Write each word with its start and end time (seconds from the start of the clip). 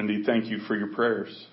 Wendy, 0.00 0.22
thank 0.24 0.46
you 0.46 0.60
for 0.60 0.74
your 0.74 0.86
prayers. 0.94 1.46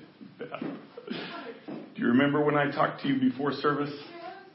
Do 0.00 0.02
you 1.94 2.08
remember 2.08 2.44
when 2.44 2.56
I 2.56 2.72
talked 2.72 3.02
to 3.02 3.08
you 3.08 3.30
before 3.30 3.52
service 3.52 3.94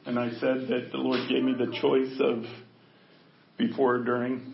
and 0.04 0.18
I 0.18 0.32
said 0.32 0.68
that 0.68 0.88
the 0.92 0.98
Lord 0.98 1.26
gave 1.30 1.42
me 1.42 1.54
the 1.54 1.72
choice 1.80 2.12
of 2.20 2.44
before 3.56 3.94
or 3.94 4.04
during? 4.04 4.52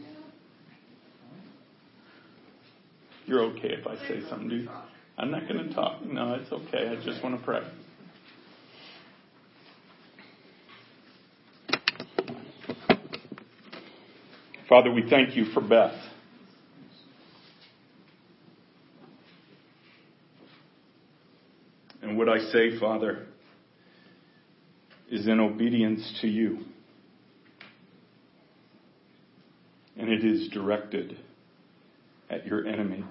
You're 3.27 3.43
okay 3.47 3.71
if 3.71 3.85
I 3.85 3.97
say 4.07 4.21
something, 4.31 4.49
dude. 4.49 4.69
I'm 5.19 5.33
not 5.33 5.49
going 5.49 5.69
to 5.69 5.75
talk. 5.75 6.05
No, 6.05 6.35
it's 6.35 6.53
okay. 6.53 6.89
I 6.89 7.05
just 7.05 7.21
want 7.25 7.37
to 7.37 7.45
pray. 7.45 7.63
Father, 14.69 14.93
we 14.93 15.09
thank 15.09 15.35
you 15.35 15.47
for 15.47 15.63
Beth. 15.63 15.95
And 22.03 22.19
what 22.19 22.29
I 22.29 22.39
say, 22.39 22.79
Father, 22.79 23.27
is 25.11 25.27
in 25.27 25.41
obedience 25.41 26.19
to 26.21 26.29
you. 26.29 26.59
And 29.97 30.11
it 30.11 30.23
is 30.23 30.49
directed 30.51 31.19
at 32.29 32.47
your 32.47 32.67
enemy. 32.67 33.05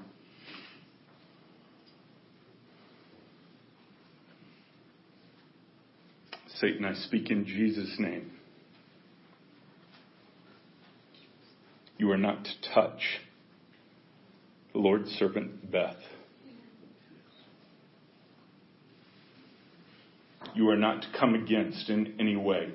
Satan, 6.59 6.85
I 6.85 6.93
speak 6.93 7.32
in 7.32 7.45
Jesus' 7.45 7.95
name. 7.98 8.37
You 11.98 12.12
are 12.12 12.17
not 12.17 12.45
to 12.45 12.51
touch 12.73 13.01
the 14.73 14.79
Lord's 14.79 15.09
servant 15.12 15.71
Beth. 15.71 15.98
You 20.54 20.70
are 20.70 20.76
not 20.76 21.01
to 21.01 21.07
come 21.20 21.34
against 21.34 21.89
in 21.89 22.15
any 22.20 22.35
way. 22.35 22.70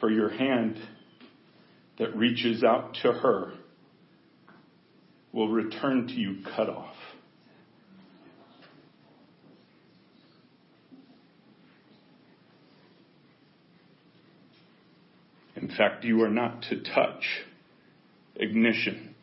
For 0.00 0.10
your 0.10 0.28
hand 0.28 0.76
that 1.98 2.16
reaches 2.16 2.64
out 2.64 2.94
to 3.02 3.12
her 3.12 3.54
will 5.32 5.48
return 5.48 6.08
to 6.08 6.14
you 6.14 6.38
cut 6.56 6.68
off. 6.68 6.93
In 15.64 15.70
fact, 15.74 16.04
you 16.04 16.22
are 16.22 16.28
not 16.28 16.60
to 16.68 16.82
touch 16.82 17.24
ignition. 18.36 19.14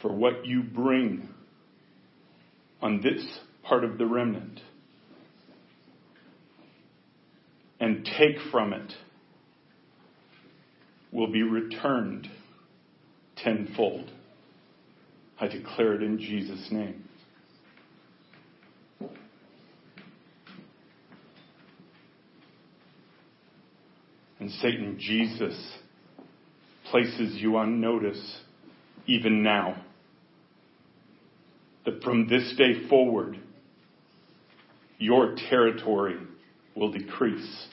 For 0.00 0.10
what 0.10 0.46
you 0.46 0.62
bring 0.62 1.28
on 2.80 3.02
this 3.02 3.22
part 3.64 3.84
of 3.84 3.98
the 3.98 4.06
remnant 4.06 4.62
and 7.80 8.08
take 8.18 8.38
from 8.50 8.72
it 8.72 8.94
will 11.12 11.30
be 11.30 11.42
returned 11.42 12.30
tenfold. 13.36 14.10
I 15.38 15.48
declare 15.48 15.96
it 15.96 16.02
in 16.02 16.18
Jesus' 16.18 16.68
name. 16.70 17.03
And 24.44 24.52
Satan, 24.60 24.98
Jesus 25.00 25.58
places 26.90 27.36
you 27.40 27.56
on 27.56 27.80
notice 27.80 28.40
even 29.06 29.42
now. 29.42 29.82
That 31.86 32.02
from 32.02 32.28
this 32.28 32.52
day 32.58 32.86
forward, 32.90 33.38
your 34.98 35.34
territory 35.48 36.18
will 36.76 36.92
decrease. 36.92 37.68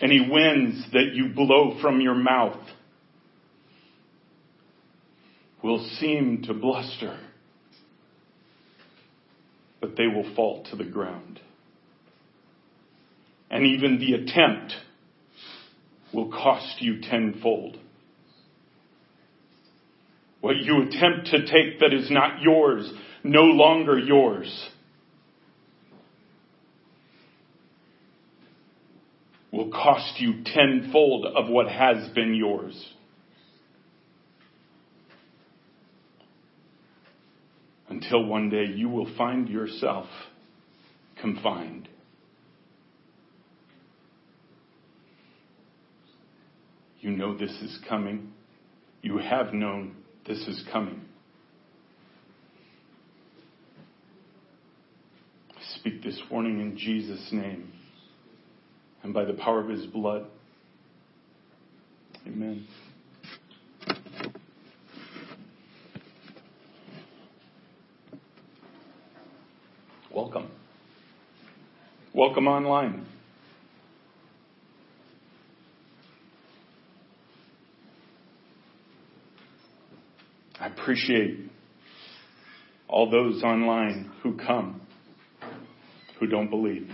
Any 0.00 0.20
winds 0.30 0.86
that 0.92 1.14
you 1.14 1.30
blow 1.34 1.80
from 1.82 2.00
your 2.00 2.14
mouth 2.14 2.64
will 5.64 5.84
seem 5.98 6.42
to 6.42 6.54
bluster 6.54 7.18
but 9.84 9.98
they 9.98 10.06
will 10.06 10.34
fall 10.34 10.64
to 10.70 10.76
the 10.76 10.84
ground. 10.84 11.38
And 13.50 13.66
even 13.66 13.98
the 13.98 14.14
attempt 14.14 14.72
will 16.10 16.30
cost 16.30 16.80
you 16.80 17.02
tenfold. 17.02 17.76
What 20.40 20.56
you 20.56 20.84
attempt 20.84 21.26
to 21.32 21.40
take 21.40 21.80
that 21.80 21.92
is 21.92 22.10
not 22.10 22.40
yours, 22.40 22.90
no 23.22 23.42
longer 23.42 23.98
yours. 23.98 24.70
Will 29.52 29.70
cost 29.70 30.18
you 30.18 30.44
tenfold 30.44 31.26
of 31.26 31.50
what 31.50 31.68
has 31.68 32.08
been 32.14 32.34
yours. 32.34 32.88
Until 37.94 38.24
one 38.24 38.50
day 38.50 38.64
you 38.64 38.88
will 38.88 39.08
find 39.16 39.48
yourself 39.48 40.06
confined. 41.20 41.88
You 47.00 47.10
know 47.10 47.38
this 47.38 47.52
is 47.52 47.78
coming. 47.88 48.32
You 49.02 49.18
have 49.18 49.54
known 49.54 49.94
this 50.26 50.38
is 50.38 50.64
coming. 50.72 51.02
I 55.50 55.78
speak 55.78 56.02
this 56.02 56.20
warning 56.30 56.60
in 56.60 56.76
Jesus' 56.76 57.28
name 57.30 57.72
and 59.04 59.14
by 59.14 59.24
the 59.24 59.34
power 59.34 59.60
of 59.60 59.68
his 59.68 59.86
blood. 59.86 60.26
Amen. 62.26 62.66
Welcome. 70.14 70.48
Welcome 72.14 72.46
online. 72.46 73.06
I 80.60 80.68
appreciate 80.68 81.50
all 82.86 83.10
those 83.10 83.42
online 83.42 84.12
who 84.22 84.36
come, 84.36 84.80
who 86.20 86.28
don't 86.28 86.48
believe. 86.48 86.88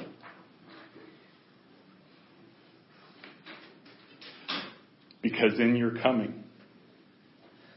Because 5.21 5.61
in 5.61 5.77
your 5.77 5.99
coming, 5.99 6.43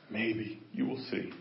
maybe 0.10 0.62
you 0.72 0.88
will 0.88 1.04
see. 1.12 1.34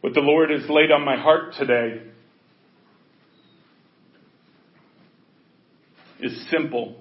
What 0.00 0.14
the 0.14 0.20
Lord 0.20 0.50
has 0.50 0.68
laid 0.68 0.90
on 0.90 1.04
my 1.04 1.16
heart 1.16 1.54
today 1.58 2.02
is 6.20 6.46
simple. 6.50 6.96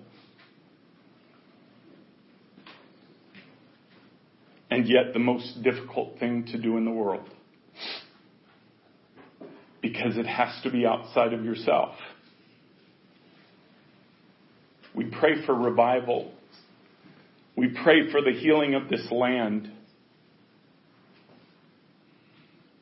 And 4.70 4.88
yet 4.88 5.14
the 5.14 5.20
most 5.20 5.64
difficult 5.64 6.20
thing 6.20 6.46
to 6.52 6.58
do 6.58 6.78
in 6.78 6.84
the 6.84 6.92
world. 6.92 7.30
Because 9.82 10.18
it 10.18 10.28
has 10.28 10.62
to 10.64 10.70
be 10.70 10.86
outside 10.86 11.34
of 11.34 11.46
yourself. 11.46 11.96
We 14.94 15.06
pray 15.06 15.46
for 15.46 15.56
revival. 15.56 16.34
We 17.56 17.70
pray 17.82 18.12
for 18.12 18.22
the 18.22 18.32
healing 18.38 18.76
of 18.76 18.90
this 18.90 19.08
land. 19.10 19.72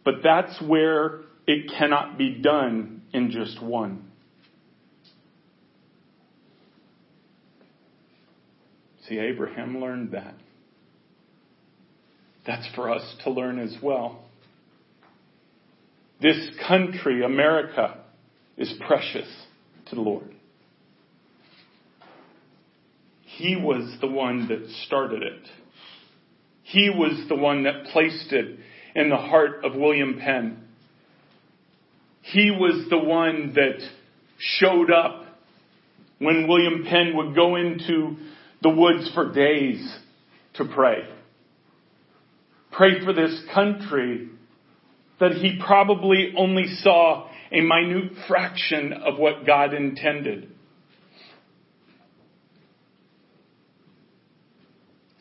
But 0.07 0.23
that's 0.23 0.61
where 0.61 1.23
it 1.47 1.69
cannot 1.77 2.17
be 2.17 2.35
done 2.35 3.01
in 3.11 3.29
just 3.29 3.61
one. 3.61 4.09
See, 9.05 9.19
Abraham 9.19 9.81
learned 9.81 10.13
that. 10.13 10.35
That's 12.45 12.65
for 12.73 12.89
us 12.89 13.03
to 13.25 13.31
learn 13.31 13.59
as 13.59 13.75
well. 13.83 14.23
this 16.21 16.51
country, 16.65 17.25
America, 17.25 17.97
is 18.55 18.73
precious 18.87 19.27
to 19.87 19.95
the 19.95 20.01
Lord. 20.01 20.33
He 23.23 23.57
was 23.57 23.97
the 23.99 24.07
one 24.07 24.47
that 24.47 24.69
started 24.85 25.21
it. 25.21 25.49
He 26.63 26.89
was 26.89 27.27
the 27.27 27.35
one 27.35 27.63
that 27.63 27.87
placed 27.91 28.31
it 28.31 28.57
in 28.97 29.09
the 29.09 29.15
heart 29.15 29.63
of 29.63 29.75
William 29.75 30.19
Penn. 30.19 30.57
He 32.23 32.49
was 32.49 32.87
the 32.89 32.97
one 32.97 33.53
that 33.53 33.77
showed 34.39 34.91
up 34.91 35.23
when 36.17 36.47
William 36.47 36.83
Penn 36.83 37.15
would 37.15 37.35
go 37.35 37.55
into 37.57 38.17
the 38.63 38.71
woods 38.71 39.09
for 39.13 39.31
days 39.31 39.97
to 40.55 40.65
pray. 40.65 41.07
Pray 42.71 43.05
for 43.05 43.13
this 43.13 43.39
country 43.53 44.29
that 45.19 45.33
he 45.33 45.61
probably 45.63 46.33
only 46.35 46.65
saw 46.81 47.29
a 47.51 47.61
minute 47.61 48.13
fraction 48.27 48.93
of 48.93 49.19
what 49.19 49.45
God 49.45 49.75
intended. 49.75 50.51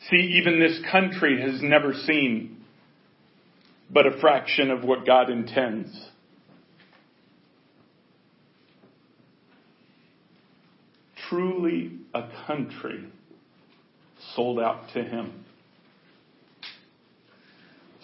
See, 0.09 0.39
even 0.41 0.59
this 0.59 0.79
country 0.91 1.39
has 1.41 1.61
never 1.61 1.93
seen 1.93 2.56
but 3.89 4.05
a 4.05 4.19
fraction 4.19 4.69
of 4.69 4.83
what 4.83 5.05
God 5.05 5.29
intends. 5.29 5.89
Truly 11.29 11.91
a 12.13 12.29
country 12.45 13.05
sold 14.35 14.59
out 14.59 14.89
to 14.93 15.03
Him. 15.03 15.45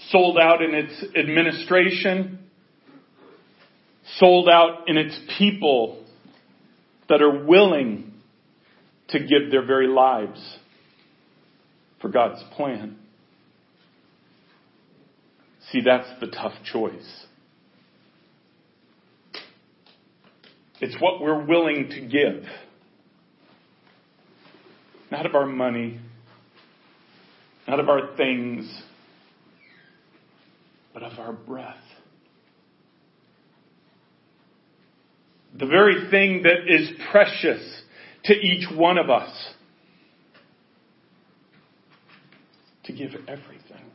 Sold 0.10 0.38
out 0.38 0.62
in 0.62 0.74
its 0.74 1.04
administration, 1.16 2.40
sold 4.18 4.50
out 4.50 4.88
in 4.88 4.98
its 4.98 5.18
people 5.38 6.04
that 7.10 7.22
are 7.22 7.46
willing 7.46 8.14
to 9.10 9.20
give 9.20 9.52
their 9.52 9.66
very 9.66 9.88
lives 9.88 10.58
for 12.02 12.10
God's 12.10 12.44
plan. 12.56 12.98
See, 15.74 15.82
that's 15.82 16.08
the 16.20 16.28
tough 16.28 16.54
choice. 16.72 17.26
It's 20.80 20.96
what 21.00 21.20
we're 21.20 21.44
willing 21.44 21.90
to 21.90 22.02
give. 22.02 22.44
Not 25.10 25.26
of 25.26 25.34
our 25.34 25.48
money, 25.48 26.00
not 27.68 27.80
of 27.80 27.90
our 27.90 28.16
things, 28.16 28.72
but 30.94 31.02
of 31.02 31.18
our 31.18 31.34
breath. 31.34 31.76
The 35.58 35.66
very 35.66 36.08
thing 36.12 36.44
that 36.44 36.68
is 36.68 36.92
precious 37.12 37.82
to 38.26 38.34
each 38.34 38.68
one 38.76 39.00
of 39.00 39.10
us. 39.10 39.32
to 42.86 42.92
give 42.92 43.12
everything. 43.30 43.93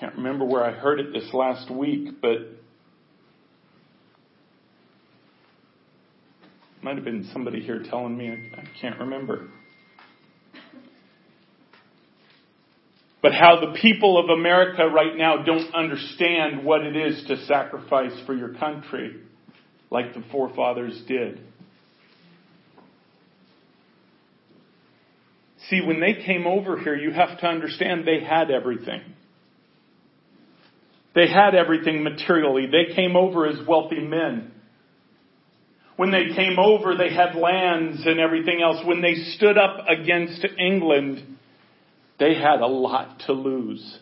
Can't 0.00 0.16
remember 0.16 0.46
where 0.46 0.64
I 0.64 0.72
heard 0.72 0.98
it 0.98 1.12
this 1.12 1.28
last 1.34 1.70
week, 1.70 2.22
but 2.22 2.38
might 6.80 6.94
have 6.94 7.04
been 7.04 7.28
somebody 7.34 7.60
here 7.60 7.82
telling 7.82 8.16
me, 8.16 8.30
I, 8.30 8.60
I 8.60 8.64
can't 8.80 8.98
remember. 8.98 9.48
But 13.20 13.34
how 13.34 13.60
the 13.60 13.78
people 13.78 14.18
of 14.18 14.30
America 14.30 14.86
right 14.86 15.14
now 15.14 15.42
don't 15.42 15.74
understand 15.74 16.64
what 16.64 16.80
it 16.80 16.96
is 16.96 17.22
to 17.28 17.44
sacrifice 17.44 18.18
for 18.24 18.34
your 18.34 18.54
country 18.54 19.16
like 19.90 20.14
the 20.14 20.24
forefathers 20.32 20.98
did. 21.06 21.42
See, 25.68 25.82
when 25.82 26.00
they 26.00 26.14
came 26.24 26.46
over 26.46 26.78
here, 26.78 26.96
you 26.96 27.10
have 27.10 27.38
to 27.40 27.46
understand 27.46 28.06
they 28.06 28.24
had 28.24 28.50
everything. 28.50 29.02
They 31.14 31.28
had 31.28 31.54
everything 31.54 32.04
materially. 32.04 32.66
They 32.66 32.94
came 32.94 33.16
over 33.16 33.46
as 33.46 33.56
wealthy 33.66 34.00
men. 34.00 34.52
When 35.96 36.12
they 36.12 36.34
came 36.34 36.58
over, 36.58 36.96
they 36.96 37.12
had 37.12 37.34
lands 37.34 38.06
and 38.06 38.20
everything 38.20 38.62
else. 38.62 38.78
When 38.86 39.02
they 39.02 39.14
stood 39.36 39.58
up 39.58 39.86
against 39.88 40.46
England, 40.58 41.36
they 42.18 42.34
had 42.34 42.60
a 42.60 42.66
lot 42.66 43.20
to 43.26 43.32
lose. 43.32 43.98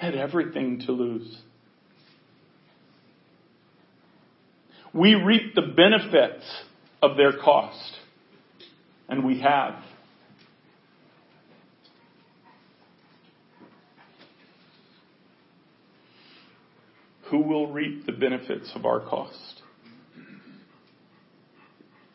They 0.00 0.06
had 0.06 0.14
everything 0.16 0.82
to 0.86 0.92
lose. 0.92 1.38
We 4.92 5.14
reap 5.14 5.54
the 5.54 5.62
benefits 5.62 6.44
of 7.02 7.16
their 7.16 7.32
cost. 7.38 7.96
And 9.08 9.24
we 9.24 9.40
have. 9.42 9.74
Who 17.30 17.38
will 17.38 17.72
reap 17.72 18.06
the 18.06 18.12
benefits 18.12 18.70
of 18.74 18.84
our 18.84 19.00
cost? 19.00 19.62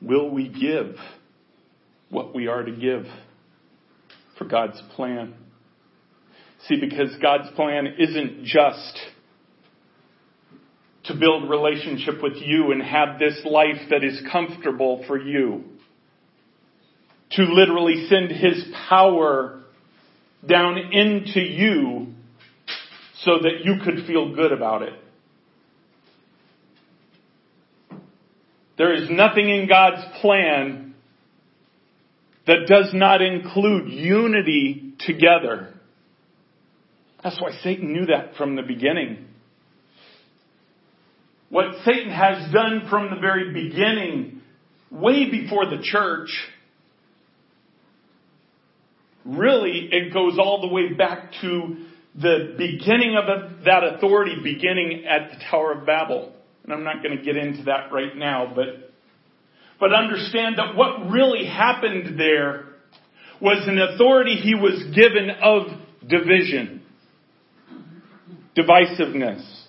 Will 0.02 0.30
we 0.30 0.48
give 0.48 0.96
what 2.10 2.34
we 2.34 2.48
are 2.48 2.64
to 2.64 2.72
give 2.72 3.06
for 4.38 4.46
God's 4.46 4.82
plan? 4.96 5.34
See, 6.68 6.80
because 6.80 7.16
God's 7.22 7.50
plan 7.56 7.96
isn't 8.00 8.46
just 8.46 9.00
to 11.06 11.16
build 11.16 11.50
relationship 11.50 12.22
with 12.22 12.36
you 12.38 12.72
and 12.72 12.82
have 12.82 13.20
this 13.20 13.42
life 13.44 13.90
that 13.90 14.04
is 14.04 14.22
comfortable 14.32 15.04
for 15.08 15.20
you. 15.20 15.64
To 17.32 17.44
literally 17.44 18.08
send 18.08 18.32
His 18.32 18.66
power 18.90 19.62
down 20.48 20.78
into 20.78 21.40
you 21.40 22.11
so 23.24 23.40
that 23.42 23.64
you 23.64 23.76
could 23.84 24.06
feel 24.06 24.34
good 24.34 24.52
about 24.52 24.82
it. 24.82 24.94
There 28.78 28.94
is 28.96 29.10
nothing 29.10 29.48
in 29.48 29.68
God's 29.68 30.04
plan 30.22 30.96
that 32.48 32.66
does 32.68 32.92
not 32.94 33.22
include 33.22 33.92
unity 33.92 34.94
together. 35.00 35.74
That's 37.24 37.40
why 37.40 37.52
Satan 37.64 37.94
knew 37.94 38.08
that 38.08 38.36
from 38.38 38.56
the 38.56 38.64
beginning. 38.64 39.28
What 41.50 41.66
Satan 41.86 42.12
has 42.12 42.52
done 42.52 42.88
from 42.90 43.12
the 43.12 43.20
very 43.20 43.54
beginning, 43.54 44.42
way 44.90 45.30
before 45.30 45.66
the 45.66 45.84
church, 45.84 46.30
really 49.24 49.90
it 49.92 50.12
goes 50.12 50.40
all 50.40 50.62
the 50.62 50.74
way 50.74 50.94
back 50.94 51.34
to 51.42 51.86
the 52.16 52.56
beginning 52.58 53.16
of 53.18 53.64
that 53.66 53.84
authority 53.84 54.36
beginning 54.44 55.06
at 55.06 55.32
the 55.32 55.38
Tower 55.50 55.74
of 55.74 55.86
Babel. 55.86 56.34
And 56.64 56.74
I'm 56.74 56.84
not 56.84 57.02
going 57.02 57.18
to 57.18 57.24
get 57.24 57.38
into 57.38 57.64
that 57.64 57.92
right 57.92 58.16
now, 58.16 58.52
but, 58.54 58.92
but 59.80 59.94
understand 59.94 60.58
that 60.58 60.76
what 60.76 61.10
really 61.10 61.46
happened 61.46 62.20
there 62.20 62.66
was 63.42 63.68
an 63.68 63.80
authority 63.80 64.36
he 64.36 64.54
was 64.54 64.84
given 64.94 65.32
of 65.42 65.68
division, 66.08 66.84
divisiveness. 68.56 69.60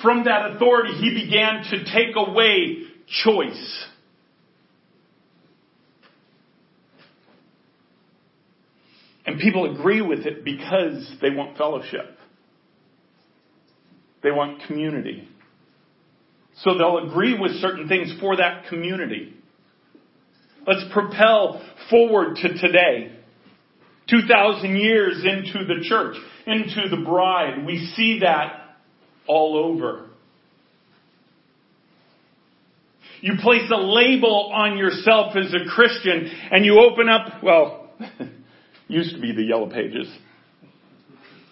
From 0.00 0.24
that 0.24 0.52
authority, 0.52 0.94
he 0.94 1.14
began 1.14 1.64
to 1.70 1.84
take 1.84 2.14
away 2.14 2.84
choice. 3.08 3.86
And 9.26 9.38
people 9.40 9.74
agree 9.74 10.02
with 10.02 10.26
it 10.26 10.44
because 10.44 11.10
they 11.22 11.30
want 11.30 11.56
fellowship. 11.56 12.18
They 14.22 14.30
want 14.30 14.62
community. 14.66 15.28
So 16.58 16.76
they'll 16.76 17.10
agree 17.10 17.38
with 17.38 17.52
certain 17.60 17.88
things 17.88 18.14
for 18.20 18.36
that 18.36 18.68
community. 18.68 19.34
Let's 20.66 20.84
propel 20.92 21.62
forward 21.90 22.36
to 22.36 22.48
today. 22.48 23.12
2,000 24.08 24.76
years 24.76 25.24
into 25.24 25.64
the 25.64 25.82
church, 25.88 26.16
into 26.46 26.88
the 26.94 27.02
bride. 27.04 27.64
We 27.66 27.90
see 27.96 28.20
that 28.20 28.76
all 29.26 29.56
over. 29.56 30.10
You 33.20 33.34
place 33.40 33.70
a 33.72 33.80
label 33.80 34.52
on 34.54 34.76
yourself 34.76 35.34
as 35.34 35.54
a 35.54 35.68
Christian 35.70 36.30
and 36.50 36.64
you 36.64 36.78
open 36.78 37.08
up, 37.08 37.42
well, 37.42 37.90
Used 38.88 39.14
to 39.14 39.20
be 39.20 39.32
the 39.32 39.42
yellow 39.42 39.70
pages. 39.70 40.08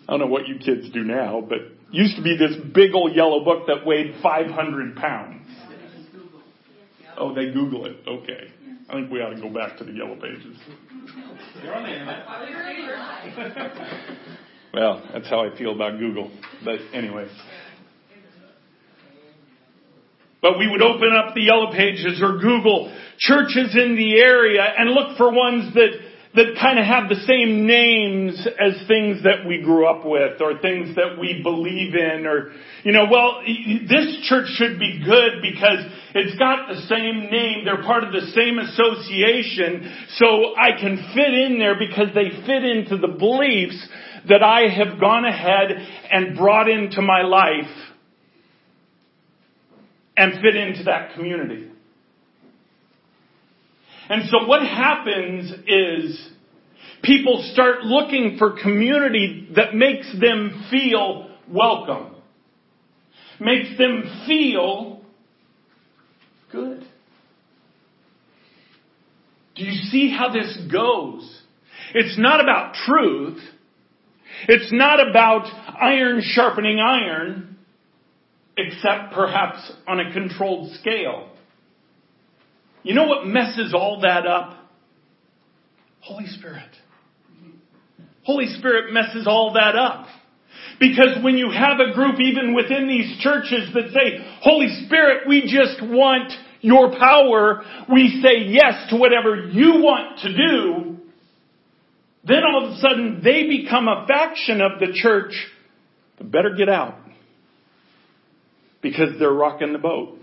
I 0.08 0.12
don't 0.12 0.20
know 0.20 0.26
what 0.26 0.48
you 0.48 0.58
kids 0.58 0.90
do 0.90 1.04
now, 1.04 1.40
but 1.46 1.58
used 1.90 2.16
to 2.16 2.22
be 2.22 2.36
this 2.36 2.56
big 2.74 2.94
old 2.94 3.14
yellow 3.14 3.44
book 3.44 3.66
that 3.68 3.86
weighed 3.86 4.14
500 4.22 4.96
pounds. 4.96 5.46
Oh, 7.16 7.34
they 7.34 7.52
Google 7.52 7.86
it. 7.86 7.96
Okay. 8.06 8.52
I 8.88 8.94
think 8.94 9.10
we 9.10 9.20
ought 9.20 9.30
to 9.30 9.40
go 9.40 9.48
back 9.48 9.78
to 9.78 9.84
the 9.84 9.92
yellow 9.92 10.16
pages. 10.16 10.56
You're 11.62 11.74
on 11.74 11.84
the 11.84 11.92
internet. 11.92 12.26
Well, 14.74 15.02
that's 15.12 15.28
how 15.28 15.44
I 15.44 15.54
feel 15.58 15.74
about 15.74 15.98
Google. 15.98 16.30
But 16.64 16.78
anyway. 16.94 17.28
But 20.40 20.58
we 20.58 20.66
would 20.66 20.80
open 20.80 21.10
up 21.14 21.34
the 21.34 21.42
yellow 21.42 21.70
pages 21.72 22.22
or 22.22 22.38
Google 22.38 22.90
churches 23.18 23.76
in 23.76 23.96
the 23.96 24.18
area 24.18 24.62
and 24.62 24.90
look 24.90 25.18
for 25.18 25.30
ones 25.30 25.74
that 25.74 25.90
that 26.34 26.56
kind 26.60 26.78
of 26.78 26.86
have 26.86 27.10
the 27.10 27.20
same 27.26 27.66
names 27.66 28.46
as 28.58 28.88
things 28.88 29.22
that 29.24 29.46
we 29.46 29.60
grew 29.60 29.86
up 29.86 30.04
with 30.04 30.40
or 30.40 30.58
things 30.60 30.96
that 30.96 31.18
we 31.20 31.42
believe 31.42 31.94
in 31.94 32.26
or, 32.26 32.52
you 32.84 32.92
know, 32.92 33.04
well, 33.10 33.42
this 33.44 34.16
church 34.24 34.48
should 34.56 34.78
be 34.78 35.02
good 35.04 35.42
because 35.42 35.84
it's 36.14 36.38
got 36.38 36.68
the 36.68 36.80
same 36.88 37.28
name. 37.30 37.66
They're 37.66 37.82
part 37.82 38.04
of 38.04 38.12
the 38.12 38.32
same 38.32 38.58
association. 38.58 39.92
So 40.16 40.56
I 40.56 40.80
can 40.80 40.96
fit 41.14 41.34
in 41.34 41.58
there 41.58 41.76
because 41.78 42.08
they 42.14 42.30
fit 42.46 42.64
into 42.64 42.96
the 42.96 43.12
beliefs 43.12 43.86
that 44.28 44.42
I 44.42 44.68
have 44.72 44.98
gone 44.98 45.26
ahead 45.26 45.70
and 46.10 46.36
brought 46.36 46.68
into 46.68 47.02
my 47.02 47.22
life 47.22 47.70
and 50.16 50.40
fit 50.40 50.56
into 50.56 50.84
that 50.84 51.14
community. 51.14 51.71
And 54.08 54.28
so 54.28 54.46
what 54.46 54.62
happens 54.62 55.52
is 55.66 56.28
people 57.02 57.48
start 57.52 57.82
looking 57.82 58.36
for 58.38 58.60
community 58.60 59.48
that 59.56 59.74
makes 59.74 60.10
them 60.20 60.66
feel 60.70 61.30
welcome. 61.48 62.14
Makes 63.40 63.76
them 63.78 64.24
feel 64.26 65.00
good. 66.50 66.84
Do 69.54 69.64
you 69.64 69.82
see 69.90 70.10
how 70.10 70.30
this 70.30 70.58
goes? 70.70 71.42
It's 71.94 72.18
not 72.18 72.40
about 72.40 72.74
truth. 72.74 73.38
It's 74.48 74.72
not 74.72 74.98
about 75.06 75.46
iron 75.80 76.20
sharpening 76.22 76.78
iron, 76.78 77.58
except 78.56 79.12
perhaps 79.12 79.72
on 79.86 80.00
a 80.00 80.12
controlled 80.12 80.72
scale. 80.80 81.31
You 82.82 82.94
know 82.94 83.06
what 83.06 83.26
messes 83.26 83.72
all 83.74 84.00
that 84.00 84.26
up? 84.26 84.58
Holy 86.00 86.26
Spirit. 86.26 86.68
Holy 88.24 88.46
Spirit 88.58 88.92
messes 88.92 89.26
all 89.26 89.52
that 89.54 89.76
up. 89.76 90.06
Because 90.80 91.22
when 91.22 91.36
you 91.36 91.50
have 91.50 91.78
a 91.78 91.92
group 91.94 92.16
even 92.20 92.54
within 92.54 92.88
these 92.88 93.20
churches 93.20 93.72
that 93.74 93.92
say, 93.92 94.38
Holy 94.40 94.68
Spirit, 94.86 95.28
we 95.28 95.42
just 95.42 95.80
want 95.82 96.32
your 96.60 96.90
power, 96.98 97.62
we 97.92 98.20
say 98.22 98.48
yes 98.48 98.90
to 98.90 98.96
whatever 98.96 99.48
you 99.50 99.74
want 99.82 100.20
to 100.20 100.28
do, 100.28 100.98
then 102.24 102.42
all 102.44 102.66
of 102.66 102.72
a 102.72 102.76
sudden 102.78 103.20
they 103.22 103.46
become 103.46 103.88
a 103.88 104.06
faction 104.06 104.60
of 104.60 104.80
the 104.80 104.92
church 104.92 105.34
better 106.20 106.54
get 106.56 106.68
out. 106.68 106.96
Because 108.80 109.18
they're 109.18 109.32
rocking 109.32 109.72
the 109.72 109.78
boat 109.78 110.18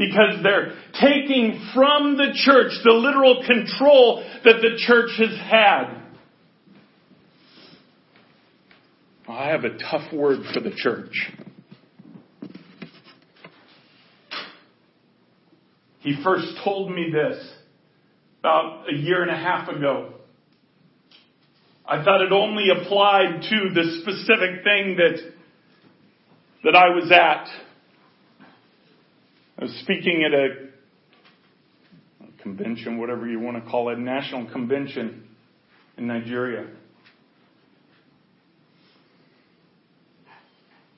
because 0.00 0.42
they're 0.42 0.72
taking 0.98 1.60
from 1.74 2.16
the 2.16 2.32
church 2.34 2.72
the 2.82 2.92
literal 2.92 3.44
control 3.46 4.24
that 4.44 4.62
the 4.62 4.78
church 4.78 5.10
has 5.18 5.38
had. 5.38 6.00
I 9.28 9.48
have 9.48 9.64
a 9.64 9.76
tough 9.76 10.10
word 10.10 10.40
for 10.54 10.60
the 10.60 10.72
church. 10.74 11.30
He 15.98 16.18
first 16.24 16.46
told 16.64 16.90
me 16.90 17.12
this 17.12 17.46
about 18.38 18.86
a 18.90 18.96
year 18.96 19.20
and 19.20 19.30
a 19.30 19.36
half 19.36 19.68
ago. 19.68 20.14
I 21.86 22.02
thought 22.02 22.22
it 22.22 22.32
only 22.32 22.68
applied 22.70 23.42
to 23.42 23.74
the 23.74 24.00
specific 24.00 24.64
thing 24.64 24.96
that, 24.96 25.18
that 26.64 26.74
I 26.74 26.88
was 26.88 27.12
at. 27.12 27.69
Was 29.60 29.78
speaking 29.82 30.24
at 30.24 30.32
a 30.32 30.70
convention, 32.42 32.98
whatever 32.98 33.28
you 33.28 33.38
want 33.38 33.62
to 33.62 33.70
call 33.70 33.90
it, 33.90 33.98
national 33.98 34.50
convention 34.50 35.28
in 35.98 36.06
Nigeria. 36.06 36.66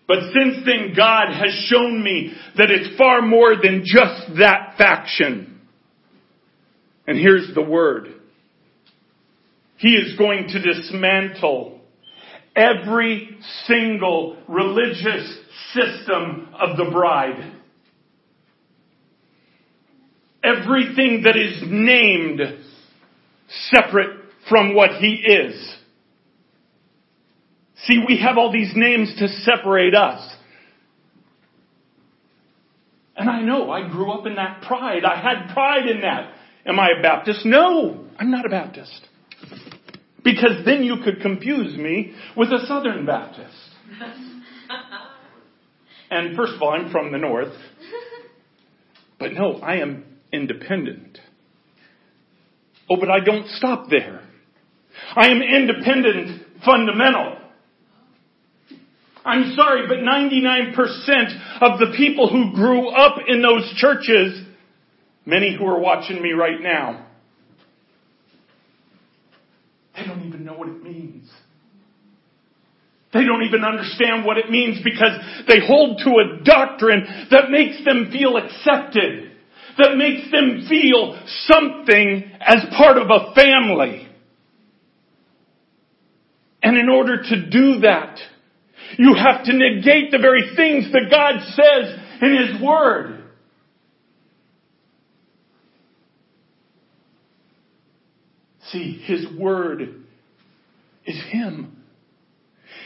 But 0.07 0.19
since 0.33 0.65
then, 0.65 0.95
God 0.97 1.33
has 1.33 1.53
shown 1.69 2.05
me 2.05 2.33
that 2.57 2.71
it's 2.71 2.97
far 2.97 3.21
more 3.21 3.57
than 3.61 3.83
just 3.85 4.39
that 4.39 4.75
faction. 4.79 5.61
And 7.09 7.19
here's 7.19 7.53
the 7.55 7.63
word. 7.63 8.09
He 9.79 9.89
is 9.89 10.17
going 10.17 10.47
to 10.49 10.63
dismantle 10.63 11.81
every 12.55 13.39
single 13.65 14.37
religious 14.49 15.37
system 15.73 16.55
of 16.55 16.77
the 16.77 16.89
bride. 16.93 17.59
Everything 20.43 21.23
that 21.25 21.37
is 21.37 21.63
named 21.67 22.41
separate 23.71 24.19
from 24.49 24.75
what 24.75 24.91
He 24.93 25.15
is. 25.15 25.77
See, 27.85 27.99
we 28.07 28.19
have 28.19 28.39
all 28.39 28.53
these 28.53 28.73
names 28.75 29.15
to 29.19 29.29
separate 29.29 29.95
us. 29.95 30.29
And 33.17 33.29
I 33.29 33.43
know, 33.43 33.71
I 33.71 33.89
grew 33.89 34.11
up 34.11 34.27
in 34.27 34.37
that 34.37 34.63
pride. 34.63 35.05
I 35.05 35.21
had 35.21 35.53
pride 35.53 35.89
in 35.89 36.01
that. 36.01 36.33
Am 36.65 36.79
I 36.79 36.91
a 36.99 37.03
Baptist? 37.03 37.45
No, 37.45 38.07
I'm 38.19 38.31
not 38.31 38.47
a 38.47 38.49
Baptist. 38.49 39.09
Because 40.25 40.65
then 40.65 40.85
you 40.85 40.97
could 41.05 41.21
confuse 41.21 41.77
me 41.77 42.15
with 42.37 42.53
a 42.53 42.65
Southern 42.67 43.05
Baptist. 43.05 43.57
and 46.11 46.37
first 46.37 46.55
of 46.55 46.63
all, 46.63 46.71
I'm 46.71 46.91
from 46.91 47.11
the 47.11 47.19
North. 47.19 47.53
But 49.19 49.33
no, 49.33 49.59
I 49.59 49.77
am 49.77 50.05
independent. 50.33 51.19
Oh, 52.89 52.97
but 52.99 53.11
I 53.11 53.21
don't 53.21 53.49
stop 53.49 53.89
there. 53.91 54.23
I 55.15 55.29
am 55.29 55.43
independent 55.43 56.43
fundamental. 56.65 57.39
I'm 59.25 59.55
sorry, 59.55 59.87
but 59.87 59.99
99% 59.99 60.75
of 61.61 61.79
the 61.79 61.95
people 61.97 62.29
who 62.29 62.55
grew 62.55 62.89
up 62.89 63.19
in 63.29 63.41
those 63.41 63.73
churches, 63.77 64.43
many 65.25 65.57
who 65.57 65.65
are 65.67 65.79
watching 65.79 66.21
me 66.21 66.33
right 66.33 66.61
now, 66.61 67.07
they 69.95 70.05
don't 70.05 70.25
even 70.27 70.45
know 70.45 70.55
what 70.55 70.69
it 70.69 70.83
means. 70.83 71.31
They 73.13 73.25
don't 73.25 73.43
even 73.43 73.63
understand 73.63 74.25
what 74.25 74.39
it 74.39 74.51
means 74.51 74.79
because 74.83 75.47
they 75.47 75.61
hold 75.65 75.99
to 75.99 76.11
a 76.11 76.45
doctrine 76.45 77.29
that 77.31 77.51
makes 77.51 77.85
them 77.85 78.11
feel 78.11 78.39
accepted 78.39 79.32
that 79.79 79.97
makes 79.97 80.31
them 80.31 80.67
feel 80.69 81.19
something 81.47 82.31
as 82.41 82.65
part 82.77 82.99
of 82.99 83.09
a 83.11 83.35
family. 83.35 84.09
And 86.63 86.79
in 86.79 86.89
order 86.89 87.23
to 87.23 87.51
do 87.51 87.81
that, 87.81 88.19
you 88.99 89.15
have 89.15 89.45
to 89.45 89.53
negate 89.53 90.11
the 90.11 90.19
very 90.19 90.55
things 90.55 90.93
that 90.93 91.11
God 91.11 91.41
says 91.55 91.99
in 92.21 92.37
His 92.37 92.63
Word. 92.63 93.25
See, 98.71 99.03
His 99.05 99.27
Word 99.39 100.05
is 101.05 101.21
Him. 101.31 101.77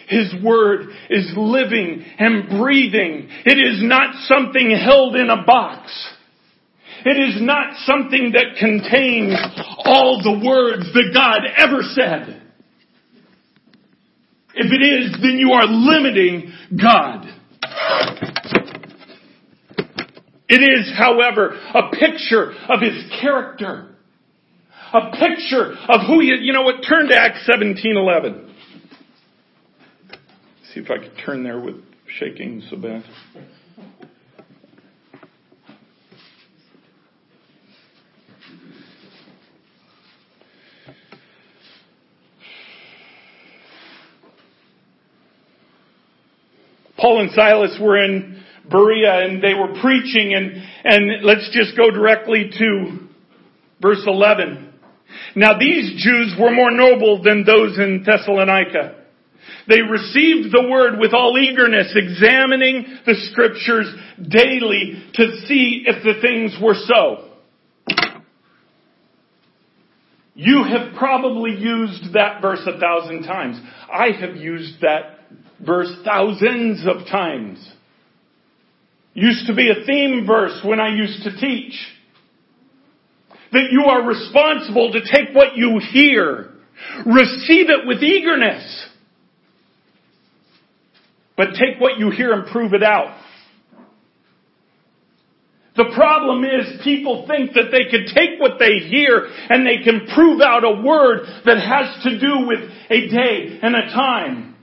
His 0.09 0.33
Word 0.43 0.89
is 1.11 1.33
living 1.37 2.05
and 2.19 2.61
breathing. 2.61 3.29
It 3.45 3.59
is 3.59 3.83
not 3.83 4.15
something 4.27 4.71
held 4.71 5.17
in 5.17 5.29
a 5.29 5.45
box. 5.45 5.93
It 7.09 7.19
is 7.19 7.41
not 7.41 7.77
something 7.85 8.33
that 8.33 8.59
contains 8.59 9.39
all 9.85 10.21
the 10.25 10.45
words 10.45 10.93
that 10.93 11.13
God 11.15 11.43
ever 11.57 11.83
said. 11.95 12.43
If 14.53 14.73
it 14.73 14.85
is, 14.85 15.13
then 15.23 15.39
you 15.39 15.53
are 15.53 15.67
limiting 15.67 16.53
God. 16.83 17.27
It 20.49 20.57
is, 20.57 20.93
however, 20.99 21.57
a 21.75 21.91
picture 21.91 22.53
of 22.69 22.81
His 22.81 23.05
character. 23.21 23.95
A 24.93 25.13
picture 25.13 25.77
of 25.89 26.09
who 26.09 26.19
He 26.19 26.31
is. 26.31 26.41
You 26.43 26.55
know 26.55 26.63
what? 26.63 26.85
Turn 26.89 27.07
to 27.11 27.15
Acts 27.15 27.49
17.11. 27.49 28.53
See 30.75 30.81
if 30.81 30.91
I 30.91 30.99
can 30.99 31.15
turn 31.25 31.45
there 31.45 31.61
with 31.61 31.77
shaking 32.19 32.65
so 32.69 32.77
bad. 32.77 33.05
Paul 47.07 47.21
and 47.21 47.31
Silas 47.31 47.79
were 47.81 48.05
in 48.05 48.43
Berea 48.69 49.29
and 49.29 49.41
they 49.41 49.55
were 49.55 49.81
preaching 49.81 50.35
and, 50.35 50.61
and 50.83 51.25
let's 51.25 51.49
just 51.53 51.77
go 51.77 51.89
directly 51.89 52.51
to 52.59 53.07
verse 53.81 54.03
11. 54.05 54.73
Now 55.37 55.57
these 55.57 56.03
Jews 56.03 56.35
were 56.37 56.51
more 56.51 56.73
noble 56.73 57.23
than 57.23 57.45
those 57.45 57.79
in 57.79 58.03
Thessalonica. 58.05 59.05
They 59.69 59.83
received 59.83 60.53
the 60.53 60.67
word 60.69 60.99
with 60.99 61.15
all 61.15 61.39
eagerness, 61.39 61.95
examining 61.95 62.99
the 63.07 63.15
scriptures 63.31 63.87
daily 64.29 65.05
to 65.15 65.47
see 65.47 65.85
if 65.87 66.03
the 66.03 66.21
things 66.21 66.57
were 66.61 66.75
so. 66.75 67.31
You 70.35 70.65
have 70.65 70.97
probably 70.97 71.53
used 71.53 72.15
that 72.15 72.43
verse 72.43 72.67
a 72.67 72.81
thousand 72.81 73.23
times. 73.23 73.61
I 73.93 74.09
have 74.11 74.35
used 74.35 74.81
that 74.81 75.16
verse 75.65 75.93
thousands 76.05 76.87
of 76.87 77.07
times. 77.07 77.73
Used 79.15 79.47
to 79.47 79.55
be 79.55 79.71
a 79.71 79.87
theme 79.87 80.27
verse 80.27 80.61
when 80.65 80.79
I 80.81 80.95
used 80.95 81.23
to 81.25 81.37
teach. 81.37 81.75
That 83.53 83.69
you 83.71 83.85
are 83.87 84.07
responsible 84.07 84.93
to 84.93 85.01
take 85.01 85.35
what 85.35 85.57
you 85.57 85.81
hear, 85.93 86.51
receive 87.07 87.71
it 87.71 87.87
with 87.87 88.03
eagerness, 88.03 88.89
but 91.37 91.51
take 91.51 91.81
what 91.81 91.99
you 91.99 92.11
hear 92.11 92.33
and 92.33 92.47
prove 92.49 92.75
it 92.75 92.83
out. 92.83 93.23
The 95.77 95.93
problem 95.95 96.43
is 96.45 96.81
people 96.83 97.27
think 97.29 97.53
that 97.53 97.71
they 97.71 97.91
can 97.91 98.07
take 98.07 98.41
what 98.41 98.59
they 98.59 98.87
hear 98.89 99.29
and 99.51 99.67
they 99.67 99.85
can 99.85 100.07
prove 100.15 100.41
out 100.41 100.65
a 100.65 100.83
word 100.83 101.21
that 101.45 101.59
has 101.59 102.03
to 102.05 102.19
do 102.19 102.47
with 102.47 102.71
a 102.91 103.09
day 103.09 103.59
and 103.63 103.77
a 103.77 103.93
time 103.93 104.56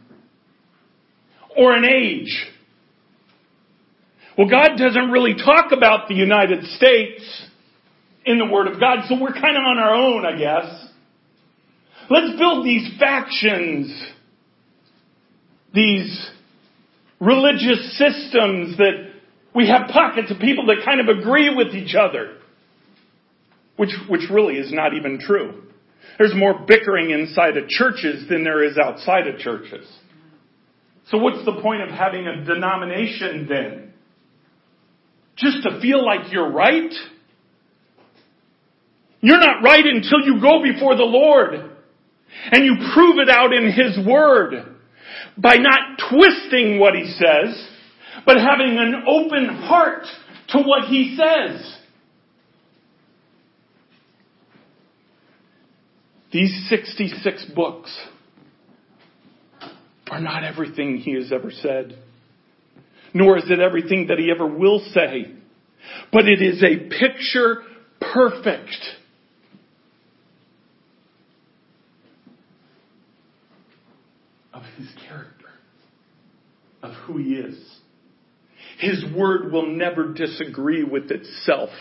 or 1.57 1.73
an 1.75 1.85
age. 1.85 2.47
Well, 4.37 4.49
God 4.49 4.77
doesn't 4.77 5.11
really 5.11 5.35
talk 5.35 5.71
about 5.71 6.07
the 6.07 6.15
United 6.15 6.63
States 6.65 7.47
in 8.25 8.39
the 8.39 8.45
Word 8.45 8.67
of 8.67 8.79
God, 8.79 9.05
so 9.07 9.15
we're 9.19 9.33
kind 9.33 9.57
of 9.57 9.63
on 9.63 9.77
our 9.77 9.93
own, 9.93 10.25
I 10.25 10.37
guess. 10.37 10.87
Let's 12.09 12.37
build 12.37 12.65
these 12.65 12.97
factions, 12.99 14.11
these 15.73 16.29
religious 17.19 17.97
systems 17.97 18.77
that 18.77 19.11
we 19.55 19.67
have 19.67 19.89
pockets 19.89 20.31
of 20.31 20.39
people 20.39 20.65
that 20.67 20.83
kind 20.83 20.99
of 20.99 21.15
agree 21.15 21.53
with 21.53 21.75
each 21.75 21.95
other. 21.95 22.37
Which, 23.75 23.91
which 24.07 24.29
really 24.31 24.55
is 24.55 24.71
not 24.71 24.93
even 24.93 25.19
true. 25.19 25.63
There's 26.19 26.35
more 26.35 26.63
bickering 26.67 27.09
inside 27.09 27.57
of 27.57 27.67
churches 27.67 28.29
than 28.29 28.43
there 28.43 28.63
is 28.63 28.77
outside 28.77 29.27
of 29.27 29.39
churches. 29.39 29.87
So 31.09 31.17
what's 31.17 31.43
the 31.45 31.59
point 31.61 31.81
of 31.81 31.89
having 31.89 32.27
a 32.27 32.43
denomination 32.45 33.47
then? 33.49 33.93
Just 35.35 35.63
to 35.63 35.81
feel 35.81 36.05
like 36.05 36.31
you're 36.31 36.51
right? 36.51 36.93
You're 39.21 39.39
not 39.39 39.63
right 39.63 39.85
until 39.85 40.19
you 40.25 40.41
go 40.41 40.61
before 40.61 40.95
the 40.95 41.03
Lord 41.03 41.53
and 42.51 42.65
you 42.65 42.75
prove 42.93 43.17
it 43.19 43.29
out 43.29 43.53
in 43.53 43.71
His 43.71 44.05
Word 44.05 44.53
by 45.37 45.55
not 45.55 45.99
twisting 46.09 46.79
what 46.79 46.93
He 46.93 47.05
says, 47.05 47.67
but 48.25 48.37
having 48.37 48.77
an 48.77 49.03
open 49.07 49.47
heart 49.63 50.05
to 50.49 50.59
what 50.59 50.85
He 50.85 51.17
says. 51.17 51.77
These 56.31 56.67
66 56.69 57.45
books 57.55 57.95
are 60.13 60.21
not 60.21 60.43
everything 60.43 60.97
He 60.97 61.13
has 61.13 61.31
ever 61.31 61.49
said, 61.49 61.97
nor 63.15 63.37
is 63.39 63.45
it 63.49 63.59
everything 63.59 64.07
that 64.07 64.19
He 64.19 64.31
ever 64.31 64.45
will 64.45 64.79
say, 64.93 65.33
but 66.11 66.27
it 66.27 66.39
is 66.39 66.63
a 66.63 66.87
picture 66.87 67.63
perfect 67.99 68.77
of 74.53 74.61
His 74.77 74.87
character, 75.07 75.49
of 76.83 76.93
who 77.05 77.17
He 77.17 77.33
is. 77.33 77.57
His 78.77 79.03
word 79.15 79.51
will 79.51 79.75
never 79.75 80.13
disagree 80.13 80.83
with 80.83 81.09
itself. 81.09 81.71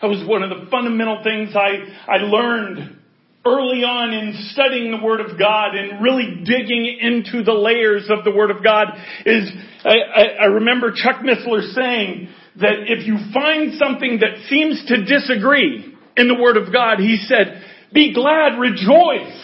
That 0.00 0.08
was 0.08 0.26
one 0.26 0.42
of 0.42 0.48
the 0.48 0.70
fundamental 0.70 1.22
things 1.22 1.50
I, 1.54 2.10
I 2.10 2.16
learned 2.22 2.99
early 3.46 3.84
on 3.84 4.12
in 4.12 4.50
studying 4.52 4.90
the 4.90 5.02
Word 5.02 5.20
of 5.20 5.38
God 5.38 5.74
and 5.74 6.02
really 6.02 6.44
digging 6.44 6.98
into 7.00 7.42
the 7.42 7.54
layers 7.54 8.10
of 8.10 8.24
the 8.24 8.30
Word 8.30 8.50
of 8.50 8.62
God 8.62 8.88
is 9.24 9.50
I, 9.84 9.96
I, 10.14 10.24
I 10.42 10.44
remember 10.60 10.92
Chuck 10.92 11.22
Missler 11.24 11.72
saying 11.72 12.28
that 12.60 12.84
if 12.86 13.06
you 13.06 13.16
find 13.32 13.74
something 13.78 14.20
that 14.20 14.44
seems 14.48 14.84
to 14.88 15.04
disagree 15.04 15.96
in 16.16 16.28
the 16.28 16.34
Word 16.34 16.58
of 16.58 16.72
God, 16.72 16.98
he 16.98 17.16
said, 17.16 17.64
be 17.92 18.12
glad, 18.12 18.58
rejoice. 18.58 19.36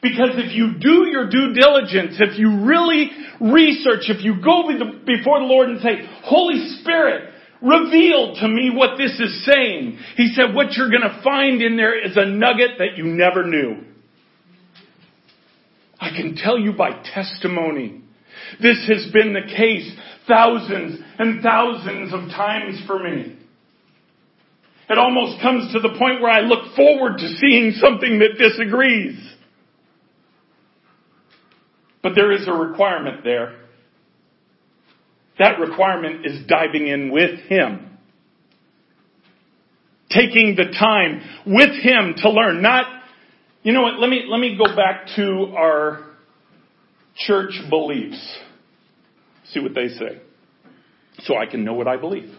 Because 0.00 0.38
if 0.38 0.54
you 0.54 0.78
do 0.78 1.10
your 1.10 1.28
due 1.28 1.54
diligence, 1.58 2.20
if 2.20 2.38
you 2.38 2.64
really 2.64 3.10
research, 3.40 4.06
if 4.06 4.22
you 4.22 4.40
go 4.40 4.68
before 5.04 5.40
the 5.40 5.46
Lord 5.46 5.70
and 5.70 5.80
say, 5.80 6.06
Holy 6.22 6.78
Spirit, 6.80 7.34
reveal 7.62 8.34
to 8.40 8.48
me 8.48 8.70
what 8.72 8.96
this 8.96 9.18
is 9.18 9.44
saying. 9.44 9.98
He 10.16 10.28
said, 10.34 10.54
what 10.54 10.72
you're 10.72 10.90
going 10.90 11.02
to 11.02 11.20
find 11.22 11.60
in 11.62 11.76
there 11.76 11.98
is 11.98 12.16
a 12.16 12.26
nugget 12.26 12.78
that 12.78 12.96
you 12.96 13.04
never 13.04 13.44
knew. 13.44 13.84
I 16.00 16.10
can 16.10 16.36
tell 16.36 16.58
you 16.58 16.72
by 16.72 16.90
testimony. 17.14 18.02
This 18.60 18.88
has 18.88 19.10
been 19.12 19.32
the 19.32 19.52
case 19.54 19.90
thousands 20.28 21.00
and 21.18 21.42
thousands 21.42 22.12
of 22.12 22.30
times 22.30 22.80
for 22.86 22.98
me. 22.98 23.36
It 24.90 24.96
almost 24.96 25.42
comes 25.42 25.72
to 25.72 25.80
the 25.80 25.90
point 25.98 26.22
where 26.22 26.30
I 26.30 26.40
look 26.40 26.74
forward 26.74 27.18
to 27.18 27.28
seeing 27.40 27.72
something 27.72 28.20
that 28.20 28.38
disagrees. 28.38 29.18
But 32.02 32.14
there 32.14 32.32
is 32.32 32.46
a 32.48 32.52
requirement 32.52 33.22
there. 33.22 33.67
That 35.38 35.60
requirement 35.60 36.26
is 36.26 36.46
diving 36.46 36.86
in 36.88 37.10
with 37.12 37.40
Him. 37.48 37.98
Taking 40.10 40.56
the 40.56 40.72
time 40.78 41.20
with 41.46 41.70
Him 41.82 42.14
to 42.18 42.30
learn. 42.30 42.62
Not, 42.62 42.86
you 43.62 43.72
know 43.72 43.82
what, 43.82 44.00
let 44.00 44.10
me, 44.10 44.24
let 44.28 44.40
me 44.40 44.58
go 44.58 44.74
back 44.74 45.06
to 45.16 45.54
our 45.56 46.06
church 47.14 47.52
beliefs. 47.70 48.38
See 49.52 49.60
what 49.60 49.74
they 49.74 49.88
say. 49.88 50.20
So 51.20 51.36
I 51.36 51.46
can 51.46 51.64
know 51.64 51.74
what 51.74 51.88
I 51.88 51.96
believe. 51.96 52.32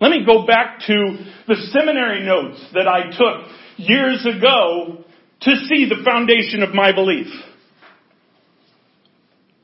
Let 0.00 0.10
me 0.10 0.24
go 0.24 0.46
back 0.46 0.80
to 0.86 1.16
the 1.46 1.56
seminary 1.72 2.24
notes 2.24 2.64
that 2.72 2.88
I 2.88 3.10
took 3.10 3.52
years 3.76 4.26
ago 4.26 5.04
to 5.42 5.50
see 5.68 5.88
the 5.88 6.02
foundation 6.04 6.62
of 6.62 6.74
my 6.74 6.92
belief. 6.92 7.26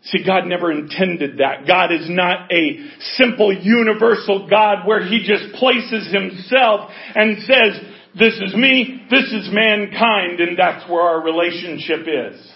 See, 0.07 0.25
God 0.25 0.47
never 0.47 0.71
intended 0.71 1.38
that. 1.38 1.66
God 1.66 1.90
is 1.90 2.09
not 2.09 2.53
a 2.53 2.79
simple 3.16 3.53
universal 3.53 4.49
God 4.49 4.87
where 4.87 5.05
He 5.05 5.27
just 5.27 5.53
places 5.55 6.12
Himself 6.12 6.90
and 7.14 7.38
says, 7.42 7.81
this 8.16 8.35
is 8.35 8.55
me, 8.55 9.05
this 9.11 9.25
is 9.25 9.51
mankind, 9.53 10.40
and 10.40 10.57
that's 10.57 10.88
where 10.88 11.03
our 11.03 11.23
relationship 11.23 12.07
is. 12.07 12.53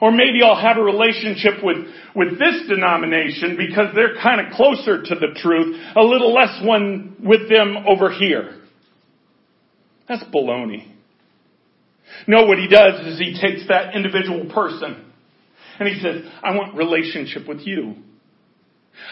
Or 0.00 0.10
maybe 0.10 0.42
I'll 0.42 0.60
have 0.60 0.78
a 0.78 0.82
relationship 0.82 1.62
with, 1.62 1.86
with 2.16 2.38
this 2.38 2.66
denomination 2.66 3.56
because 3.58 3.94
they're 3.94 4.16
kind 4.22 4.40
of 4.40 4.54
closer 4.54 5.02
to 5.02 5.14
the 5.14 5.38
truth, 5.42 5.76
a 5.96 6.02
little 6.02 6.32
less 6.32 6.64
one 6.64 7.16
with 7.20 7.50
them 7.50 7.76
over 7.86 8.10
here. 8.10 8.58
That's 10.08 10.24
baloney. 10.24 10.92
No, 12.26 12.46
what 12.46 12.58
he 12.58 12.68
does 12.68 13.06
is 13.06 13.18
he 13.18 13.38
takes 13.38 13.68
that 13.68 13.94
individual 13.94 14.50
person 14.52 15.07
and 15.78 15.88
he 15.88 16.00
says, 16.00 16.22
I 16.42 16.54
want 16.54 16.76
relationship 16.76 17.46
with 17.46 17.60
you. 17.60 17.94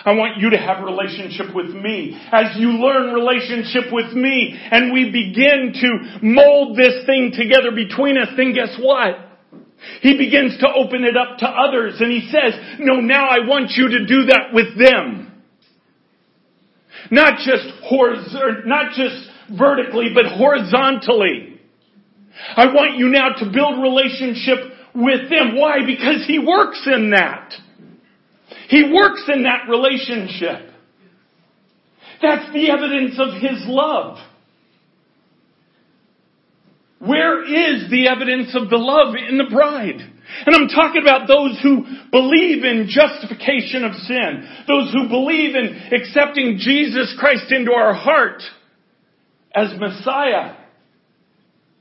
I 0.05 0.12
want 0.12 0.38
you 0.38 0.50
to 0.50 0.59
have 0.59 0.85
relationship 0.85 1.55
with 1.55 1.70
me. 1.70 2.18
As 2.33 2.57
you 2.57 2.70
learn 2.70 3.14
relationship 3.14 3.92
with 3.92 4.12
me 4.12 4.59
and 4.70 4.92
we 4.92 5.11
begin 5.11 5.72
to 5.74 6.18
mold 6.22 6.76
this 6.76 7.07
thing 7.07 7.33
together 7.33 7.70
between 7.70 8.18
us, 8.18 8.29
then 8.37 8.52
guess 8.52 8.76
what? 8.81 9.14
He 10.00 10.18
begins 10.18 10.59
to 10.59 10.68
open 10.74 11.05
it 11.05 11.16
up 11.16 11.38
to 11.38 11.46
others 11.46 12.00
and 12.00 12.11
he 12.11 12.29
says, 12.31 12.79
no, 12.81 12.96
now 12.96 13.29
I 13.29 13.46
want 13.46 13.72
you 13.76 13.88
to 13.90 14.07
do 14.07 14.26
that 14.26 14.50
with 14.52 14.76
them. 14.79 15.42
Not 17.11 17.38
just 17.38 17.66
not 18.66 18.92
just 18.94 19.31
vertically, 19.57 20.11
but 20.12 20.26
horizontally. 20.26 21.61
I 22.57 22.66
want 22.66 22.98
you 22.98 23.09
now 23.09 23.31
to 23.31 23.50
build 23.52 23.81
relationship 23.81 24.76
with 24.97 25.31
them. 25.31 25.57
Why? 25.57 25.85
Because 25.87 26.25
He 26.27 26.39
works 26.39 26.87
in 26.87 27.11
that. 27.11 27.53
He 28.69 28.91
works 28.93 29.23
in 29.33 29.45
that 29.45 29.69
relationship. 29.69 30.73
That's 32.23 32.53
the 32.53 32.71
evidence 32.71 33.19
of 33.19 33.35
His 33.41 33.65
love. 33.67 34.19
Where 36.99 37.45
is 37.45 37.91
the 37.91 38.09
evidence 38.09 38.57
of 38.57 38.71
the 38.71 38.79
love 38.79 39.15
in 39.15 39.37
the 39.37 39.55
bride? 39.55 40.01
And 40.47 40.57
I'm 40.57 40.69
talking 40.69 41.03
about 41.03 41.29
those 41.29 41.59
who 41.63 41.85
believe 42.11 42.65
in 42.65 42.89
justification 42.89 43.85
of 43.85 43.95
sin. 43.95 44.49
Those 44.67 44.93
who 44.93 45.09
believe 45.09 45.55
in 45.55 45.91
accepting 45.93 46.57
Jesus 46.59 47.15
Christ 47.19 47.53
into 47.53 47.73
our 47.73 47.95
heart 47.95 48.43
as 49.55 49.79
Messiah. 49.79 50.57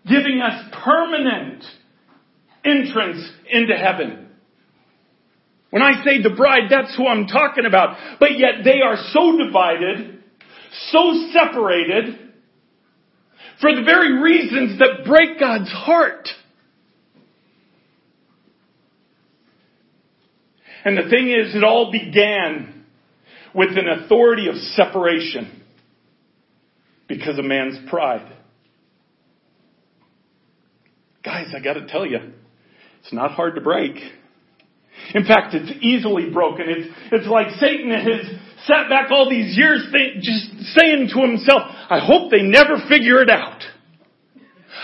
Giving 0.06 0.42
us 0.42 0.70
permanent 0.84 1.64
entrance 2.66 3.30
into 3.50 3.76
heaven. 3.76 4.30
When 5.70 5.84
I 5.84 6.04
say 6.04 6.22
the 6.22 6.34
bride, 6.36 6.70
that's 6.70 6.96
who 6.96 7.08
I'm 7.08 7.28
talking 7.28 7.66
about. 7.66 7.98
But 8.20 8.38
yet 8.38 8.64
they 8.64 8.82
are 8.82 8.96
so 9.12 9.38
divided, 9.38 10.24
so 10.92 11.30
separated, 11.34 12.20
for 13.62 13.76
the 13.76 13.84
very 13.84 14.22
reasons 14.22 14.80
that 14.80 15.06
break 15.06 15.40
God's 15.40 15.70
heart. 15.72 16.28
And 20.86 20.98
the 20.98 21.10
thing 21.10 21.30
is, 21.30 21.56
it 21.56 21.64
all 21.64 21.92
began 21.92 22.86
with 23.54 23.72
an 23.72 24.04
authority 24.04 24.48
of 24.48 24.56
separation 24.56 25.64
because 27.08 27.40
of 27.40 27.46
man's 27.46 27.90
pride. 27.90 28.32
Guys, 31.24 31.48
I 31.56 31.60
gotta 31.60 31.88
tell 31.88 32.06
you, 32.06 32.20
it's 33.06 33.14
not 33.14 33.32
hard 33.32 33.54
to 33.54 33.62
break. 33.62 33.98
In 35.14 35.26
fact, 35.26 35.54
it's 35.54 35.72
easily 35.84 36.32
broken. 36.32 36.66
It's, 36.68 36.90
it's 37.12 37.28
like 37.28 37.52
Satan 37.60 37.92
has 37.92 38.26
sat 38.66 38.90
back 38.90 39.12
all 39.12 39.30
these 39.30 39.56
years 39.56 39.86
th- 39.94 40.24
just 40.24 40.74
saying 40.74 41.10
to 41.14 41.22
himself, 41.22 41.62
I 41.62 42.00
hope 42.02 42.32
they 42.32 42.42
never 42.42 42.82
figure 42.90 43.22
it 43.22 43.30
out. 43.30 43.62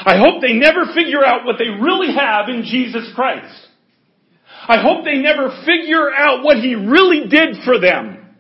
I 0.06 0.18
hope 0.18 0.40
they 0.40 0.54
never 0.54 0.86
figure 0.94 1.26
out 1.26 1.46
what 1.46 1.56
they 1.58 1.70
really 1.70 2.14
have 2.14 2.48
in 2.48 2.62
Jesus 2.64 3.12
Christ. 3.16 3.68
I 4.68 4.80
hope 4.84 5.04
they 5.04 5.18
never 5.18 5.50
figure 5.66 6.14
out 6.14 6.44
what 6.44 6.58
He 6.58 6.76
really 6.76 7.28
did 7.28 7.58
for 7.66 7.80
them. 7.80 8.36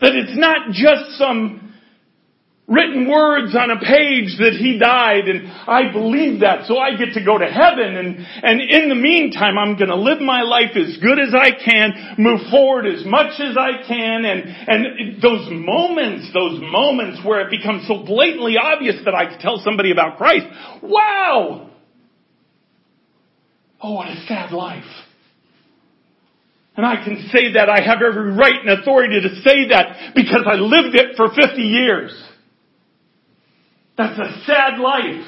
That 0.00 0.14
it's 0.14 0.38
not 0.38 0.68
just 0.70 1.18
some 1.18 1.65
written 2.68 3.08
words 3.08 3.54
on 3.54 3.70
a 3.70 3.78
page 3.78 4.34
that 4.42 4.58
he 4.58 4.76
died 4.78 5.28
and 5.28 5.46
I 5.46 5.92
believe 5.92 6.40
that 6.40 6.66
so 6.66 6.78
I 6.78 6.96
get 6.96 7.14
to 7.14 7.22
go 7.22 7.38
to 7.38 7.46
heaven 7.46 7.94
and, 7.94 8.18
and 8.18 8.60
in 8.60 8.88
the 8.88 8.98
meantime 8.98 9.56
I'm 9.56 9.78
gonna 9.78 9.94
live 9.94 10.20
my 10.20 10.42
life 10.42 10.74
as 10.74 10.96
good 10.98 11.20
as 11.20 11.32
I 11.32 11.54
can, 11.54 12.16
move 12.18 12.40
forward 12.50 12.86
as 12.86 13.06
much 13.06 13.38
as 13.38 13.56
I 13.56 13.86
can 13.86 14.24
and, 14.24 14.42
and 14.66 15.22
those 15.22 15.46
moments, 15.50 16.32
those 16.34 16.58
moments 16.60 17.20
where 17.24 17.46
it 17.46 17.50
becomes 17.50 17.86
so 17.86 18.02
blatantly 18.02 18.56
obvious 18.60 18.96
that 19.04 19.14
I 19.14 19.38
tell 19.38 19.62
somebody 19.62 19.92
about 19.92 20.18
Christ, 20.18 20.46
wow! 20.82 21.70
Oh, 23.80 23.92
what 23.92 24.08
a 24.08 24.16
sad 24.26 24.50
life. 24.50 24.84
And 26.76 26.84
I 26.84 27.04
can 27.04 27.28
say 27.32 27.52
that 27.54 27.70
I 27.70 27.80
have 27.80 28.02
every 28.02 28.32
right 28.32 28.60
and 28.60 28.80
authority 28.80 29.20
to 29.22 29.36
say 29.40 29.68
that 29.70 30.14
because 30.16 30.44
I 30.46 30.56
lived 30.56 30.96
it 30.96 31.16
for 31.16 31.28
50 31.28 31.62
years. 31.62 32.25
That's 33.96 34.18
a 34.18 34.44
sad 34.44 34.78
life. 34.78 35.26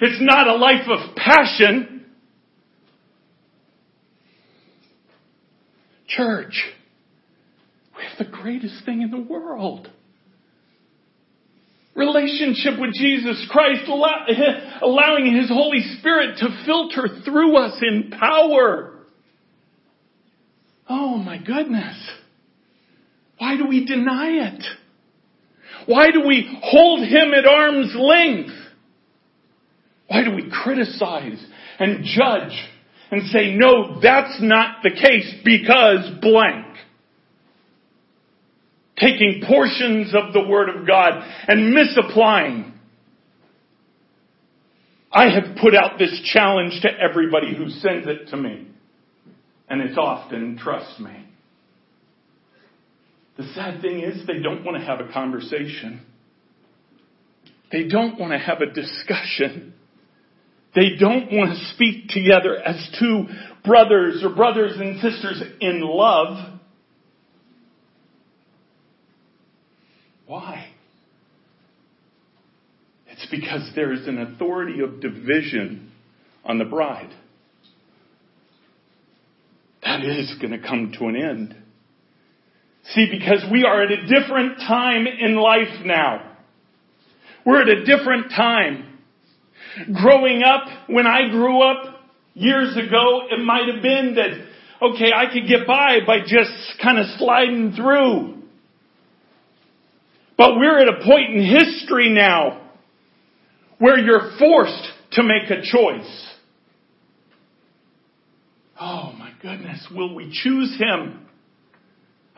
It's 0.00 0.20
not 0.20 0.48
a 0.48 0.56
life 0.56 0.88
of 0.88 1.16
passion. 1.16 2.04
Church, 6.08 6.64
we 7.96 8.02
have 8.04 8.18
the 8.26 8.32
greatest 8.36 8.84
thing 8.84 9.02
in 9.02 9.10
the 9.10 9.20
world. 9.20 9.90
Relationship 11.94 12.78
with 12.78 12.92
Jesus 12.94 13.46
Christ, 13.50 13.88
allowing 13.88 15.34
His 15.34 15.48
Holy 15.48 15.80
Spirit 15.98 16.38
to 16.38 16.62
filter 16.66 17.08
through 17.24 17.56
us 17.56 17.80
in 17.82 18.10
power. 18.10 18.92
Oh 20.88 21.16
my 21.16 21.38
goodness. 21.38 21.96
Why 23.38 23.56
do 23.56 23.66
we 23.66 23.86
deny 23.86 24.52
it? 24.52 24.64
Why 25.86 26.10
do 26.10 26.26
we 26.26 26.58
hold 26.62 27.00
him 27.00 27.32
at 27.32 27.46
arm's 27.46 27.94
length? 27.96 28.52
Why 30.08 30.24
do 30.24 30.32
we 30.32 30.50
criticize 30.50 31.44
and 31.78 32.04
judge 32.04 32.52
and 33.10 33.28
say, 33.28 33.54
no, 33.54 34.00
that's 34.00 34.38
not 34.40 34.82
the 34.82 34.90
case 34.90 35.32
because 35.44 36.10
blank? 36.20 36.66
Taking 38.98 39.42
portions 39.46 40.14
of 40.14 40.32
the 40.32 40.46
Word 40.48 40.70
of 40.70 40.86
God 40.86 41.12
and 41.48 41.72
misapplying. 41.72 42.72
I 45.12 45.28
have 45.28 45.56
put 45.60 45.74
out 45.74 45.98
this 45.98 46.20
challenge 46.32 46.80
to 46.82 46.88
everybody 46.88 47.54
who 47.56 47.68
sends 47.68 48.06
it 48.06 48.28
to 48.30 48.36
me. 48.36 48.68
And 49.68 49.82
it's 49.82 49.98
often, 49.98 50.58
trust 50.58 51.00
me. 51.00 51.25
The 53.36 53.44
sad 53.54 53.82
thing 53.82 54.00
is 54.00 54.26
they 54.26 54.40
don't 54.40 54.64
want 54.64 54.78
to 54.78 54.84
have 54.84 55.00
a 55.00 55.12
conversation. 55.12 56.00
They 57.70 57.84
don't 57.84 58.18
want 58.18 58.32
to 58.32 58.38
have 58.38 58.60
a 58.60 58.66
discussion. 58.66 59.74
They 60.74 60.96
don't 60.98 61.32
want 61.32 61.50
to 61.50 61.74
speak 61.74 62.08
together 62.08 62.56
as 62.56 62.76
two 62.98 63.26
brothers 63.64 64.22
or 64.22 64.34
brothers 64.34 64.76
and 64.76 65.00
sisters 65.00 65.42
in 65.60 65.80
love. 65.80 66.58
Why? 70.26 70.68
It's 73.06 73.26
because 73.30 73.70
there 73.74 73.92
is 73.92 74.06
an 74.06 74.18
authority 74.18 74.80
of 74.80 75.00
division 75.00 75.92
on 76.44 76.58
the 76.58 76.64
bride. 76.64 77.14
That 79.82 80.04
is 80.04 80.34
going 80.40 80.52
to 80.52 80.66
come 80.66 80.92
to 80.98 81.06
an 81.06 81.16
end. 81.16 81.62
See, 82.90 83.08
because 83.10 83.44
we 83.50 83.64
are 83.64 83.82
at 83.82 83.90
a 83.90 84.06
different 84.06 84.58
time 84.58 85.06
in 85.06 85.36
life 85.36 85.84
now. 85.84 86.36
We're 87.44 87.62
at 87.62 87.68
a 87.68 87.84
different 87.84 88.30
time. 88.30 88.98
Growing 89.92 90.42
up, 90.42 90.88
when 90.88 91.06
I 91.06 91.28
grew 91.30 91.62
up 91.62 92.00
years 92.34 92.76
ago, 92.76 93.22
it 93.30 93.44
might 93.44 93.72
have 93.72 93.82
been 93.82 94.14
that, 94.16 94.88
okay, 94.88 95.12
I 95.14 95.32
could 95.32 95.48
get 95.48 95.66
by 95.66 95.98
by 96.06 96.20
just 96.20 96.52
kind 96.82 96.98
of 96.98 97.06
sliding 97.18 97.72
through. 97.72 98.42
But 100.38 100.56
we're 100.56 100.78
at 100.78 100.88
a 100.88 101.04
point 101.04 101.34
in 101.34 101.44
history 101.44 102.10
now 102.10 102.70
where 103.78 103.98
you're 103.98 104.32
forced 104.38 104.88
to 105.12 105.22
make 105.22 105.50
a 105.50 105.62
choice. 105.62 106.34
Oh 108.80 109.12
my 109.18 109.32
goodness, 109.40 109.86
will 109.90 110.14
we 110.14 110.30
choose 110.30 110.78
Him? 110.78 111.25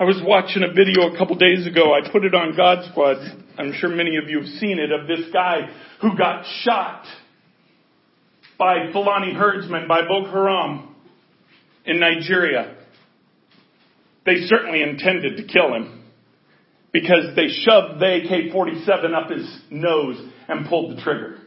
I 0.00 0.04
was 0.04 0.22
watching 0.24 0.62
a 0.62 0.72
video 0.72 1.12
a 1.12 1.18
couple 1.18 1.34
days 1.34 1.66
ago. 1.66 1.92
I 1.92 2.08
put 2.08 2.24
it 2.24 2.32
on 2.32 2.56
God 2.56 2.88
Squad. 2.88 3.16
I'm 3.58 3.72
sure 3.72 3.90
many 3.90 4.16
of 4.16 4.28
you 4.28 4.38
have 4.38 4.48
seen 4.60 4.78
it 4.78 4.92
of 4.92 5.08
this 5.08 5.32
guy 5.32 5.62
who 6.00 6.16
got 6.16 6.44
shot 6.62 7.04
by 8.56 8.92
Fulani 8.92 9.34
herdsmen, 9.34 9.88
by 9.88 10.02
Boko 10.02 10.30
Haram 10.30 10.94
in 11.84 11.98
Nigeria. 11.98 12.76
They 14.24 14.36
certainly 14.46 14.82
intended 14.82 15.36
to 15.38 15.52
kill 15.52 15.74
him 15.74 16.04
because 16.92 17.34
they 17.34 17.48
shoved 17.48 17.98
the 17.98 18.20
AK-47 18.22 19.14
up 19.16 19.30
his 19.30 19.60
nose 19.68 20.16
and 20.46 20.68
pulled 20.68 20.96
the 20.96 21.02
trigger. 21.02 21.38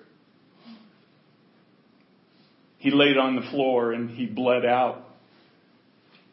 He 2.80 2.92
laid 2.92 3.16
on 3.16 3.38
the 3.38 3.50
floor 3.50 3.94
and 3.94 4.10
he 4.10 4.26
bled 4.26 4.66
out, 4.66 5.04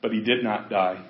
but 0.03 0.11
he 0.11 0.21
did 0.21 0.43
not 0.43 0.69
die 0.69 1.05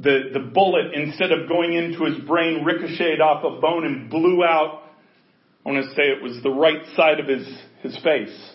the, 0.00 0.30
the 0.32 0.40
bullet, 0.40 0.94
instead 0.94 1.32
of 1.32 1.48
going 1.48 1.72
into 1.72 2.04
his 2.04 2.18
brain, 2.24 2.64
ricocheted 2.64 3.20
off 3.20 3.44
a 3.44 3.60
bone 3.60 3.84
and 3.84 4.08
blew 4.08 4.44
out, 4.44 4.82
I 5.66 5.70
want 5.70 5.84
to 5.84 5.90
say 5.90 6.02
it 6.02 6.22
was 6.22 6.40
the 6.42 6.50
right 6.50 6.84
side 6.96 7.18
of 7.18 7.26
his, 7.26 7.46
his 7.82 7.98
face. 8.02 8.52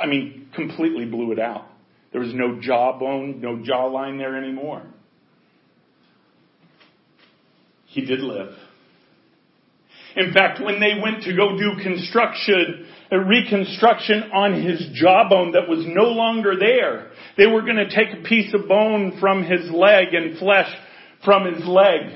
I 0.00 0.06
mean, 0.06 0.48
completely 0.54 1.04
blew 1.04 1.32
it 1.32 1.38
out. 1.38 1.66
There 2.12 2.20
was 2.20 2.34
no 2.34 2.60
jawbone, 2.60 3.40
no 3.40 3.56
jawline 3.56 4.18
there 4.18 4.36
anymore. 4.36 4.82
He 7.86 8.04
did 8.04 8.20
live. 8.20 8.52
In 10.16 10.32
fact, 10.32 10.60
when 10.60 10.80
they 10.80 11.00
went 11.00 11.22
to 11.24 11.36
go 11.36 11.56
do 11.56 11.82
construction, 11.82 12.86
a 13.10 13.18
reconstruction 13.18 14.30
on 14.32 14.62
his 14.62 14.88
jawbone 14.92 15.52
that 15.52 15.68
was 15.68 15.84
no 15.86 16.04
longer 16.04 16.54
there, 16.58 17.10
they 17.36 17.46
were 17.46 17.62
going 17.62 17.76
to 17.76 17.88
take 17.88 18.18
a 18.18 18.22
piece 18.22 18.54
of 18.54 18.68
bone 18.68 19.18
from 19.20 19.42
his 19.42 19.70
leg 19.70 20.14
and 20.14 20.38
flesh 20.38 20.70
from 21.24 21.52
his 21.52 21.64
leg. 21.66 22.12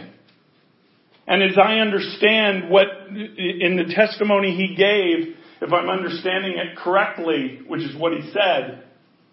And 1.27 1.43
as 1.43 1.57
I 1.59 1.79
understand 1.79 2.71
what, 2.71 2.87
in 3.09 3.77
the 3.77 3.93
testimony 3.95 4.55
he 4.55 4.77
gave, 4.77 5.37
if 5.61 5.73
I'm 5.73 5.89
understanding 5.89 6.53
it 6.53 6.77
correctly, 6.77 7.61
which 7.67 7.83
is 7.83 7.97
what 7.97 8.13
he 8.13 8.31
said, 8.31 8.85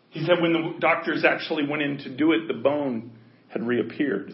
he 0.09 0.25
said 0.25 0.41
when 0.41 0.53
the 0.53 0.75
doctors 0.79 1.23
actually 1.25 1.67
went 1.67 1.81
in 1.81 1.97
to 1.99 2.15
do 2.15 2.31
it, 2.31 2.47
the 2.47 2.53
bone 2.53 3.11
had 3.49 3.65
reappeared. 3.65 4.31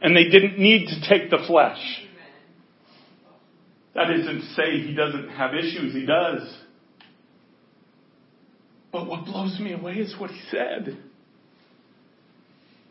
And 0.00 0.16
they 0.16 0.24
didn't 0.24 0.58
need 0.58 0.88
to 0.88 1.08
take 1.08 1.30
the 1.30 1.44
flesh. 1.46 1.78
That 3.94 4.10
isn't 4.10 4.40
to 4.40 4.46
say 4.54 4.80
he 4.80 4.94
doesn't 4.94 5.28
have 5.30 5.54
issues, 5.54 5.92
he 5.92 6.06
does. 6.06 6.56
But 8.90 9.06
what 9.06 9.24
blows 9.24 9.58
me 9.60 9.72
away 9.72 9.94
is 9.94 10.14
what 10.18 10.30
he 10.30 10.40
said. 10.50 10.98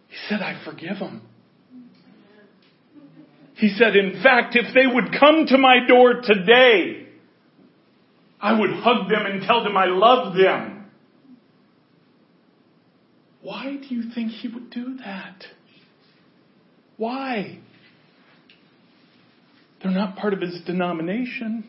He 0.08 0.16
said, 0.28 0.42
I 0.42 0.62
forgive 0.64 1.00
them. 1.00 1.22
He 3.56 3.70
said, 3.70 3.96
in 3.96 4.22
fact, 4.24 4.56
if 4.56 4.74
they 4.74 4.88
would 4.88 5.14
come 5.20 5.46
to 5.48 5.58
my 5.58 5.86
door 5.88 6.22
today, 6.24 7.08
I 8.40 8.60
would 8.60 8.72
hug 8.72 9.08
them 9.08 9.26
and 9.26 9.44
tell 9.44 9.64
them 9.64 9.78
I 9.78 9.86
love 9.86 10.36
them. 10.36 10.86
Why 13.44 13.78
do 13.78 13.96
you 13.96 14.12
think 14.14 14.32
he 14.32 14.48
would 14.48 14.72
do 14.72 14.98
that? 14.98 15.44
Why? 16.98 17.60
They're 19.84 19.92
not 19.92 20.16
part 20.16 20.34
of 20.34 20.42
his 20.42 20.62
denomination. 20.66 21.64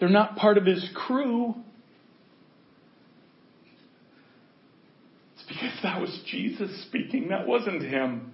They're 0.00 0.08
not 0.08 0.36
part 0.36 0.58
of 0.58 0.64
his 0.64 0.88
crew. 0.94 1.54
It's 5.34 5.44
because 5.48 5.78
that 5.82 6.00
was 6.00 6.22
Jesus 6.26 6.84
speaking. 6.88 7.28
That 7.28 7.46
wasn't 7.46 7.82
him. 7.82 8.32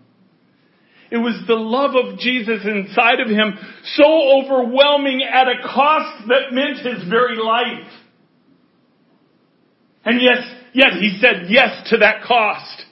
It 1.11 1.16
was 1.16 1.43
the 1.49 1.55
love 1.55 1.97
of 1.97 2.19
Jesus 2.21 2.61
inside 2.64 3.19
of 3.19 3.29
him 3.29 3.59
so 3.97 4.05
overwhelming 4.05 5.23
at 5.25 5.49
a 5.49 5.61
cost 5.66 6.29
that 6.29 6.53
meant 6.53 6.79
his 6.79 7.09
very 7.09 7.37
life. 7.37 7.90
And 10.05 10.21
yes, 10.23 10.38
yet 10.73 10.93
he 10.93 11.19
said 11.21 11.47
yes 11.49 11.90
to 11.90 11.99
that 11.99 12.23
cost. 12.23 12.85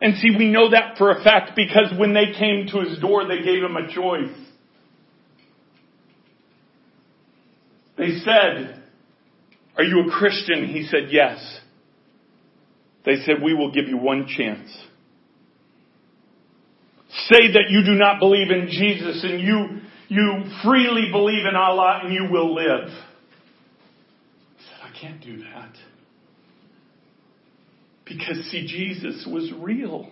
And 0.00 0.16
see, 0.16 0.30
we 0.36 0.48
know 0.48 0.70
that 0.70 0.98
for 0.98 1.10
a 1.10 1.22
fact 1.22 1.52
because 1.56 1.92
when 1.96 2.14
they 2.14 2.36
came 2.38 2.66
to 2.72 2.80
his 2.80 2.98
door, 2.98 3.26
they 3.26 3.42
gave 3.42 3.62
him 3.62 3.76
a 3.76 3.92
choice. 3.92 4.36
They 7.96 8.18
said, 8.18 8.82
Are 9.76 9.84
you 9.84 10.08
a 10.08 10.10
Christian? 10.10 10.66
He 10.66 10.84
said, 10.84 11.08
Yes. 11.10 11.60
They 13.04 13.16
said, 13.24 13.36
We 13.42 13.54
will 13.54 13.70
give 13.70 13.88
you 13.88 13.96
one 13.96 14.26
chance. 14.26 14.68
Say 17.30 17.52
that 17.52 17.70
you 17.70 17.84
do 17.84 17.94
not 17.94 18.18
believe 18.18 18.50
in 18.50 18.68
Jesus 18.68 19.22
and 19.22 19.40
you, 19.40 19.80
you 20.08 20.44
freely 20.64 21.10
believe 21.12 21.46
in 21.48 21.54
Allah 21.54 22.00
and 22.02 22.12
you 22.12 22.26
will 22.28 22.52
live. 22.52 22.88
He 24.56 24.64
said, 24.64 24.80
I 24.82 25.00
can't 25.00 25.22
do 25.22 25.38
that. 25.44 25.72
Because 28.04 28.36
see, 28.50 28.66
Jesus 28.66 29.26
was 29.30 29.50
real. 29.58 30.10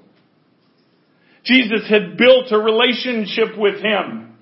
Jesus 1.44 1.88
had 1.88 2.16
built 2.16 2.50
a 2.50 2.58
relationship 2.58 3.58
with 3.58 3.82
him. 3.82 4.36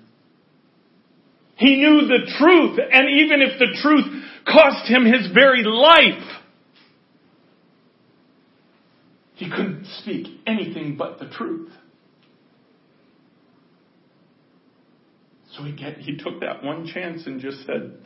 He 1.55 1.75
knew 1.75 2.07
the 2.07 2.31
truth, 2.39 2.79
and 2.91 3.09
even 3.19 3.41
if 3.41 3.59
the 3.59 3.77
truth 3.81 4.23
cost 4.45 4.87
him 4.89 5.05
his 5.05 5.31
very 5.33 5.63
life, 5.63 6.41
he 9.35 9.49
couldn't 9.49 9.85
speak 9.99 10.27
anything 10.47 10.95
but 10.97 11.19
the 11.19 11.27
truth. 11.27 11.71
So 15.55 15.63
he, 15.63 15.73
get, 15.73 15.97
he 15.97 16.17
took 16.17 16.39
that 16.39 16.63
one 16.63 16.87
chance 16.87 17.25
and 17.25 17.41
just 17.41 17.65
said, 17.65 17.97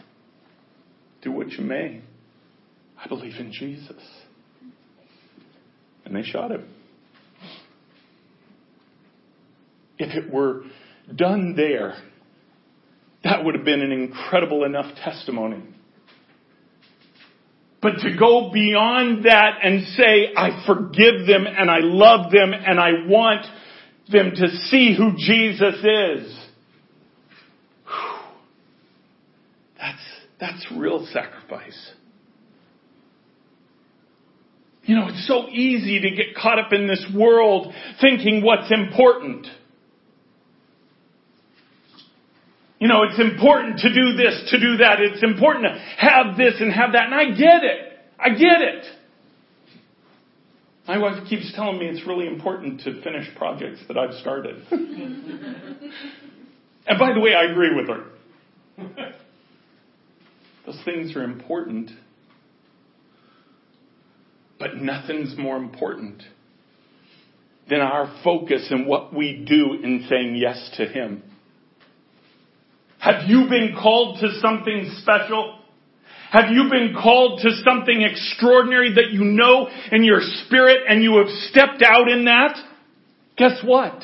Do 1.21 1.31
what 1.31 1.51
you 1.51 1.63
may. 1.63 2.01
I 2.97 3.07
believe 3.07 3.35
in 3.39 3.51
Jesus. 3.51 4.01
And 6.05 6.15
they 6.15 6.23
shot 6.23 6.51
him. 6.51 6.65
If 9.97 10.15
it 10.15 10.31
were 10.31 10.63
done 11.13 11.55
there, 11.55 11.95
that 13.23 13.43
would 13.43 13.55
have 13.55 13.65
been 13.65 13.81
an 13.81 13.91
incredible 13.91 14.65
enough 14.65 14.95
testimony. 15.03 15.63
But 17.81 17.99
to 17.99 18.17
go 18.17 18.51
beyond 18.51 19.25
that 19.25 19.59
and 19.63 19.85
say, 19.89 20.33
I 20.35 20.63
forgive 20.65 21.27
them 21.27 21.45
and 21.47 21.69
I 21.69 21.79
love 21.81 22.31
them 22.31 22.51
and 22.53 22.79
I 22.79 23.05
want 23.07 23.45
them 24.11 24.31
to 24.35 24.47
see 24.69 24.95
who 24.97 25.13
Jesus 25.17 25.75
is. 25.83 26.39
That's, 29.77 30.01
that's 30.39 30.65
real 30.75 31.07
sacrifice. 31.11 31.91
You 34.85 34.95
know, 34.95 35.07
it's 35.07 35.27
so 35.27 35.49
easy 35.49 35.99
to 36.01 36.11
get 36.11 36.35
caught 36.35 36.59
up 36.59 36.71
in 36.71 36.87
this 36.87 37.03
world 37.15 37.73
thinking 37.99 38.43
what's 38.43 38.71
important. 38.71 39.47
You 42.79 42.87
know, 42.87 43.03
it's 43.03 43.19
important 43.19 43.79
to 43.79 43.89
do 43.89 44.13
this, 44.15 44.49
to 44.51 44.59
do 44.59 44.77
that. 44.77 44.99
It's 44.99 45.23
important 45.23 45.65
to 45.65 45.79
have 45.97 46.37
this 46.37 46.55
and 46.59 46.71
have 46.71 46.91
that. 46.91 47.05
And 47.05 47.15
I 47.15 47.25
get 47.31 47.63
it. 47.63 47.97
I 48.19 48.29
get 48.29 48.61
it. 48.61 48.85
My 50.87 50.99
wife 50.99 51.27
keeps 51.27 51.51
telling 51.55 51.79
me 51.79 51.87
it's 51.87 52.05
really 52.05 52.27
important 52.27 52.81
to 52.81 53.01
finish 53.01 53.27
projects 53.35 53.79
that 53.87 53.97
I've 53.97 54.13
started. 54.15 54.63
and 54.71 54.83
by 56.99 57.11
the 57.13 57.19
way, 57.19 57.33
I 57.33 57.45
agree 57.51 57.73
with 57.73 57.87
her. 57.87 58.03
Those 60.67 60.79
things 60.85 61.15
are 61.15 61.23
important. 61.23 61.89
But 64.65 64.77
nothing's 64.77 65.37
more 65.37 65.57
important 65.57 66.23
than 67.69 67.81
our 67.81 68.11
focus 68.23 68.65
and 68.71 68.87
what 68.87 69.13
we 69.13 69.45
do 69.47 69.73
in 69.73 70.07
saying 70.09 70.37
yes 70.37 70.71
to 70.77 70.87
Him. 70.87 71.21
Have 72.97 73.29
you 73.29 73.41
been 73.47 73.75
called 73.79 74.17
to 74.21 74.39
something 74.41 74.91
special? 75.03 75.59
Have 76.31 76.45
you 76.49 76.63
been 76.71 76.95
called 76.99 77.41
to 77.43 77.51
something 77.63 78.01
extraordinary 78.01 78.95
that 78.95 79.11
you 79.11 79.23
know 79.23 79.69
in 79.91 80.03
your 80.03 80.21
spirit 80.45 80.79
and 80.89 81.03
you 81.03 81.17
have 81.17 81.29
stepped 81.51 81.83
out 81.83 82.09
in 82.09 82.25
that? 82.25 82.57
Guess 83.37 83.61
what? 83.63 84.01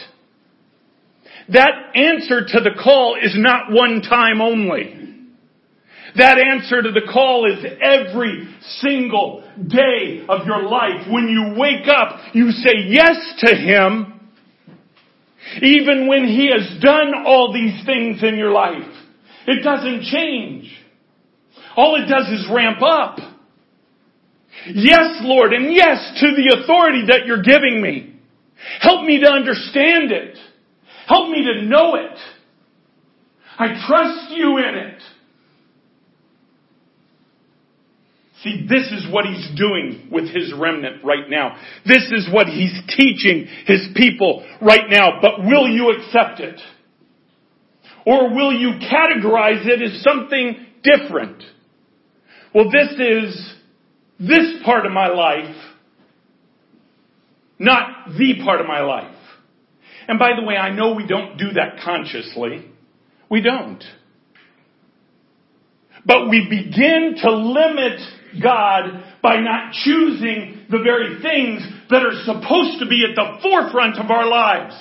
That 1.50 1.72
answer 1.96 2.42
to 2.46 2.60
the 2.60 2.80
call 2.84 3.18
is 3.20 3.34
not 3.36 3.72
one 3.72 4.04
time 4.04 4.42
only. 4.42 5.01
That 6.18 6.38
answer 6.38 6.82
to 6.82 6.92
the 6.92 7.10
call 7.12 7.50
is 7.52 7.64
every 7.82 8.48
single 8.82 9.44
day 9.56 10.26
of 10.28 10.46
your 10.46 10.64
life. 10.64 11.08
When 11.10 11.30
you 11.30 11.56
wake 11.58 11.88
up, 11.88 12.20
you 12.34 12.52
say 12.52 12.74
yes 12.88 13.18
to 13.40 13.56
Him, 13.56 14.20
even 15.62 16.08
when 16.08 16.26
He 16.26 16.52
has 16.52 16.82
done 16.82 17.14
all 17.26 17.54
these 17.54 17.86
things 17.86 18.22
in 18.24 18.38
your 18.38 18.52
life. 18.52 18.92
It 19.48 19.64
doesn't 19.64 20.04
change. 20.04 20.72
All 21.76 21.96
it 21.96 22.08
does 22.08 22.28
is 22.28 22.48
ramp 22.54 22.82
up. 22.82 23.18
Yes, 24.68 25.22
Lord, 25.22 25.54
and 25.54 25.74
yes 25.74 26.20
to 26.20 26.28
the 26.36 26.60
authority 26.62 27.06
that 27.08 27.26
you're 27.26 27.42
giving 27.42 27.82
me. 27.82 28.20
Help 28.82 29.06
me 29.06 29.20
to 29.22 29.30
understand 29.30 30.12
it. 30.12 30.38
Help 31.08 31.30
me 31.30 31.46
to 31.46 31.66
know 31.66 31.96
it. 31.96 32.18
I 33.58 33.86
trust 33.88 34.32
you 34.32 34.58
in 34.58 34.76
it. 34.76 35.02
See, 38.44 38.66
this 38.68 38.92
is 38.92 39.08
what 39.12 39.26
he's 39.26 39.50
doing 39.56 40.10
with 40.12 40.26
his 40.26 40.52
remnant 40.58 41.04
right 41.04 41.30
now. 41.30 41.58
This 41.86 42.10
is 42.12 42.28
what 42.34 42.48
he's 42.48 42.74
teaching 42.98 43.48
his 43.68 43.88
people 43.96 44.44
right 44.60 44.90
now. 44.90 45.20
But 45.22 45.46
will 45.46 45.68
you 45.68 45.92
accept 45.92 46.40
it? 46.40 46.60
Or 48.06 48.34
will 48.34 48.52
you 48.52 48.80
categorize 48.80 49.68
it 49.68 49.82
as 49.84 50.02
something 50.02 50.66
different? 50.84 51.44
Well, 52.54 52.72
this 52.72 52.92
is 53.00 53.54
this 54.20 54.64
part 54.66 54.88
of 54.88 54.92
my 54.92 55.08
life, 55.08 55.56
not 57.60 58.10
the 58.18 58.44
part 58.44 58.60
of 58.60 58.66
my 58.66 58.82
life. 58.82 59.16
And 60.08 60.18
by 60.18 60.32
the 60.36 60.46
way, 60.46 60.56
I 60.56 60.72
know 60.72 60.96
we 60.96 61.06
don't 61.06 61.38
do 61.38 61.52
that 61.54 61.84
consciously. 61.84 62.66
We 63.30 63.42
don't. 63.42 63.84
But 66.04 66.28
we 66.30 66.48
begin 66.50 67.18
to 67.22 67.32
limit 67.32 68.02
God 68.42 69.04
by 69.22 69.38
not 69.38 69.74
choosing 69.74 70.66
the 70.70 70.80
very 70.80 71.22
things 71.22 71.62
that 71.90 72.04
are 72.04 72.24
supposed 72.24 72.80
to 72.80 72.88
be 72.88 73.06
at 73.10 73.16
the 73.16 73.40
forefront 73.42 73.98
of 73.98 74.10
our 74.10 74.28
lives. 74.28 74.76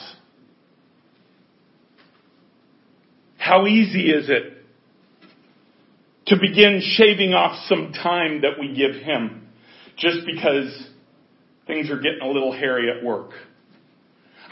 How 3.36 3.66
easy 3.66 4.10
is 4.10 4.28
it 4.28 4.58
to 6.26 6.36
begin 6.40 6.80
shaving 6.82 7.32
off 7.32 7.66
some 7.68 7.92
time 7.92 8.42
that 8.42 8.60
we 8.60 8.74
give 8.74 8.94
Him 9.02 9.48
just 9.96 10.18
because 10.24 10.88
things 11.66 11.90
are 11.90 11.96
getting 11.96 12.20
a 12.22 12.28
little 12.28 12.52
hairy 12.52 12.90
at 12.90 13.04
work? 13.04 13.30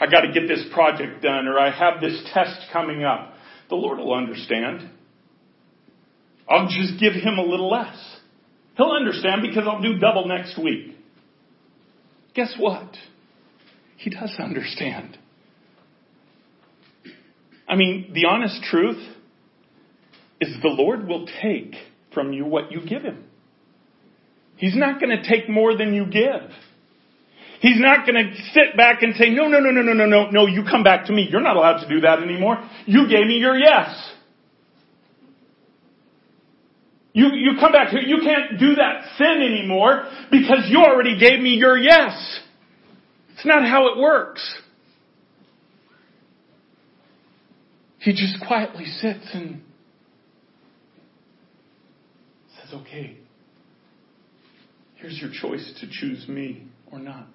I 0.01 0.07
got 0.07 0.21
to 0.21 0.31
get 0.31 0.47
this 0.47 0.65
project 0.73 1.21
done 1.21 1.47
or 1.47 1.59
I 1.59 1.71
have 1.71 2.01
this 2.01 2.21
test 2.33 2.67
coming 2.73 3.03
up. 3.03 3.33
The 3.69 3.75
Lord 3.75 3.99
will 3.99 4.13
understand. 4.13 4.89
I'll 6.49 6.67
just 6.67 6.99
give 6.99 7.13
Him 7.13 7.37
a 7.37 7.43
little 7.43 7.69
less. 7.69 8.08
He'll 8.79 8.91
understand 8.91 9.41
because 9.41 9.65
I'll 9.67 9.81
do 9.81 9.99
double 9.99 10.25
next 10.25 10.57
week. 10.57 10.95
Guess 12.33 12.55
what? 12.57 12.95
He 13.97 14.09
does 14.09 14.33
understand. 14.39 15.17
I 17.67 17.75
mean, 17.75 18.11
the 18.13 18.27
honest 18.27 18.63
truth 18.63 19.05
is 20.39 20.55
the 20.61 20.69
Lord 20.69 21.09
will 21.09 21.27
take 21.41 21.75
from 22.13 22.31
you 22.31 22.45
what 22.45 22.71
you 22.71 22.79
give 22.87 23.01
him. 23.01 23.25
He's 24.55 24.77
not 24.77 25.01
going 25.01 25.09
to 25.09 25.29
take 25.29 25.49
more 25.49 25.75
than 25.75 25.93
you 25.93 26.05
give. 26.05 26.49
He's 27.59 27.81
not 27.81 28.07
going 28.07 28.15
to 28.15 28.33
sit 28.53 28.77
back 28.77 29.03
and 29.03 29.13
say, 29.15 29.29
no, 29.29 29.49
no, 29.49 29.59
no, 29.59 29.71
no, 29.71 29.81
no, 29.81 29.91
no, 29.91 30.05
no, 30.05 30.29
no, 30.29 30.47
you 30.47 30.63
come 30.63 30.85
back 30.85 31.07
to 31.07 31.11
me. 31.11 31.27
You're 31.29 31.41
not 31.41 31.57
allowed 31.57 31.83
to 31.83 31.89
do 31.89 31.99
that 31.99 32.23
anymore. 32.23 32.63
You 32.85 33.09
gave 33.09 33.27
me 33.27 33.39
your 33.39 33.57
yes. 33.57 34.09
You, 37.13 37.29
you 37.33 37.51
come 37.59 37.71
back 37.71 37.89
here, 37.89 38.01
you 38.01 38.17
can't 38.23 38.59
do 38.59 38.75
that 38.75 39.17
sin 39.17 39.41
anymore 39.41 40.05
because 40.29 40.67
you 40.69 40.79
already 40.79 41.19
gave 41.19 41.39
me 41.39 41.51
your 41.51 41.77
yes. 41.77 42.39
It's 43.33 43.45
not 43.45 43.63
how 43.63 43.87
it 43.87 43.97
works. 43.97 44.55
He 47.99 48.11
just 48.11 48.45
quietly 48.45 48.85
sits 48.85 49.27
and 49.33 49.61
says, 52.55 52.73
okay, 52.81 53.17
here's 54.95 55.17
your 55.19 55.31
choice 55.31 55.73
to 55.81 55.87
choose 55.89 56.27
me 56.27 56.67
or 56.91 56.99
not. 56.99 57.27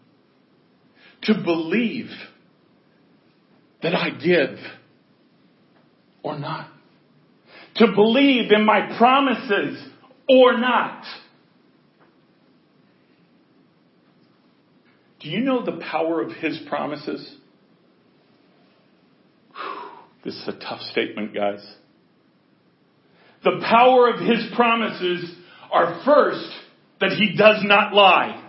To 1.23 1.35
believe 1.35 2.11
that 3.83 3.95
I 3.95 4.11
give 4.11 4.59
or 6.23 6.39
not. 6.39 6.71
To 7.77 7.87
believe 7.93 8.53
in 8.53 8.65
my 8.65 8.97
promises 8.97 9.85
or 10.29 10.59
not. 10.59 11.05
Do 15.21 15.29
you 15.29 15.41
know 15.41 15.65
the 15.65 15.81
power 15.91 16.23
of 16.23 16.33
His 16.33 16.61
promises? 16.69 17.37
This 20.25 20.35
is 20.35 20.49
a 20.49 20.53
tough 20.53 20.81
statement, 20.93 21.35
guys. 21.35 21.67
The 23.43 23.63
power 23.69 24.09
of 24.09 24.21
His 24.21 24.51
promises 24.55 25.35
are 25.73 26.03
first 26.05 26.49
that 27.01 27.11
He 27.11 27.37
does 27.37 27.63
not 27.63 27.93
lie. 27.93 28.41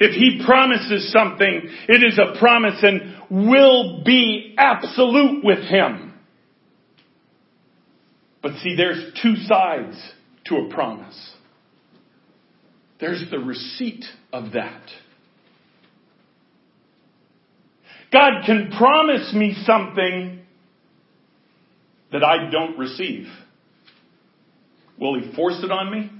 If 0.00 0.12
He 0.12 0.44
promises 0.44 1.12
something, 1.12 1.62
it 1.88 2.02
is 2.02 2.18
a 2.18 2.38
promise 2.38 2.82
and 2.82 3.48
will 3.48 4.02
be 4.04 4.54
absolute 4.58 5.44
with 5.44 5.60
Him. 5.60 6.13
But 8.44 8.56
see, 8.56 8.76
there's 8.76 9.02
two 9.22 9.36
sides 9.36 9.96
to 10.48 10.56
a 10.56 10.68
promise. 10.68 11.18
There's 13.00 13.24
the 13.30 13.38
receipt 13.38 14.04
of 14.34 14.52
that. 14.52 14.82
God 18.12 18.42
can 18.44 18.70
promise 18.76 19.32
me 19.34 19.56
something 19.64 20.42
that 22.12 22.22
I 22.22 22.50
don't 22.50 22.78
receive. 22.78 23.28
Will 25.00 25.18
He 25.18 25.34
force 25.34 25.60
it 25.64 25.70
on 25.70 25.90
me? 25.90 26.10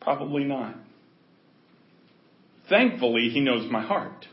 Probably 0.00 0.44
not. 0.44 0.76
Thankfully, 2.70 3.30
He 3.32 3.40
knows 3.40 3.68
my 3.68 3.82
heart. 3.82 4.26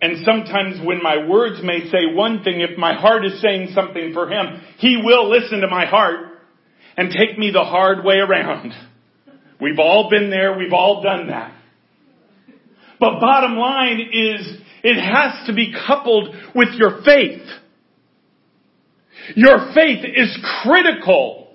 And 0.00 0.24
sometimes 0.24 0.84
when 0.84 1.02
my 1.02 1.26
words 1.26 1.60
may 1.62 1.88
say 1.90 2.12
one 2.12 2.42
thing, 2.42 2.60
if 2.60 2.76
my 2.76 2.94
heart 2.94 3.24
is 3.24 3.40
saying 3.40 3.70
something 3.74 4.12
for 4.12 4.30
Him, 4.30 4.60
He 4.78 4.98
will 5.02 5.30
listen 5.30 5.60
to 5.60 5.68
my 5.68 5.86
heart 5.86 6.38
and 6.96 7.10
take 7.10 7.38
me 7.38 7.50
the 7.50 7.64
hard 7.64 8.04
way 8.04 8.16
around. 8.16 8.72
We've 9.60 9.78
all 9.78 10.10
been 10.10 10.30
there, 10.30 10.56
we've 10.56 10.72
all 10.72 11.02
done 11.02 11.28
that. 11.28 11.52
But 13.00 13.20
bottom 13.20 13.56
line 13.56 14.00
is, 14.12 14.58
it 14.82 15.00
has 15.00 15.46
to 15.46 15.54
be 15.54 15.74
coupled 15.86 16.34
with 16.54 16.70
your 16.74 17.02
faith. 17.02 17.42
Your 19.34 19.72
faith 19.74 20.04
is 20.04 20.38
critical. 20.62 21.48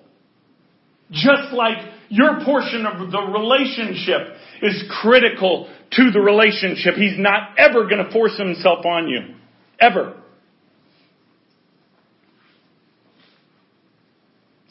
Just 1.11 1.53
like 1.53 1.77
your 2.09 2.43
portion 2.43 2.85
of 2.85 3.11
the 3.11 3.19
relationship 3.19 4.35
is 4.61 4.83
critical 5.01 5.69
to 5.91 6.11
the 6.11 6.19
relationship. 6.19 6.95
He's 6.95 7.17
not 7.17 7.55
ever 7.57 7.87
going 7.87 8.03
to 8.05 8.11
force 8.11 8.37
himself 8.37 8.85
on 8.85 9.07
you. 9.07 9.35
Ever. 9.79 10.15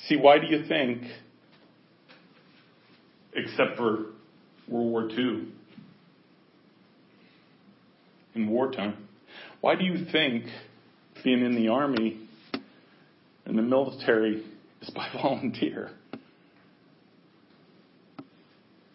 See, 0.07 0.17
why 0.17 0.39
do 0.39 0.47
you 0.47 0.67
think, 0.67 1.03
except 3.35 3.77
for 3.77 4.07
World 4.69 4.91
War 4.91 5.11
II, 5.11 5.49
in 8.35 8.49
wartime. 8.49 9.09
Why 9.61 9.75
do 9.75 9.85
you 9.85 10.07
think 10.11 10.45
being 11.25 11.45
in 11.45 11.55
the 11.55 11.69
army 11.69 12.29
and 13.45 13.59
the 13.59 13.63
military 13.63 14.45
is 14.81 14.91
by 14.91 15.09
volunteer? 15.23 15.91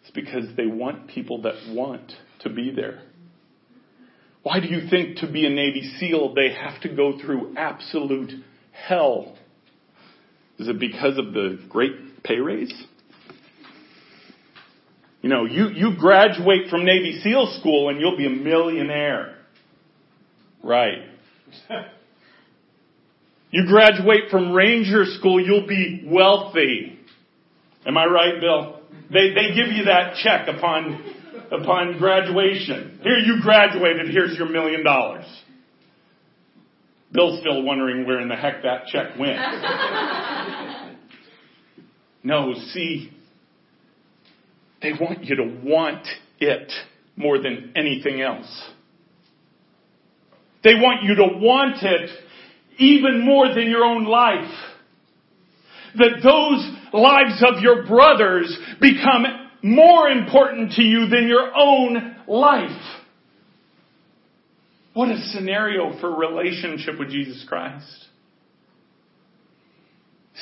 It's 0.02 0.05
because 0.16 0.44
they 0.56 0.66
want 0.66 1.08
people 1.08 1.42
that 1.42 1.54
want 1.68 2.12
to 2.40 2.50
be 2.50 2.72
there. 2.74 3.02
Why 4.42 4.58
do 4.58 4.66
you 4.66 4.88
think 4.88 5.18
to 5.18 5.30
be 5.30 5.46
a 5.46 5.50
Navy 5.50 5.92
SEAL 5.98 6.34
they 6.34 6.52
have 6.52 6.80
to 6.82 6.88
go 6.94 7.18
through 7.20 7.54
absolute 7.56 8.32
hell? 8.72 9.36
Is 10.58 10.68
it 10.68 10.80
because 10.80 11.18
of 11.18 11.32
the 11.32 11.60
great 11.68 12.24
pay 12.24 12.38
raise? 12.38 12.72
You 15.20 15.28
know, 15.28 15.44
you, 15.44 15.68
you 15.68 15.96
graduate 15.98 16.70
from 16.70 16.84
Navy 16.84 17.20
SEAL 17.22 17.58
school 17.60 17.88
and 17.88 18.00
you'll 18.00 18.16
be 18.16 18.26
a 18.26 18.30
millionaire. 18.30 19.36
Right. 20.62 20.98
You 23.56 23.64
graduate 23.66 24.24
from 24.30 24.52
Ranger 24.52 25.04
school, 25.18 25.40
you'll 25.40 25.66
be 25.66 26.04
wealthy. 26.04 26.98
Am 27.86 27.96
I 27.96 28.04
right, 28.04 28.38
Bill? 28.38 28.75
They, 29.12 29.30
they 29.30 29.54
give 29.54 29.68
you 29.68 29.84
that 29.84 30.16
check 30.16 30.48
upon, 30.48 31.02
upon 31.52 31.98
graduation. 31.98 33.00
Here 33.02 33.18
you 33.18 33.40
graduated, 33.42 34.08
here's 34.08 34.36
your 34.36 34.48
million 34.48 34.84
dollars. 34.84 35.24
Bill's 37.12 37.40
still 37.40 37.62
wondering 37.62 38.06
where 38.06 38.20
in 38.20 38.28
the 38.28 38.36
heck 38.36 38.62
that 38.62 38.86
check 38.86 39.16
went. 39.18 39.38
no, 42.24 42.52
see, 42.72 43.12
they 44.82 44.92
want 44.92 45.24
you 45.24 45.36
to 45.36 45.60
want 45.62 46.06
it 46.40 46.72
more 47.16 47.40
than 47.40 47.72
anything 47.76 48.20
else. 48.20 48.70
They 50.62 50.74
want 50.74 51.04
you 51.04 51.14
to 51.14 51.28
want 51.38 51.82
it 51.82 52.10
even 52.78 53.24
more 53.24 53.48
than 53.54 53.70
your 53.70 53.84
own 53.84 54.04
life. 54.04 54.52
That 55.96 56.20
those 56.22 56.75
lives 56.92 57.42
of 57.46 57.62
your 57.62 57.86
brothers 57.86 58.56
become 58.80 59.24
more 59.62 60.08
important 60.08 60.72
to 60.72 60.82
you 60.82 61.08
than 61.08 61.28
your 61.28 61.50
own 61.56 62.16
life. 62.28 62.82
What 64.94 65.10
a 65.10 65.18
scenario 65.32 65.98
for 66.00 66.14
relationship 66.14 66.98
with 66.98 67.10
Jesus 67.10 67.44
Christ. 67.48 68.06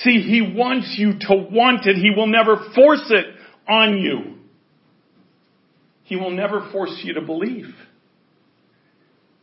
See, 0.03 0.21
He 0.21 0.55
wants 0.57 0.95
you 0.99 1.15
to 1.21 1.49
want 1.51 1.87
it. 1.87 1.97
He 1.97 2.11
will 2.17 2.27
never 2.27 2.57
force 2.75 3.11
it 3.11 3.27
on 3.69 3.99
you. 3.99 4.39
He 6.05 6.17
will 6.17 6.31
never 6.31 6.69
force 6.71 7.01
you 7.03 7.15
to 7.15 7.23
believe. 7.23 7.75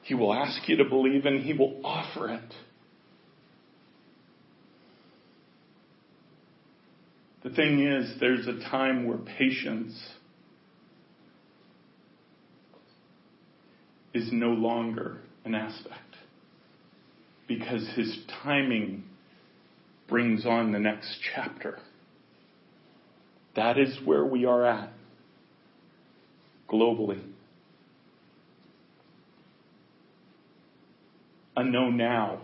He 0.04 0.14
will 0.14 0.34
ask 0.34 0.68
you 0.68 0.78
to 0.78 0.86
believe 0.86 1.26
and 1.26 1.42
He 1.42 1.54
will 1.54 1.82
offer 1.84 2.30
it. 2.30 2.54
The 7.44 7.50
thing 7.50 7.82
is, 7.82 8.14
there's 8.20 8.48
a 8.48 8.60
time 8.70 9.08
where 9.08 9.18
patience 9.18 10.00
is 14.14 14.30
no 14.32 14.50
longer 14.50 15.18
an 15.44 15.56
aspect 15.56 15.98
because 17.48 17.88
His 17.96 18.26
timing 18.44 19.04
brings 20.08 20.46
on 20.46 20.72
the 20.72 20.80
next 20.80 21.18
chapter. 21.34 21.80
That 23.56 23.80
is 23.80 23.98
where 24.06 24.26
we 24.26 24.46
are 24.46 24.66
at 24.66 24.90
globally. 26.70 27.22
A 31.56 31.64
no 31.64 31.90
now 31.90 32.42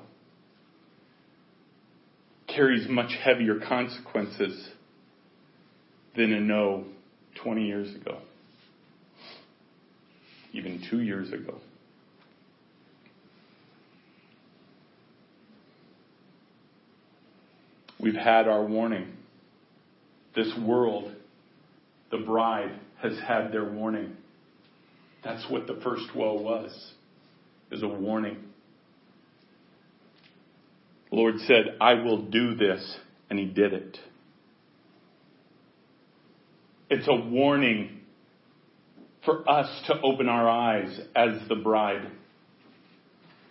carries 2.47 2.89
much 2.89 3.11
heavier 3.24 3.59
consequences 3.59 4.69
than 6.18 6.34
a 6.34 6.39
no 6.39 6.84
20 7.43 7.65
years 7.65 7.95
ago, 7.95 8.18
even 10.51 10.84
two 10.89 11.01
years 11.01 11.32
ago. 11.32 11.59
We've 17.99 18.15
had 18.15 18.47
our 18.47 18.65
warning. 18.65 19.13
This 20.36 20.51
world, 20.65 21.11
the 22.11 22.18
bride, 22.18 22.72
has 23.01 23.18
had 23.20 23.51
their 23.51 23.65
warning. 23.65 24.15
That's 25.24 25.49
what 25.49 25.68
the 25.68 25.80
first 25.84 26.15
woe 26.15 26.36
was, 26.36 26.93
is 27.72 27.84
a 27.84 27.88
warning. 27.88 28.38
The 31.09 31.15
Lord 31.15 31.36
said, 31.47 31.78
I 31.80 31.95
will 31.95 32.24
do 32.24 32.55
this, 32.55 32.97
and 33.30 33.38
He 33.38 33.45
did 33.45 33.74
it. 33.74 33.97
It's 36.89 37.07
a 37.07 37.15
warning 37.15 37.99
for 39.25 39.49
us 39.49 39.67
to 39.88 40.01
open 40.01 40.29
our 40.29 40.49
eyes 40.49 40.99
as 41.15 41.47
the 41.49 41.55
bride, 41.55 42.07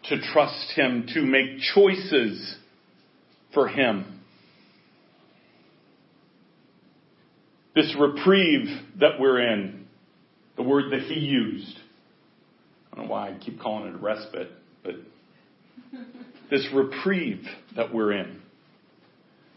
to 0.04 0.20
trust 0.32 0.72
Him, 0.74 1.06
to 1.12 1.20
make 1.20 1.58
choices 1.74 2.56
for 3.52 3.68
Him. 3.68 4.20
This 7.74 7.94
reprieve 7.98 8.68
that 9.00 9.20
we're 9.20 9.52
in, 9.52 9.86
the 10.56 10.62
word 10.62 10.92
that 10.92 11.02
He 11.02 11.20
used, 11.20 11.76
I 12.90 12.96
don't 12.96 13.06
know 13.06 13.12
why 13.12 13.28
I 13.28 13.38
keep 13.38 13.60
calling 13.60 13.88
it 13.88 13.94
a 13.96 13.98
respite, 13.98 14.50
but 14.82 14.94
this 16.50 16.66
reprieve 16.72 17.44
that 17.76 17.92
we're 17.92 18.12
in, 18.12 18.40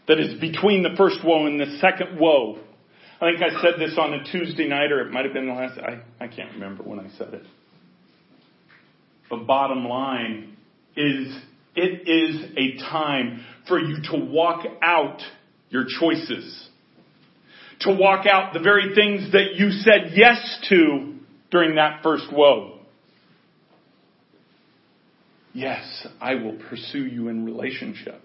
that 0.06 0.20
is 0.20 0.38
between 0.38 0.82
the 0.82 0.94
first 0.98 1.24
woe 1.24 1.46
and 1.46 1.58
the 1.58 1.78
second 1.80 2.20
woe. 2.20 2.58
I 3.20 3.32
think 3.32 3.42
I 3.42 3.60
said 3.60 3.74
this 3.78 3.98
on 3.98 4.14
a 4.14 4.24
Tuesday 4.24 4.66
night, 4.66 4.90
or 4.90 5.06
it 5.06 5.12
might 5.12 5.26
have 5.26 5.34
been 5.34 5.46
the 5.46 5.52
last. 5.52 5.78
I, 5.78 6.00
I 6.24 6.28
can't 6.28 6.54
remember 6.54 6.82
when 6.82 6.98
I 6.98 7.08
said 7.18 7.34
it. 7.34 7.42
But 9.28 9.46
bottom 9.46 9.84
line 9.84 10.56
is, 10.96 11.36
it 11.76 12.08
is 12.08 12.50
a 12.56 12.78
time 12.90 13.44
for 13.68 13.78
you 13.78 13.96
to 14.10 14.24
walk 14.24 14.64
out 14.82 15.20
your 15.68 15.84
choices. 16.00 16.68
To 17.80 17.94
walk 17.94 18.26
out 18.26 18.54
the 18.54 18.60
very 18.60 18.94
things 18.94 19.32
that 19.32 19.54
you 19.54 19.70
said 19.70 20.12
yes 20.14 20.58
to 20.70 21.14
during 21.50 21.76
that 21.76 22.02
first 22.02 22.24
woe. 22.32 22.78
Yes, 25.52 26.06
I 26.20 26.36
will 26.36 26.58
pursue 26.70 27.04
you 27.04 27.28
in 27.28 27.44
relationship. 27.44 28.20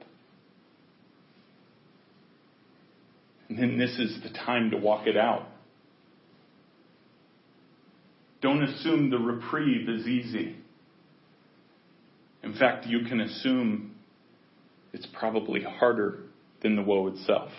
And 3.44 3.44
then 3.57 3.77
this 3.77 3.97
is 3.99 4.21
the 4.23 4.29
time 4.29 4.71
to 4.71 4.77
walk 4.77 5.07
it 5.07 5.17
out. 5.17 5.47
Don't 8.41 8.63
assume 8.63 9.09
the 9.09 9.17
reprieve 9.17 9.89
is 9.89 10.05
easy. 10.07 10.55
In 12.43 12.53
fact, 12.53 12.85
you 12.85 13.05
can 13.07 13.19
assume 13.19 13.95
it's 14.93 15.07
probably 15.17 15.63
harder 15.63 16.19
than 16.61 16.75
the 16.75 16.81
woe 16.81 17.07
itself. 17.07 17.49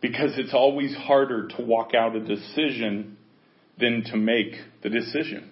Because 0.00 0.32
it's 0.38 0.54
always 0.54 0.94
harder 0.94 1.48
to 1.48 1.62
walk 1.62 1.94
out 1.94 2.16
a 2.16 2.20
decision 2.20 3.18
than 3.78 4.04
to 4.10 4.16
make 4.16 4.52
the 4.82 4.88
decision. 4.88 5.50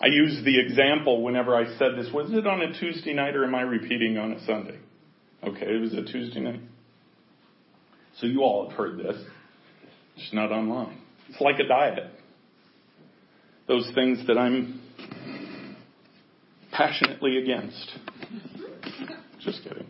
I 0.00 0.06
use 0.06 0.42
the 0.44 0.60
example 0.60 1.22
whenever 1.22 1.56
I 1.56 1.76
said 1.76 1.96
this. 1.96 2.08
Was 2.12 2.32
it 2.32 2.46
on 2.46 2.60
a 2.60 2.78
Tuesday 2.78 3.14
night 3.14 3.34
or 3.34 3.44
am 3.44 3.54
I 3.54 3.62
repeating 3.62 4.16
on 4.16 4.32
a 4.32 4.46
Sunday? 4.46 4.78
Okay, 5.44 5.66
it 5.66 5.80
was 5.80 5.94
a 5.94 6.02
Tuesday 6.04 6.40
night. 6.40 6.60
So 8.18 8.26
you 8.26 8.42
all 8.42 8.68
have 8.68 8.76
heard 8.76 8.98
this. 8.98 9.16
It's 10.16 10.32
not 10.32 10.50
online. 10.50 10.98
It's 11.28 11.40
like 11.40 11.58
a 11.60 11.68
diet. 11.68 12.10
Those 13.68 13.90
things 13.94 14.26
that 14.26 14.36
I'm 14.36 14.80
passionately 16.72 17.38
against. 17.38 17.92
Just 19.40 19.62
kidding. 19.62 19.86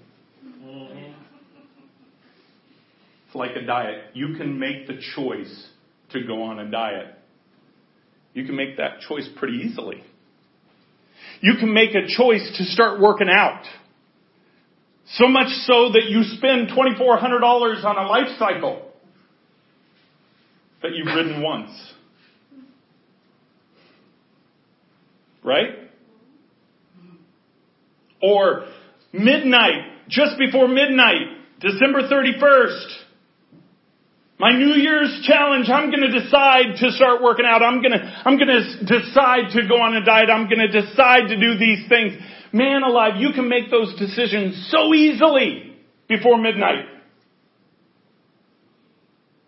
It's 3.26 3.34
like 3.34 3.56
a 3.56 3.64
diet. 3.64 4.04
You 4.14 4.34
can 4.36 4.58
make 4.58 4.86
the 4.86 5.00
choice 5.14 5.68
to 6.10 6.26
go 6.26 6.42
on 6.42 6.58
a 6.58 6.70
diet 6.70 7.14
you 8.38 8.44
can 8.44 8.54
make 8.54 8.76
that 8.76 9.00
choice 9.00 9.28
pretty 9.36 9.58
easily. 9.58 10.00
You 11.40 11.54
can 11.58 11.74
make 11.74 11.90
a 11.96 12.06
choice 12.06 12.48
to 12.56 12.64
start 12.64 13.00
working 13.00 13.28
out. 13.28 13.64
So 15.12 15.26
much 15.26 15.48
so 15.64 15.90
that 15.92 16.04
you 16.08 16.22
spend 16.22 16.68
$2,400 16.68 17.84
on 17.84 17.96
a 17.96 18.08
life 18.08 18.38
cycle 18.38 18.82
that 20.82 20.92
you've 20.94 21.06
ridden 21.06 21.42
once. 21.42 21.70
Right? 25.42 25.70
Or 28.22 28.66
midnight, 29.12 30.08
just 30.08 30.38
before 30.38 30.68
midnight, 30.68 31.38
December 31.60 32.02
31st, 32.02 32.86
my 34.38 34.52
New 34.52 34.74
Year's 34.74 35.20
challenge, 35.26 35.68
I'm 35.68 35.90
to 35.90 36.20
decide 36.20 36.76
to 36.78 36.92
start 36.92 37.22
working 37.22 37.44
out. 37.44 37.60
I'm 37.60 37.82
to, 37.82 38.22
I'm 38.24 38.38
to 38.38 38.46
decide 38.86 39.50
to 39.54 39.66
go 39.66 39.80
on 39.82 39.96
a 39.96 40.04
diet. 40.04 40.30
I'm 40.30 40.48
to 40.48 40.68
decide 40.68 41.28
to 41.28 41.36
do 41.36 41.58
these 41.58 41.88
things. 41.88 42.12
Man 42.52 42.82
alive, 42.82 43.14
you 43.18 43.32
can 43.34 43.48
make 43.48 43.70
those 43.70 43.94
decisions 43.98 44.68
so 44.70 44.94
easily 44.94 45.76
before 46.08 46.38
midnight. 46.38 46.86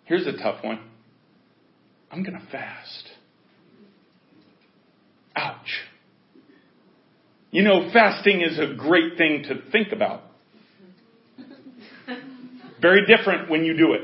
Here's 0.04 0.26
a 0.26 0.36
tough 0.36 0.62
one. 0.62 0.80
I'm 2.10 2.22
going 2.22 2.38
to 2.38 2.46
fast. 2.50 3.08
Ouch. 5.36 5.80
You 7.50 7.62
know, 7.62 7.90
fasting 7.92 8.42
is 8.42 8.58
a 8.58 8.74
great 8.74 9.16
thing 9.16 9.44
to 9.48 9.70
think 9.70 9.92
about. 9.92 10.22
Very 12.80 13.06
different 13.06 13.50
when 13.50 13.64
you 13.64 13.76
do 13.76 13.92
it. 13.92 14.02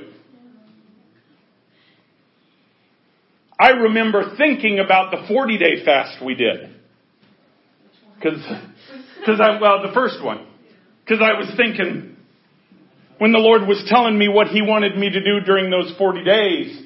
I 3.59 3.71
remember 3.71 4.37
thinking 4.37 4.79
about 4.79 5.11
the 5.11 5.27
40 5.29 5.59
day 5.59 5.85
fast 5.85 6.23
we 6.25 6.35
did. 6.35 6.76
Cause, 8.23 8.43
cause 9.27 9.41
I, 9.41 9.61
well, 9.61 9.83
the 9.87 9.93
first 9.95 10.23
one. 10.23 10.47
Cause 11.09 11.19
I 11.21 11.39
was 11.39 11.53
thinking, 11.57 12.17
when 13.19 13.33
the 13.33 13.39
Lord 13.39 13.63
was 13.63 13.85
telling 13.89 14.19
me 14.19 14.29
what 14.29 14.49
He 14.49 14.63
wanted 14.63 14.97
me 14.97 15.11
to 15.11 15.21
do 15.21 15.41
during 15.45 15.71
those 15.71 15.95
40 15.99 16.25
days, 16.25 16.83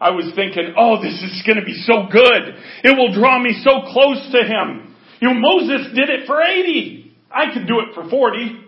I 0.00 0.10
was 0.10 0.30
thinking, 0.34 0.74
oh, 0.76 1.02
this 1.02 1.14
is 1.14 1.42
gonna 1.46 1.64
be 1.64 1.82
so 1.86 2.06
good. 2.10 2.54
It 2.84 2.96
will 2.96 3.12
draw 3.12 3.38
me 3.38 3.60
so 3.62 3.92
close 3.92 4.30
to 4.32 4.44
Him. 4.44 4.94
You 5.20 5.28
know, 5.28 5.34
Moses 5.34 5.94
did 5.94 6.10
it 6.10 6.26
for 6.26 6.42
80. 6.42 7.14
I 7.30 7.52
could 7.52 7.66
do 7.66 7.80
it 7.80 7.94
for 7.94 8.08
40. 8.08 8.64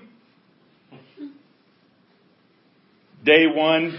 Day 3.24 3.46
one, 3.46 3.98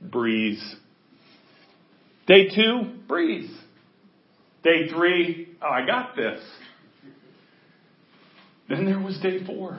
breeze. 0.00 0.76
Day 2.26 2.48
two, 2.54 2.92
breeze. 3.08 3.50
Day 4.62 4.88
three, 4.88 5.48
oh, 5.60 5.68
I 5.68 5.84
got 5.84 6.16
this. 6.16 6.40
Then 8.72 8.86
there 8.86 8.98
was 8.98 9.18
day 9.18 9.44
four. 9.44 9.78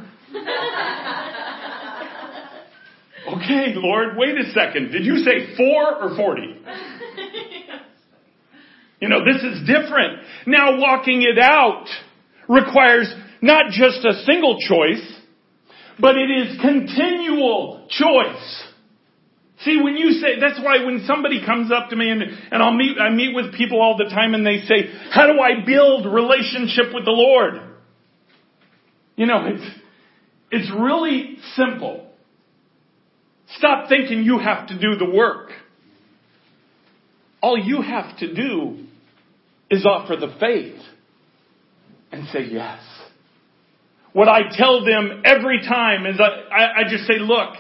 okay, 3.28 3.74
Lord, 3.76 4.10
wait 4.18 4.38
a 4.38 4.52
second. 4.54 4.92
Did 4.92 5.04
you 5.04 5.18
say 5.18 5.56
four 5.58 6.04
or 6.04 6.16
40? 6.16 6.42
You 9.02 9.10
know, 9.10 9.22
this 9.26 9.42
is 9.42 9.68
different. 9.68 10.20
Now 10.46 10.80
walking 10.80 11.24
it 11.24 11.40
out 11.40 11.88
requires 12.48 13.12
not 13.42 13.72
just 13.72 14.06
a 14.06 14.14
single 14.26 14.60
choice, 14.60 15.22
but 16.00 16.16
it 16.16 16.30
is 16.30 16.62
continual 16.62 17.88
choice. 17.90 18.64
See, 19.62 19.82
when 19.82 19.98
you 19.98 20.12
say, 20.22 20.40
that's 20.40 20.60
why 20.64 20.86
when 20.86 21.04
somebody 21.08 21.44
comes 21.44 21.72
up 21.72 21.90
to 21.90 21.96
me 21.96 22.12
and, 22.12 22.22
and 22.22 22.62
I'll 22.62 22.76
meet, 22.78 23.00
I 23.00 23.10
meet 23.10 23.34
with 23.34 23.56
people 23.56 23.82
all 23.82 23.98
the 23.98 24.06
time 24.14 24.36
and 24.36 24.46
they 24.46 24.60
say, 24.68 24.92
how 25.10 25.26
do 25.26 25.40
I 25.40 25.66
build 25.66 26.06
relationship 26.06 26.94
with 26.94 27.06
the 27.06 27.12
Lord? 27.12 27.73
You 29.16 29.26
know, 29.28 29.46
it's, 29.46 29.80
it's 30.52 30.72
really 30.72 31.38
simple. 31.56 32.08
Stop 33.58 33.90
thinking 33.90 34.24
you 34.24 34.40
have 34.40 34.68
to 34.68 34.80
do 34.80 34.96
the 34.96 35.10
work. 35.10 35.50
All 37.42 37.58
you 37.58 37.82
have 37.82 38.18
to 38.20 38.34
do 38.34 38.86
is 39.70 39.86
offer 39.86 40.16
the 40.16 40.36
faith 40.40 40.80
and 42.12 42.28
say 42.30 42.46
yes. 42.52 42.80
What 44.14 44.28
I 44.28 44.42
tell 44.56 44.86
them 44.86 45.24
every 45.26 45.60
time 45.62 46.06
is 46.06 46.20
I, 46.20 46.56
I, 46.56 46.80
I 46.80 46.84
just 46.90 47.06
say, 47.06 47.20
look, 47.20 47.56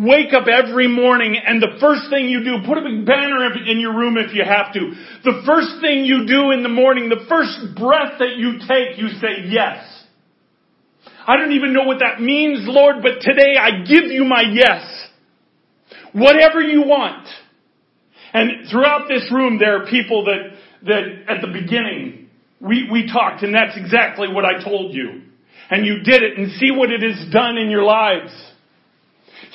Wake 0.00 0.32
up 0.32 0.46
every 0.48 0.88
morning 0.88 1.36
and 1.36 1.60
the 1.60 1.76
first 1.78 2.08
thing 2.08 2.24
you 2.26 2.42
do, 2.42 2.66
put 2.66 2.78
a 2.78 2.80
big 2.80 3.04
banner 3.04 3.52
in 3.66 3.80
your 3.80 3.94
room 3.94 4.16
if 4.16 4.32
you 4.32 4.42
have 4.42 4.72
to. 4.72 4.92
The 5.24 5.42
first 5.44 5.82
thing 5.82 6.06
you 6.06 6.26
do 6.26 6.52
in 6.52 6.62
the 6.62 6.70
morning, 6.70 7.10
the 7.10 7.26
first 7.28 7.76
breath 7.76 8.18
that 8.18 8.36
you 8.36 8.60
take, 8.60 8.96
you 8.96 9.08
say 9.20 9.50
yes. 9.50 9.84
I 11.30 11.36
don't 11.36 11.52
even 11.52 11.72
know 11.72 11.84
what 11.84 12.00
that 12.00 12.20
means, 12.20 12.66
Lord, 12.66 12.96
but 13.02 13.20
today 13.20 13.54
I 13.54 13.84
give 13.84 14.10
you 14.10 14.24
my 14.24 14.42
yes. 14.52 14.82
Whatever 16.12 16.60
you 16.60 16.80
want. 16.80 17.28
And 18.32 18.68
throughout 18.68 19.06
this 19.06 19.30
room, 19.32 19.60
there 19.60 19.80
are 19.80 19.86
people 19.86 20.24
that, 20.24 20.56
that 20.86 21.04
at 21.32 21.40
the 21.40 21.46
beginning, 21.46 22.30
we, 22.60 22.88
we 22.90 23.06
talked 23.06 23.44
and 23.44 23.54
that's 23.54 23.76
exactly 23.76 24.26
what 24.26 24.44
I 24.44 24.60
told 24.64 24.92
you. 24.92 25.22
And 25.70 25.86
you 25.86 26.02
did 26.02 26.24
it 26.24 26.36
and 26.36 26.50
see 26.58 26.72
what 26.72 26.90
it 26.90 27.00
has 27.00 27.32
done 27.32 27.58
in 27.58 27.70
your 27.70 27.84
lives. 27.84 28.32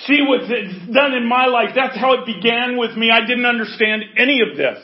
See 0.07 0.19
what's 0.25 0.47
done 0.47 1.13
in 1.13 1.27
my 1.27 1.47
life. 1.47 1.71
That's 1.75 1.97
how 1.97 2.13
it 2.13 2.25
began 2.25 2.77
with 2.77 2.95
me. 2.95 3.11
I 3.11 3.19
didn't 3.27 3.45
understand 3.45 4.03
any 4.17 4.39
of 4.49 4.55
this. 4.55 4.79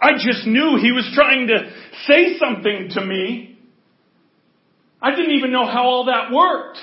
I 0.00 0.14
just 0.14 0.48
knew 0.48 0.78
he 0.82 0.90
was 0.90 1.08
trying 1.14 1.46
to 1.46 1.72
say 2.08 2.38
something 2.40 2.88
to 2.94 3.04
me. 3.04 3.55
I 5.00 5.14
didn't 5.14 5.32
even 5.32 5.52
know 5.52 5.66
how 5.66 5.84
all 5.84 6.04
that 6.06 6.32
worked. 6.32 6.78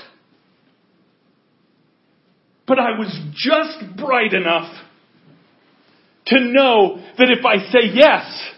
But 2.66 2.80
I 2.80 2.97
was 2.97 3.14
just 3.34 3.97
bright 3.97 4.34
enough 4.34 4.74
to 6.28 6.39
know 6.39 7.03
that 7.18 7.30
if 7.30 7.45
I 7.45 7.57
say 7.72 7.91
yes 7.93 8.51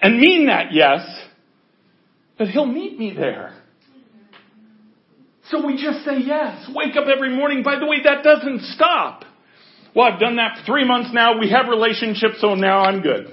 and 0.00 0.18
mean 0.18 0.46
that 0.46 0.72
yes, 0.72 1.00
that 2.38 2.48
he'll 2.48 2.66
meet 2.66 2.98
me 2.98 3.12
there. 3.14 3.54
So 5.50 5.66
we 5.66 5.82
just 5.82 6.04
say 6.04 6.18
yes. 6.18 6.70
Wake 6.74 6.96
up 6.96 7.06
every 7.08 7.34
morning. 7.34 7.62
By 7.62 7.78
the 7.78 7.86
way, 7.86 7.98
that 8.04 8.22
doesn't 8.22 8.60
stop. 8.74 9.24
Well, 9.94 10.06
I've 10.06 10.20
done 10.20 10.36
that 10.36 10.58
for 10.58 10.66
three 10.66 10.86
months 10.86 11.10
now. 11.12 11.38
We 11.38 11.50
have 11.50 11.68
relationships, 11.68 12.40
so 12.40 12.54
now 12.54 12.80
I'm 12.80 13.00
good. 13.00 13.26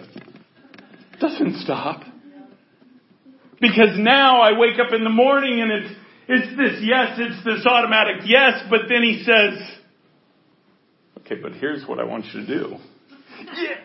Doesn't 1.20 1.58
stop. 1.58 2.04
Because 3.68 3.98
now 3.98 4.42
I 4.42 4.58
wake 4.58 4.80
up 4.80 4.94
in 4.94 5.04
the 5.04 5.10
morning 5.10 5.62
and 5.62 5.72
it's, 5.72 5.94
it's 6.28 6.58
this 6.58 6.84
yes, 6.84 7.18
it's 7.18 7.44
this 7.44 7.66
automatic 7.66 8.24
yes, 8.26 8.64
but 8.70 8.82
then 8.90 9.02
he 9.02 9.24
says, 9.24 9.60
okay, 11.20 11.36
but 11.42 11.54
here's 11.54 11.88
what 11.88 12.00
I 12.00 12.04
want 12.04 12.26
you 12.26 12.46
to 12.46 12.48
do. 12.48 12.76
Yeah, 13.40 13.76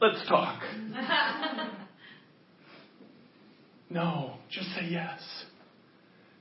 let's 0.00 0.26
talk. 0.28 0.62
No, 3.90 4.38
just 4.50 4.66
say 4.74 4.88
yes. 4.90 5.20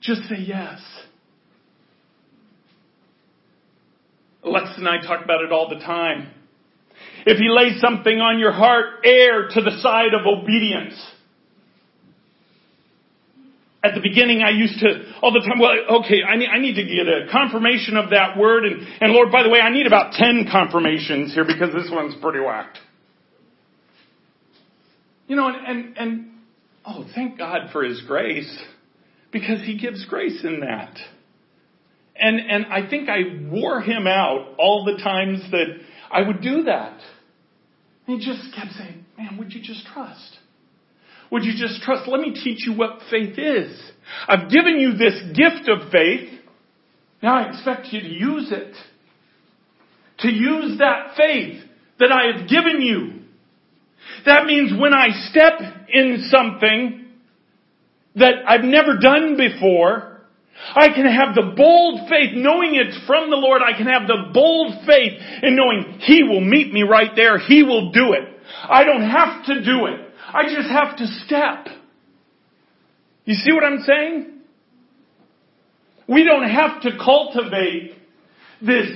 Just 0.02 0.24
say 0.24 0.38
yes. 0.40 0.82
Alexis 4.44 4.78
and 4.78 4.88
I 4.88 5.00
talk 5.06 5.24
about 5.24 5.44
it 5.44 5.52
all 5.52 5.70
the 5.70 5.76
time. 5.76 6.32
If 7.28 7.38
he 7.38 7.48
lays 7.50 7.80
something 7.80 8.20
on 8.20 8.40
your 8.40 8.52
heart, 8.52 9.06
err 9.06 9.50
to 9.50 9.62
the 9.62 9.80
side 9.82 10.16
of 10.20 10.26
obedience. 10.26 11.00
At 13.84 13.96
the 13.96 14.00
beginning, 14.02 14.42
I 14.42 14.52
used 14.52 14.80
to, 14.80 15.12
all 15.22 15.34
the 15.34 15.42
time, 15.42 15.60
well, 15.60 16.00
okay, 16.00 16.24
I 16.24 16.38
need, 16.38 16.48
I 16.48 16.58
need 16.58 16.76
to 16.76 16.84
get 16.84 17.06
a 17.06 17.28
confirmation 17.30 17.98
of 17.98 18.12
that 18.12 18.38
word. 18.38 18.64
And, 18.64 18.82
and 19.02 19.12
Lord, 19.12 19.30
by 19.30 19.44
the 19.44 19.50
way, 19.50 19.60
I 19.60 19.72
need 19.72 19.88
about 19.88 20.14
10 20.14 20.48
confirmations 20.50 21.34
here 21.34 21.44
because 21.44 21.74
this 21.74 21.90
one's 21.92 22.16
pretty 22.22 22.40
whacked. 22.40 22.78
You 25.28 25.36
know, 25.36 25.50
and, 25.50 25.68
and, 25.68 25.98
and 25.98 26.32
oh, 26.86 27.06
thank 27.14 27.38
God 27.38 27.72
for 27.74 27.84
His 27.84 28.02
grace 28.08 28.58
because 29.34 29.60
He 29.66 29.78
gives 29.78 30.06
grace 30.06 30.42
in 30.46 30.62
that. 30.62 30.98
And, 32.16 32.40
and 32.40 32.68
I 32.68 32.90
think 32.90 33.10
I 33.10 33.50
wore 33.52 33.82
Him 33.82 34.08
out 34.08 34.56
all 34.58 34.86
the 34.86 35.04
times 35.04 35.42
that 35.52 35.80
I 36.10 36.22
would 36.26 36.42
do 36.42 36.64
that. 36.64 37.00
And 38.08 38.22
He 38.22 38.26
just 38.26 38.56
kept 38.56 38.72
saying, 38.78 39.06
man, 39.18 39.38
would 39.38 39.52
you 39.52 39.62
just 39.62 39.86
trust? 39.88 40.38
Would 41.34 41.46
you 41.46 41.54
just 41.58 41.82
trust? 41.82 42.08
Let 42.08 42.22
me 42.22 42.32
teach 42.32 42.68
you 42.68 42.78
what 42.78 43.00
faith 43.10 43.40
is. 43.40 43.92
I've 44.28 44.52
given 44.52 44.80
you 44.80 44.94
this 44.94 45.20
gift 45.36 45.68
of 45.68 45.92
faith. 45.92 46.30
Now 47.24 47.38
I 47.38 47.50
expect 47.50 47.88
you 47.92 48.02
to 48.02 48.08
use 48.08 48.52
it. 48.52 48.76
To 50.20 50.30
use 50.30 50.78
that 50.78 51.16
faith 51.18 51.64
that 52.00 52.12
I 52.12 52.38
have 52.38 52.48
given 52.48 52.82
you. 52.82 53.22
That 54.28 54.46
means 54.46 54.80
when 54.80 54.94
I 54.94 55.08
step 55.32 55.54
in 55.92 56.30
something 56.30 57.08
that 58.16 58.34
I've 58.48 58.64
never 58.64 59.00
done 59.02 59.36
before, 59.36 60.22
I 60.76 60.90
can 60.90 61.08
have 61.08 61.34
the 61.34 61.56
bold 61.58 62.10
faith, 62.10 62.34
knowing 62.36 62.76
it's 62.76 63.08
from 63.08 63.32
the 63.32 63.38
Lord, 63.38 63.64
I 63.64 63.76
can 63.76 63.88
have 63.88 64.06
the 64.06 64.30
bold 64.32 64.86
faith 64.86 65.14
in 65.42 65.56
knowing 65.56 65.98
He 66.02 66.22
will 66.22 66.42
meet 66.42 66.72
me 66.72 66.84
right 66.84 67.10
there. 67.16 67.40
He 67.40 67.64
will 67.64 67.92
do 67.92 68.14
it. 68.14 68.30
I 68.70 68.84
don't 68.84 69.10
have 69.10 69.46
to 69.48 69.66
do 69.66 69.88
it. 69.88 70.13
I 70.34 70.44
just 70.46 70.70
have 70.70 70.98
to 70.98 71.08
step. 71.26 71.68
You 73.26 73.36
see 73.36 73.54
what 73.54 73.64
I'm 73.64 73.84
saying? 73.86 74.34
We 76.08 76.24
don't 76.24 76.50
have 76.50 76.82
to 76.82 76.98
cultivate 76.98 77.96
this 78.62 78.90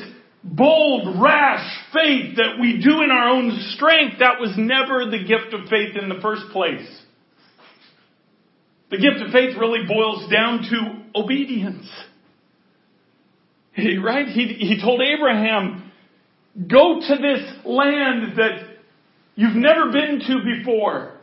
bold, 0.44 1.22
rash 1.22 1.66
faith 1.94 2.38
that 2.38 2.58
we 2.60 2.82
do 2.84 3.04
in 3.04 3.12
our 3.12 3.30
own 3.30 3.58
strength. 3.76 4.20
That 4.20 4.40
was 4.40 4.56
never 4.58 5.06
the 5.06 5.20
gift 5.20 5.54
of 5.54 5.70
faith 5.70 5.96
in 6.02 6.10
the 6.10 6.20
first 6.22 6.44
place. 6.52 6.88
The 8.90 8.98
gift 8.98 9.22
of 9.26 9.32
faith 9.32 9.58
really 9.58 9.86
boils 9.88 10.30
down 10.32 10.64
to 10.70 11.20
obedience. 11.20 11.88
He, 13.74 13.98
right? 13.98 14.28
He, 14.28 14.48
he 14.48 14.82
told 14.82 15.02
Abraham, 15.02 15.92
go 16.56 17.00
to 17.00 17.16
this 17.16 17.66
land 17.66 18.38
that 18.38 18.78
you've 19.36 19.56
never 19.56 19.92
been 19.92 20.20
to 20.26 20.40
before 20.44 21.17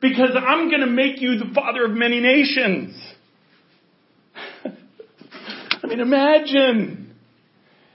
because 0.00 0.30
I'm 0.36 0.68
going 0.68 0.80
to 0.80 0.86
make 0.86 1.20
you 1.20 1.38
the 1.38 1.52
father 1.54 1.84
of 1.84 1.92
many 1.92 2.20
nations. 2.20 2.96
I 5.82 5.86
mean, 5.86 6.00
imagine, 6.00 7.14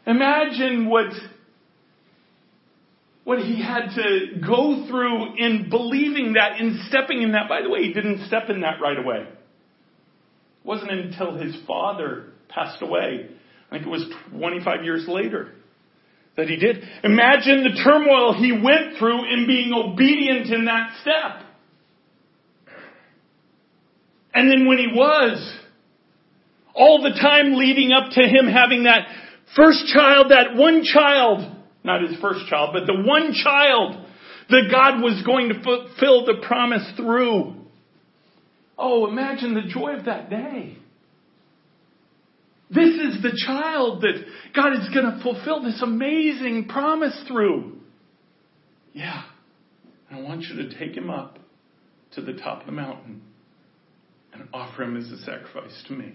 imagine 0.05 0.87
what, 0.89 1.11
what 3.23 3.39
he 3.39 3.61
had 3.61 3.95
to 3.95 4.39
go 4.45 4.87
through 4.87 5.35
in 5.37 5.69
believing 5.69 6.33
that, 6.33 6.59
in 6.59 6.85
stepping 6.89 7.21
in 7.21 7.31
that. 7.33 7.49
By 7.49 7.61
the 7.61 7.69
way, 7.69 7.83
he 7.83 7.93
didn't 7.93 8.27
step 8.27 8.49
in 8.49 8.61
that 8.61 8.81
right 8.81 8.97
away. 8.97 9.27
It 9.27 10.67
wasn't 10.67 10.91
until 10.91 11.37
his 11.37 11.55
father 11.67 12.27
passed 12.49 12.81
away. 12.81 13.29
I 13.69 13.75
think 13.75 13.87
it 13.87 13.89
was 13.89 14.05
25 14.31 14.83
years 14.83 15.05
later 15.07 15.51
that 16.37 16.47
he 16.47 16.57
did. 16.57 16.77
Imagine 17.03 17.63
the 17.63 17.81
turmoil 17.83 18.33
he 18.33 18.51
went 18.51 18.97
through 18.99 19.31
in 19.33 19.47
being 19.47 19.73
obedient 19.73 20.51
in 20.51 20.65
that 20.65 20.97
step. 21.01 21.44
And 24.35 24.51
then 24.51 24.67
when 24.67 24.77
he 24.77 24.87
was, 24.87 25.59
all 26.73 27.01
the 27.01 27.17
time 27.21 27.55
leading 27.55 27.93
up 27.93 28.11
to 28.11 28.21
him 28.21 28.47
having 28.47 28.83
that 28.83 29.07
first 29.55 29.87
child, 29.87 30.29
that 30.29 30.55
one 30.55 30.83
child, 30.83 31.55
not 31.85 32.01
his 32.01 32.19
first 32.19 32.45
child, 32.47 32.71
but 32.73 32.85
the 32.85 33.01
one 33.01 33.31
child 33.33 34.05
that 34.49 34.67
God 34.69 35.01
was 35.01 35.23
going 35.25 35.49
to 35.49 35.63
fulfill 35.63 36.25
the 36.25 36.45
promise 36.45 36.85
through. 36.97 37.55
Oh, 38.77 39.07
imagine 39.07 39.53
the 39.53 39.69
joy 39.69 39.95
of 39.95 40.05
that 40.05 40.29
day. 40.29 40.77
This 42.69 42.89
is 42.89 43.21
the 43.21 43.41
child 43.45 44.01
that 44.01 44.21
God 44.53 44.73
is 44.73 44.89
going 44.93 45.15
to 45.15 45.19
fulfill 45.23 45.63
this 45.63 45.81
amazing 45.81 46.67
promise 46.67 47.17
through. 47.25 47.77
Yeah. 48.91 49.23
I 50.11 50.19
want 50.19 50.41
you 50.41 50.57
to 50.57 50.77
take 50.77 50.95
him 50.95 51.09
up 51.09 51.39
to 52.15 52.21
the 52.21 52.33
top 52.33 52.61
of 52.61 52.65
the 52.65 52.73
mountain 52.73 53.21
and 54.39 54.49
offer 54.53 54.83
him 54.83 54.97
as 54.97 55.11
a 55.11 55.17
sacrifice 55.19 55.83
to 55.87 55.93
me. 55.93 56.13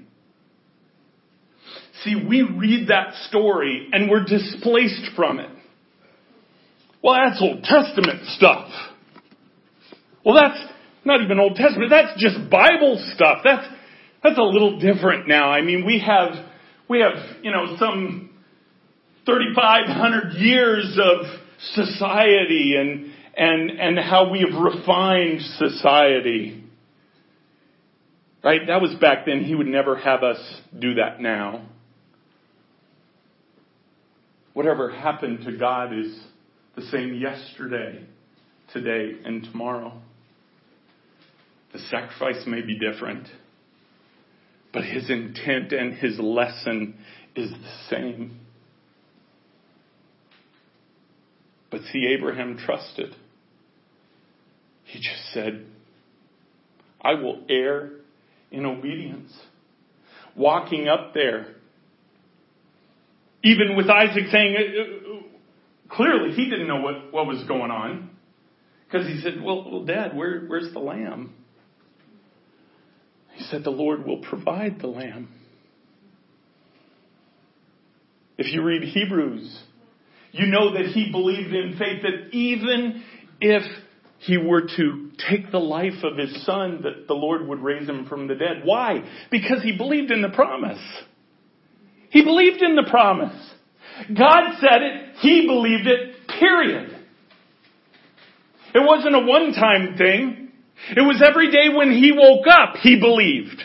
See, 2.05 2.15
we 2.17 2.43
read 2.43 2.89
that 2.89 3.15
story 3.29 3.89
and 3.93 4.11
we're 4.11 4.25
displaced 4.25 5.11
from 5.15 5.41
it. 5.41 5.51
Well, 7.03 7.15
that's 7.15 7.41
Old 7.41 7.63
Testament 7.63 8.27
stuff. 8.27 8.71
Well, 10.25 10.35
that's 10.35 10.63
not 11.05 11.23
even 11.23 11.39
Old 11.39 11.57
Testament. 11.57 11.91
That's 11.91 12.21
just 12.21 12.51
Bible 12.51 13.03
stuff. 13.15 13.39
That's, 13.45 13.67
that's 14.23 14.39
a 14.39 14.43
little 14.43 14.79
different 14.79 15.29
now. 15.29 15.51
I 15.51 15.63
mean, 15.63 15.85
we 15.87 15.99
have, 16.01 16.33
we 16.89 17.01
have, 17.01 17.43
you 17.43 17.51
know, 17.51 17.77
some 17.79 18.31
3,500 19.27 20.35
years 20.35 20.99
of 20.99 21.27
society 21.75 22.75
and, 22.79 23.13
and, 23.37 23.71
and 23.71 23.99
how 23.99 24.31
we 24.31 24.41
have 24.41 24.61
refined 24.61 25.41
society. 25.59 26.60
Right? 28.43 28.61
That 28.67 28.81
was 28.81 28.95
back 29.01 29.27
then. 29.27 29.45
He 29.45 29.55
would 29.55 29.67
never 29.67 29.97
have 29.97 30.23
us 30.23 30.39
do 30.79 30.95
that 30.95 31.21
now. 31.21 31.67
Whatever 34.55 34.91
happened 34.91 35.45
to 35.45 35.57
God 35.57 35.93
is 35.97 36.19
the 36.75 36.83
same 36.83 37.15
yesterday, 37.15 38.05
today, 38.73 39.19
and 39.25 39.45
tomorrow. 39.45 40.01
The 41.73 41.79
sacrifice 41.91 42.43
may 42.47 42.63
be 42.63 42.79
different, 42.79 43.29
but 44.73 44.85
his 44.85 45.09
intent 45.11 45.73
and 45.73 45.95
his 45.95 46.19
lesson 46.19 46.97
is 47.37 47.51
the 47.51 47.73
same. 47.91 48.41
But 51.71 51.83
see, 51.93 52.13
Abraham 52.19 52.57
trusted. 52.59 53.15
He 54.85 54.99
just 54.99 55.33
said, 55.33 55.67
I 57.01 57.15
will 57.15 57.45
err 57.49 58.00
in 58.51 58.67
obedience. 58.67 59.33
Walking 60.37 60.89
up 60.89 61.15
there. 61.15 61.55
Even 63.43 63.77
with 63.77 63.89
Isaac 63.89 64.25
saying, 64.31 64.57
uh, 64.57 64.83
uh, 64.83 65.95
clearly 65.95 66.35
he 66.35 66.49
didn't 66.49 66.69
know 66.69 66.81
what, 66.81 67.13
what 67.13 67.27
was 67.27 67.43
going 67.49 67.71
on. 67.71 68.11
Because 68.87 69.07
he 69.07 69.21
said, 69.23 69.43
well, 69.43 69.71
well 69.71 69.85
Dad, 69.85 70.17
where, 70.17 70.43
where's 70.47 70.73
the 70.73 70.79
lamb? 70.79 71.35
He 73.35 73.45
said, 73.45 73.65
the 73.65 73.71
Lord 73.71 74.07
will 74.07 74.19
provide 74.23 74.81
the 74.81 74.89
lamb. 74.89 75.29
If 78.37 78.53
you 78.53 78.63
read 78.63 78.83
Hebrews, 78.83 79.63
you 80.33 80.47
know 80.47 80.75
that 80.75 80.87
he 80.87 81.11
believed 81.11 81.53
in 81.53 81.77
faith 81.79 82.03
that 82.03 82.35
even 82.35 83.03
if 83.41 83.63
he 84.21 84.37
were 84.37 84.63
to 84.77 85.11
take 85.31 85.51
the 85.51 85.59
life 85.59 86.05
of 86.05 86.19
his 86.19 86.45
son, 86.45 86.83
that 86.83 87.09
the 87.09 87.15
Lord 87.15 87.47
would 87.49 87.61
raise 87.61 87.89
him 87.89 88.07
from 88.07 88.29
the 88.29 88.35
dead. 88.35 88.63
Why? 88.65 89.03
Because 89.31 89.63
he 89.63 89.77
believed 89.77 90.11
in 90.11 90.21
the 90.21 90.29
promise. 90.29 90.81
He 92.11 92.23
believed 92.23 92.61
in 92.61 92.77
the 92.77 92.89
promise. 92.91 93.35
God 94.09 94.59
said 94.61 94.83
it, 94.83 95.17
he 95.21 95.47
believed 95.47 95.87
it, 95.87 96.29
period. 96.39 96.99
It 98.75 98.87
wasn't 98.87 99.15
a 99.15 99.21
one 99.21 99.53
time 99.53 99.97
thing. 99.97 100.53
It 100.97 101.01
was 101.01 101.23
every 101.27 101.51
day 101.51 101.75
when 101.75 101.91
he 101.91 102.13
woke 102.13 102.47
up, 102.47 102.77
he 102.77 103.01
believed. 103.01 103.63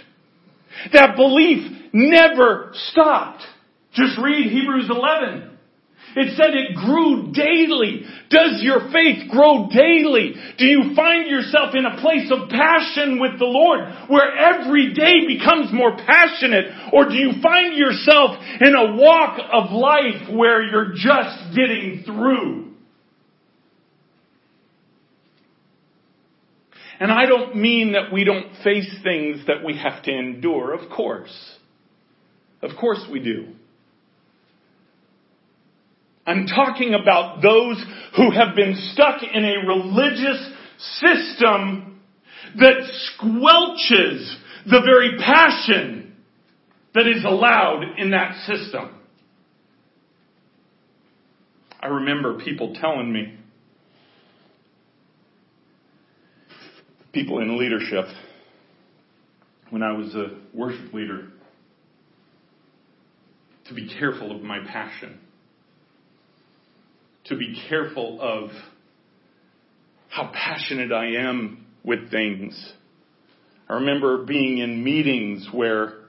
That 0.93 1.15
belief 1.17 1.89
never 1.91 2.71
stopped. 2.91 3.43
Just 3.93 4.17
read 4.19 4.51
Hebrews 4.51 4.89
11. 4.89 5.57
It 6.15 6.37
said 6.37 6.53
it 6.53 6.75
grew 6.75 7.31
daily. 7.33 8.05
Does 8.29 8.63
your 8.63 8.89
faith 8.91 9.29
grow 9.29 9.67
daily? 9.67 10.33
Do 10.57 10.65
you 10.65 10.95
find 10.95 11.27
yourself 11.27 11.75
in 11.75 11.85
a 11.85 11.99
place 11.99 12.31
of 12.31 12.49
passion 12.49 13.19
with 13.19 13.37
the 13.37 13.45
Lord 13.45 13.81
where 14.07 14.33
every 14.33 14.93
day 14.93 15.27
becomes 15.27 15.73
more 15.73 15.97
passionate? 15.97 16.93
Or 16.93 17.09
do 17.09 17.15
you 17.15 17.41
find 17.41 17.75
yourself 17.75 18.37
in 18.61 18.75
a 18.75 18.95
walk 18.95 19.39
of 19.51 19.71
life 19.71 20.33
where 20.33 20.63
you're 20.63 20.93
just 20.93 21.55
getting 21.55 22.03
through? 22.05 22.65
And 26.99 27.11
I 27.11 27.25
don't 27.25 27.57
mean 27.57 27.91
that 27.91 28.13
we 28.13 28.23
don't 28.23 28.55
face 28.63 28.89
things 29.03 29.45
that 29.47 29.65
we 29.65 29.77
have 29.77 30.01
to 30.03 30.11
endure, 30.11 30.73
of 30.73 30.89
course. 30.89 31.57
Of 32.61 32.71
course 32.79 33.05
we 33.11 33.19
do. 33.19 33.47
I'm 36.25 36.47
talking 36.47 36.95
about 36.95 37.41
those 37.41 37.83
who 38.17 38.31
have 38.31 38.55
been 38.55 38.75
stuck 38.93 39.21
in 39.21 39.45
a 39.45 39.67
religious 39.67 40.49
system 40.99 42.01
that 42.57 42.89
squelches 43.19 44.35
the 44.65 44.81
very 44.83 45.17
passion 45.19 46.15
that 46.95 47.07
is 47.07 47.23
allowed 47.23 47.83
in 47.97 48.11
that 48.11 48.35
system. 48.45 48.89
I 51.79 51.87
remember 51.87 52.39
people 52.43 52.73
telling 52.81 53.13
me, 53.13 53.37
people 57.13 57.39
in 57.39 57.59
leadership, 57.59 58.05
when 59.69 59.83
I 59.83 59.91
was 59.91 60.15
a 60.15 60.29
worship 60.53 60.91
leader, 60.91 61.27
to 63.67 63.73
be 63.75 63.87
careful 63.99 64.35
of 64.35 64.41
my 64.41 64.59
passion 64.65 65.19
to 67.25 67.35
be 67.35 67.61
careful 67.69 68.19
of 68.21 68.49
how 70.09 70.31
passionate 70.33 70.91
I 70.91 71.15
am 71.15 71.65
with 71.83 72.11
things. 72.11 72.73
I 73.67 73.73
remember 73.75 74.25
being 74.25 74.59
in 74.59 74.83
meetings 74.83 75.47
where 75.51 76.05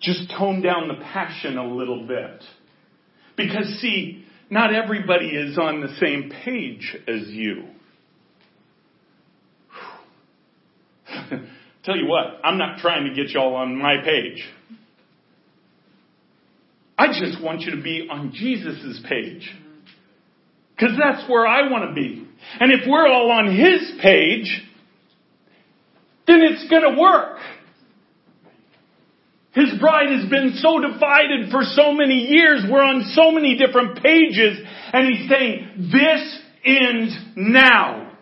just 0.00 0.30
tone 0.36 0.60
down 0.62 0.88
the 0.88 0.94
passion 0.94 1.56
a 1.56 1.66
little 1.66 2.06
bit. 2.06 2.42
Because 3.36 3.66
see, 3.80 4.24
not 4.50 4.74
everybody 4.74 5.28
is 5.28 5.56
on 5.58 5.80
the 5.80 5.94
same 6.00 6.30
page 6.44 6.96
as 7.06 7.28
you. 7.28 7.64
Tell 11.84 11.96
you 11.96 12.06
what, 12.06 12.40
I'm 12.44 12.58
not 12.58 12.78
trying 12.78 13.08
to 13.08 13.14
get 13.14 13.30
y'all 13.30 13.54
on 13.54 13.76
my 13.76 13.96
page. 14.04 14.42
I 16.98 17.06
just 17.08 17.42
want 17.42 17.62
you 17.62 17.76
to 17.76 17.82
be 17.82 18.08
on 18.10 18.32
Jesus' 18.34 19.00
page. 19.08 19.50
Because 20.80 20.96
that's 20.98 21.28
where 21.28 21.46
I 21.46 21.70
want 21.70 21.90
to 21.90 21.94
be. 21.94 22.26
And 22.58 22.72
if 22.72 22.88
we're 22.88 23.06
all 23.06 23.30
on 23.30 23.54
His 23.54 24.00
page, 24.00 24.66
then 26.26 26.40
it's 26.40 26.68
going 26.70 26.94
to 26.94 26.98
work. 26.98 27.38
His 29.52 29.78
bride 29.78 30.10
has 30.10 30.30
been 30.30 30.54
so 30.54 30.80
divided 30.80 31.50
for 31.50 31.62
so 31.64 31.92
many 31.92 32.28
years. 32.28 32.64
We're 32.70 32.82
on 32.82 33.12
so 33.14 33.30
many 33.30 33.58
different 33.58 34.02
pages. 34.02 34.58
And 34.92 35.14
He's 35.14 35.28
saying, 35.28 35.90
this 35.92 36.38
ends 36.64 37.18
now. 37.36 38.16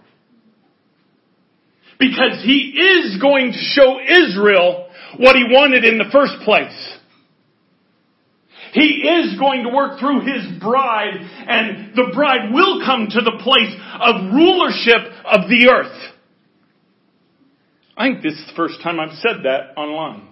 Because 2.00 2.42
He 2.42 2.74
is 2.76 3.20
going 3.20 3.52
to 3.52 3.58
show 3.58 4.00
Israel 4.00 4.88
what 5.18 5.36
He 5.36 5.44
wanted 5.48 5.84
in 5.84 5.98
the 5.98 6.10
first 6.10 6.42
place. 6.44 6.97
He 8.72 9.08
is 9.08 9.38
going 9.38 9.64
to 9.64 9.70
work 9.74 9.98
through 9.98 10.20
His 10.20 10.60
bride 10.60 11.14
and 11.14 11.94
the 11.94 12.10
bride 12.14 12.52
will 12.52 12.84
come 12.84 13.08
to 13.10 13.20
the 13.20 13.38
place 13.42 13.74
of 14.00 14.32
rulership 14.32 15.12
of 15.24 15.48
the 15.48 15.70
earth. 15.72 16.14
I 17.96 18.08
think 18.08 18.22
this 18.22 18.34
is 18.34 18.46
the 18.46 18.54
first 18.54 18.80
time 18.82 19.00
I've 19.00 19.18
said 19.18 19.42
that 19.44 19.76
online. 19.76 20.28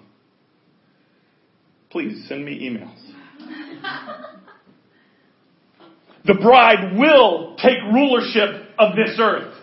Please 1.90 2.26
send 2.28 2.44
me 2.44 2.68
emails. 2.68 3.02
The 6.26 6.34
bride 6.34 6.96
will 6.96 7.56
take 7.56 7.78
rulership 7.92 8.70
of 8.78 8.96
this 8.96 9.16
earth. 9.20 9.54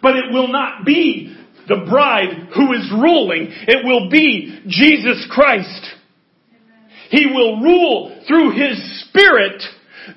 But 0.00 0.16
it 0.16 0.32
will 0.32 0.48
not 0.48 0.84
be 0.84 1.36
the 1.68 1.84
bride 1.88 2.48
who 2.54 2.72
is 2.72 2.90
ruling. 2.92 3.48
It 3.66 3.84
will 3.84 4.08
be 4.08 4.62
Jesus 4.68 5.26
Christ. 5.30 5.95
He 7.10 7.26
will 7.26 7.60
rule 7.60 8.22
through 8.26 8.52
His 8.52 8.76
Spirit 9.06 9.62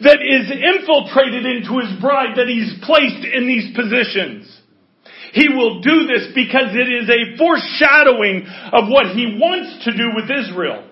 that 0.01 0.19
is 0.21 0.51
infiltrated 0.51 1.45
into 1.45 1.79
His 1.79 1.99
bride 2.01 2.37
that 2.37 2.47
He's 2.47 2.77
placed 2.85 3.25
in 3.25 3.47
these 3.47 3.75
positions. 3.75 4.49
He 5.33 5.49
will 5.49 5.81
do 5.81 6.07
this 6.07 6.33
because 6.33 6.73
it 6.73 6.89
is 6.89 7.09
a 7.09 7.37
foreshadowing 7.37 8.47
of 8.73 8.89
what 8.89 9.13
He 9.13 9.37
wants 9.37 9.85
to 9.85 9.91
do 9.95 10.09
with 10.15 10.25
Israel. 10.25 10.85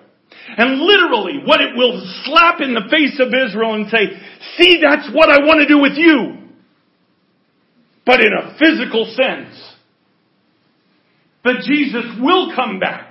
And 0.58 0.80
literally, 0.80 1.42
what 1.44 1.62
it 1.62 1.76
will 1.76 2.00
slap 2.24 2.62
in 2.62 2.74
the 2.74 2.88
face 2.90 3.20
of 3.20 3.34
Israel 3.34 3.74
and 3.74 3.90
say, 3.90 4.06
see, 4.58 4.82
that's 4.82 5.10
what 5.14 5.30
I 5.30 5.44
want 5.44 5.60
to 5.62 5.68
do 5.68 5.82
with 5.82 5.94
you. 5.96 6.38
But 8.06 8.22
in 8.22 8.32
a 8.32 8.58
physical 8.58 9.06
sense. 9.06 9.56
That 11.44 11.64
Jesus 11.66 12.06
will 12.22 12.54
come 12.56 12.80
back 12.80 13.07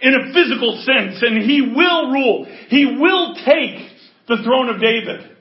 in 0.00 0.14
a 0.14 0.32
physical 0.32 0.82
sense 0.84 1.22
and 1.22 1.42
he 1.42 1.60
will 1.60 2.10
rule. 2.10 2.46
He 2.68 2.86
will 2.86 3.34
take 3.34 3.90
the 4.28 4.38
throne 4.44 4.68
of 4.68 4.80
David. 4.80 5.36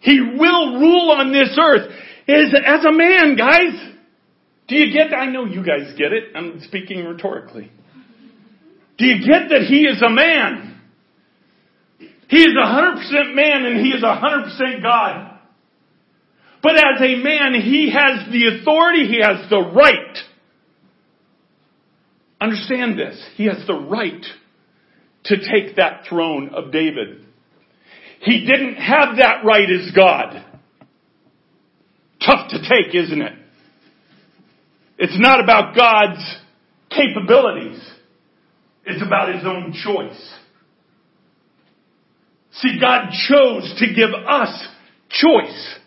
He 0.00 0.20
will 0.20 0.80
rule 0.80 1.12
on 1.12 1.32
this 1.32 1.56
earth 1.60 1.90
as, 2.28 2.54
as 2.64 2.84
a 2.84 2.92
man, 2.92 3.36
guys. 3.36 3.90
Do 4.68 4.76
you 4.76 4.92
get 4.92 5.10
that? 5.10 5.16
I 5.16 5.26
know 5.26 5.44
you 5.44 5.64
guys 5.64 5.94
get 5.96 6.12
it. 6.12 6.34
I'm 6.34 6.60
speaking 6.62 7.04
rhetorically. 7.04 7.70
Do 8.98 9.06
you 9.06 9.18
get 9.18 9.48
that 9.50 9.62
he 9.68 9.82
is 9.82 10.02
a 10.02 10.10
man? 10.10 10.80
He 12.28 12.38
is 12.38 12.56
100% 12.56 13.34
man 13.34 13.64
and 13.64 13.80
he 13.84 13.90
is 13.90 14.02
100% 14.02 14.82
God. 14.82 15.38
But 16.62 16.76
as 16.76 17.00
a 17.00 17.16
man, 17.16 17.54
he 17.60 17.92
has 17.92 18.30
the 18.30 18.56
authority, 18.56 19.06
he 19.06 19.20
has 19.20 19.50
the 19.50 19.60
right 19.60 20.16
Understand 22.42 22.98
this. 22.98 23.24
He 23.36 23.46
has 23.46 23.64
the 23.68 23.74
right 23.74 24.24
to 25.26 25.36
take 25.36 25.76
that 25.76 26.06
throne 26.08 26.50
of 26.52 26.72
David. 26.72 27.24
He 28.20 28.44
didn't 28.44 28.74
have 28.74 29.18
that 29.18 29.44
right 29.44 29.68
as 29.70 29.92
God. 29.94 30.44
Tough 32.24 32.50
to 32.50 32.58
take, 32.58 32.94
isn't 32.96 33.22
it? 33.22 33.32
It's 34.98 35.18
not 35.20 35.38
about 35.38 35.76
God's 35.76 36.36
capabilities. 36.90 37.80
It's 38.86 39.02
about 39.06 39.32
His 39.34 39.44
own 39.46 39.72
choice. 39.72 40.34
See, 42.54 42.80
God 42.80 43.10
chose 43.28 43.72
to 43.78 43.86
give 43.94 44.10
us 44.28 44.66
choice 45.10 45.78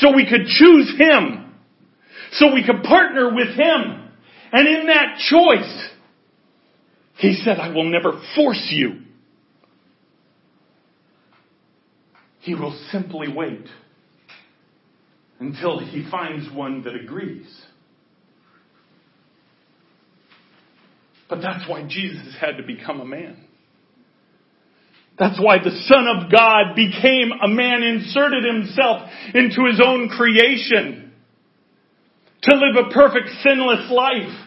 so 0.00 0.14
we 0.14 0.28
could 0.28 0.46
choose 0.46 0.92
Him, 0.98 1.54
so 2.32 2.52
we 2.52 2.62
could 2.62 2.82
partner 2.82 3.34
with 3.34 3.56
Him. 3.56 4.07
And 4.52 4.66
in 4.66 4.86
that 4.86 5.18
choice, 5.18 5.88
he 7.18 7.34
said, 7.44 7.58
I 7.58 7.68
will 7.68 7.90
never 7.90 8.20
force 8.34 8.68
you. 8.70 9.02
He 12.40 12.54
will 12.54 12.78
simply 12.90 13.28
wait 13.28 13.66
until 15.38 15.78
he 15.78 16.08
finds 16.10 16.50
one 16.54 16.82
that 16.84 16.94
agrees. 16.94 17.46
But 21.28 21.42
that's 21.42 21.68
why 21.68 21.86
Jesus 21.86 22.34
had 22.40 22.56
to 22.56 22.62
become 22.62 23.00
a 23.00 23.04
man. 23.04 23.36
That's 25.18 25.38
why 25.38 25.58
the 25.58 25.72
Son 25.86 26.06
of 26.06 26.30
God 26.30 26.74
became 26.74 27.32
a 27.42 27.48
man, 27.48 27.82
inserted 27.82 28.44
himself 28.44 29.10
into 29.34 29.66
his 29.66 29.80
own 29.84 30.08
creation 30.08 31.07
to 32.42 32.54
live 32.54 32.86
a 32.86 32.92
perfect 32.92 33.28
sinless 33.42 33.90
life, 33.90 34.46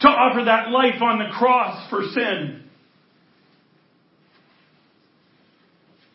to 0.00 0.08
offer 0.08 0.44
that 0.44 0.70
life 0.70 1.00
on 1.02 1.18
the 1.18 1.30
cross 1.32 1.88
for 1.90 2.02
sin. 2.14 2.60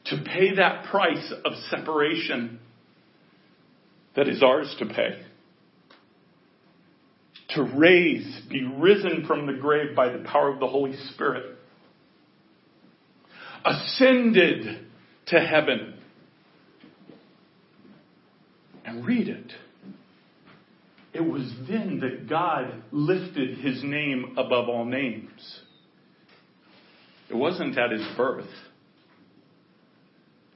to 0.06 0.24
pay 0.24 0.56
that 0.56 0.86
price 0.86 1.34
of 1.44 1.54
separation 1.70 2.60
that 4.16 4.28
is 4.28 4.42
ours 4.44 4.74
to 4.80 4.86
pay. 4.86 5.22
To 7.50 7.64
raise, 7.64 8.42
be 8.50 8.64
risen 8.64 9.26
from 9.28 9.48
the 9.48 9.54
grave 9.54 9.96
by 9.96 10.10
the 10.10 10.24
power 10.24 10.52
of 10.52 10.60
the 10.60 10.68
Holy 10.68 10.96
Spirit. 11.14 11.58
Ascended 13.66 14.86
to 15.28 15.40
heaven. 15.40 15.96
And 18.84 19.06
read 19.06 19.28
it. 19.28 19.52
It 21.16 21.24
was 21.24 21.50
then 21.70 22.02
that 22.02 22.28
God 22.28 22.84
lifted 22.92 23.60
his 23.60 23.82
name 23.82 24.36
above 24.38 24.68
all 24.68 24.84
names. 24.84 25.62
It 27.30 27.36
wasn't 27.36 27.78
at 27.78 27.92
his 27.92 28.06
birth. 28.18 28.50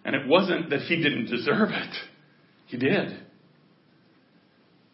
And 0.04 0.16
it 0.18 0.28
wasn't 0.28 0.70
that 0.72 0.82
he 0.82 0.98
didn't 0.98 1.28
deserve 1.28 1.70
it. 1.70 1.96
He 2.68 2.76
did. 2.76 3.26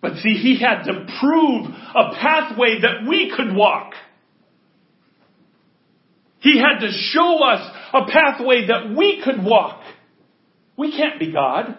But 0.01 0.17
see, 0.17 0.35
he 0.35 0.59
had 0.59 0.83
to 0.83 1.07
prove 1.19 1.65
a 1.65 2.13
pathway 2.21 2.81
that 2.81 3.09
we 3.09 3.33
could 3.35 3.55
walk. 3.55 3.93
He 6.41 6.59
had 6.59 6.79
to 6.81 6.91
show 6.91 7.43
us 7.43 7.75
a 7.91 8.05
pathway 8.05 8.67
that 8.67 8.95
we 8.95 9.19
could 9.25 9.43
walk. 9.43 9.81
We 10.77 10.95
can't 10.95 11.19
be 11.19 11.31
God. 11.31 11.75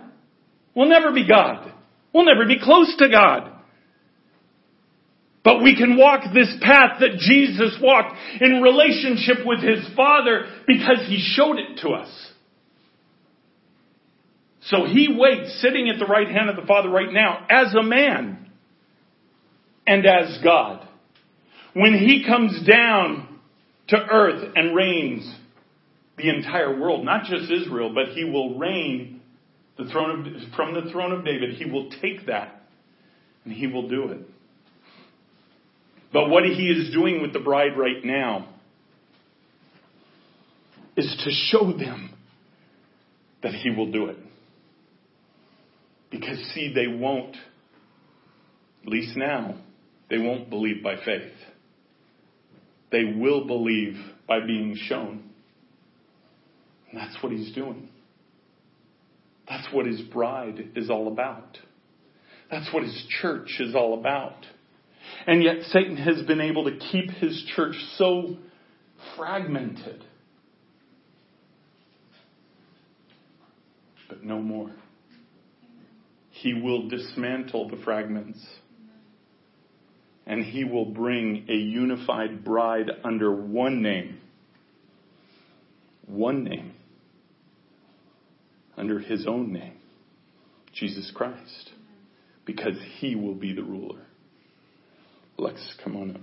We'll 0.74 0.89
never 0.89 1.12
be 1.12 1.26
God. 1.28 1.72
We'll 2.12 2.26
never 2.26 2.47
be 2.47 2.59
close 2.61 2.93
to 2.99 3.09
God. 3.09 3.53
But 5.47 5.62
we 5.62 5.76
can 5.76 5.97
walk 5.97 6.24
this 6.34 6.53
path 6.61 6.99
that 6.99 7.18
Jesus 7.20 7.78
walked 7.80 8.16
in 8.40 8.62
relationship 8.62 9.47
with 9.47 9.61
His 9.61 9.86
Father 9.94 10.44
because 10.66 11.07
He 11.07 11.18
showed 11.36 11.59
it 11.59 11.82
to 11.82 11.90
us. 11.90 12.09
So 14.62 14.86
he 14.86 15.14
waits 15.16 15.62
sitting 15.62 15.88
at 15.88 16.01
the 16.01 16.07
right 16.07 16.26
hand 16.26 16.51
of 16.51 16.57
the 16.57 16.66
Father 16.66 16.90
right 16.90 17.12
now 17.12 17.47
as 17.49 17.72
a 17.74 17.84
man 17.84 18.51
and 19.86 20.05
as 20.05 20.40
God. 20.42 20.84
When 21.74 21.94
he 21.94 22.24
comes 22.26 22.66
down 22.66 23.38
to 23.86 23.97
earth 23.97 24.53
and 24.57 24.74
reigns 24.74 25.32
the 26.18 26.28
entire 26.28 26.76
world, 26.76 27.05
not 27.05 27.26
just 27.26 27.53
Israel, 27.53 27.94
but 27.94 28.14
he 28.14 28.24
will 28.24 28.59
reign 28.59 29.20
the 29.78 29.84
throne 29.84 30.26
of, 30.26 30.55
from 30.57 30.74
the 30.74 30.90
throne 30.90 31.12
of 31.12 31.24
David. 31.24 31.51
He 31.51 31.66
will 31.66 31.88
take 32.03 32.26
that 32.26 32.62
and 33.44 33.55
he 33.55 33.68
will 33.68 33.88
do 33.88 34.09
it. 34.09 34.28
But 36.16 36.30
what 36.30 36.44
he 36.44 36.70
is 36.70 36.94
doing 36.94 37.20
with 37.20 37.34
the 37.34 37.40
bride 37.40 37.76
right 37.76 38.02
now 38.02 38.48
is 40.96 41.14
to 41.24 41.30
show 41.30 41.76
them 41.76 42.08
that 43.42 43.52
he 43.52 43.68
will 43.68 43.92
do 43.92 44.06
it. 44.06 44.16
Because, 46.10 46.38
see, 46.54 46.72
they 46.74 46.86
won't, 46.86 47.36
at 48.82 48.88
least 48.88 49.14
now, 49.14 49.56
they 50.08 50.16
won't 50.16 50.48
believe 50.48 50.82
by 50.82 50.96
faith. 51.04 51.34
They 52.90 53.04
will 53.14 53.46
believe 53.46 53.98
by 54.26 54.40
being 54.40 54.74
shown. 54.74 55.22
And 56.90 56.98
that's 56.98 57.22
what 57.22 57.30
he's 57.30 57.54
doing. 57.54 57.90
That's 59.46 59.70
what 59.70 59.84
his 59.84 60.00
bride 60.00 60.70
is 60.76 60.88
all 60.88 61.08
about. 61.08 61.58
That's 62.50 62.72
what 62.72 62.84
his 62.84 63.06
church 63.20 63.56
is 63.60 63.74
all 63.74 64.00
about. 64.00 64.46
And 65.26 65.42
yet 65.42 65.62
Satan 65.70 65.96
has 65.96 66.22
been 66.22 66.40
able 66.40 66.64
to 66.64 66.76
keep 66.76 67.10
his 67.10 67.44
church 67.56 67.74
so 67.96 68.36
fragmented. 69.16 70.04
But 74.08 74.22
no 74.22 74.40
more. 74.40 74.70
He 76.30 76.54
will 76.54 76.88
dismantle 76.88 77.68
the 77.70 77.76
fragments. 77.78 78.38
And 80.26 80.44
he 80.44 80.64
will 80.64 80.86
bring 80.86 81.46
a 81.48 81.54
unified 81.54 82.44
bride 82.44 82.90
under 83.04 83.32
one 83.32 83.82
name. 83.82 84.20
One 86.06 86.44
name. 86.44 86.74
Under 88.76 89.00
his 89.00 89.26
own 89.26 89.52
name. 89.52 89.78
Jesus 90.72 91.10
Christ. 91.12 91.70
Because 92.44 92.76
he 92.98 93.16
will 93.16 93.34
be 93.34 93.52
the 93.52 93.62
ruler. 93.62 94.05
Lex, 95.39 95.74
come 95.82 95.97
on 95.97 96.11
up. 96.12 96.20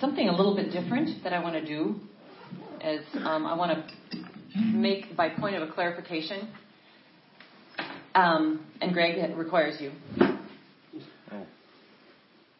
something 0.00 0.28
a 0.28 0.36
little 0.36 0.54
bit 0.54 0.70
different 0.70 1.22
that 1.24 1.32
I 1.32 1.42
want 1.42 1.54
to 1.54 1.64
do 1.64 1.96
is 2.84 3.04
um, 3.14 3.46
I 3.46 3.56
want 3.56 3.72
to 3.72 4.18
make, 4.56 5.16
by 5.16 5.28
point 5.28 5.56
of 5.56 5.68
a 5.68 5.72
clarification, 5.72 6.48
um, 8.14 8.66
and 8.80 8.92
Greg, 8.92 9.18
it 9.18 9.36
requires 9.36 9.80
you. 9.80 9.92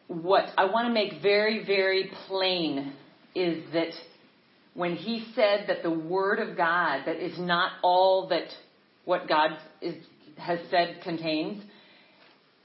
What 0.09 0.45
I 0.57 0.65
want 0.65 0.87
to 0.87 0.93
make 0.93 1.21
very, 1.21 1.63
very 1.63 2.09
plain 2.27 2.93
is 3.35 3.63
that 3.73 3.91
when 4.73 4.95
he 4.95 5.27
said 5.35 5.65
that 5.67 5.83
the 5.83 5.91
Word 5.91 6.39
of 6.39 6.57
God, 6.57 7.03
that 7.05 7.17
is 7.17 7.37
not 7.37 7.73
all 7.83 8.27
that 8.29 8.47
what 9.05 9.29
God 9.29 9.51
is, 9.81 9.95
has 10.35 10.57
said 10.71 11.01
contains, 11.03 11.63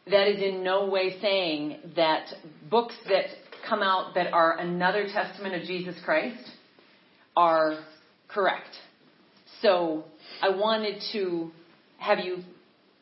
that 0.07 0.27
is 0.27 0.43
in 0.43 0.65
no 0.65 0.87
way 0.89 1.21
saying 1.21 1.81
that 1.97 2.29
books 2.71 2.95
that 3.11 3.27
come 3.69 3.83
out 3.83 4.15
that 4.15 4.33
are 4.33 4.59
another 4.59 5.07
testament 5.13 5.55
of 5.55 5.63
Jesus 5.63 5.97
Christ 6.03 6.51
are 7.37 7.85
correct. 8.29 8.75
So 9.61 10.05
I 10.43 10.49
wanted 10.49 11.03
to 11.13 11.51
have 11.99 12.21
you 12.21 12.39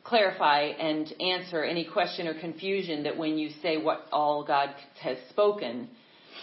clarify 0.03 0.61
and 0.61 1.13
answer 1.21 1.63
any 1.63 1.85
question 1.85 2.27
or 2.27 2.39
confusion 2.39 3.03
that 3.03 3.17
when 3.17 3.37
you 3.37 3.49
say 3.61 3.77
what 3.77 4.05
all 4.11 4.43
God 4.43 4.69
has 5.01 5.17
spoken, 5.29 5.87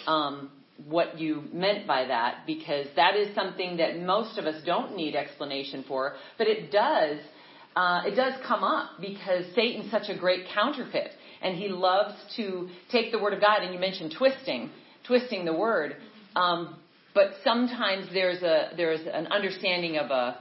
um, 0.06 0.50
what 0.86 1.18
you 1.18 1.44
meant 1.52 1.86
by 1.86 2.06
that, 2.06 2.46
because 2.46 2.86
that 2.96 3.14
is 3.16 3.34
something 3.34 3.76
that 3.76 3.98
most 3.98 4.38
of 4.38 4.46
us 4.46 4.62
don't 4.64 4.96
need 4.96 5.14
explanation 5.14 5.84
for, 5.86 6.14
but 6.38 6.46
it 6.46 6.72
does. 6.72 7.18
Uh, 7.76 8.02
it 8.06 8.16
does 8.16 8.34
come 8.46 8.64
up 8.64 8.90
because 9.00 9.44
Satan's 9.54 9.90
such 9.90 10.08
a 10.08 10.18
great 10.18 10.46
counterfeit 10.54 11.11
and 11.42 11.56
he 11.56 11.68
loves 11.68 12.14
to 12.36 12.68
take 12.90 13.12
the 13.12 13.18
word 13.18 13.32
of 13.32 13.40
God. 13.40 13.62
And 13.62 13.72
you 13.72 13.80
mentioned 13.80 14.14
twisting, 14.16 14.70
twisting 15.06 15.44
the 15.44 15.52
word. 15.52 15.96
Um, 16.34 16.76
but 17.14 17.32
sometimes 17.42 18.08
there's 18.12 18.42
a 18.42 18.70
there's 18.76 19.00
an 19.00 19.26
understanding 19.28 19.96
of 19.96 20.11
a 20.11 20.38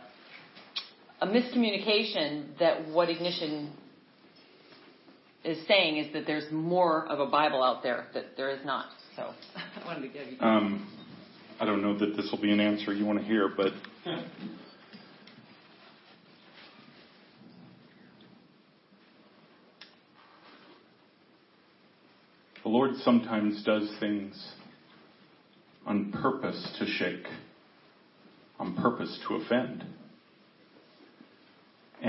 a 1.21 1.27
miscommunication 1.27 2.57
that 2.59 2.87
what 2.89 3.09
ignition 3.09 3.71
is 5.43 5.57
saying 5.67 5.97
is 5.97 6.13
that 6.13 6.25
there's 6.25 6.51
more 6.51 7.07
of 7.07 7.19
a 7.19 7.25
Bible 7.25 7.63
out 7.63 7.83
there 7.83 8.07
that 8.13 8.37
there 8.37 8.49
is 8.49 8.63
not. 8.65 8.87
So 9.15 9.23
I 9.55 9.85
wanted 9.85 10.01
to 10.01 10.07
give 10.07 10.27
you. 10.27 10.39
Um, 10.39 10.87
I 11.59 11.65
don't 11.65 11.81
know 11.81 11.97
that 11.97 12.15
this 12.15 12.29
will 12.31 12.41
be 12.41 12.51
an 12.51 12.59
answer 12.59 12.93
you 12.93 13.05
want 13.05 13.19
to 13.19 13.25
hear, 13.25 13.49
but 13.55 13.73
The 22.69 22.69
Lord 22.69 22.97
sometimes 22.97 23.63
does 23.63 23.89
things 23.99 24.53
on 25.87 26.11
purpose 26.11 26.75
to 26.77 26.85
shake, 26.85 27.25
on 28.59 28.75
purpose 28.75 29.17
to 29.27 29.37
offend. 29.37 29.85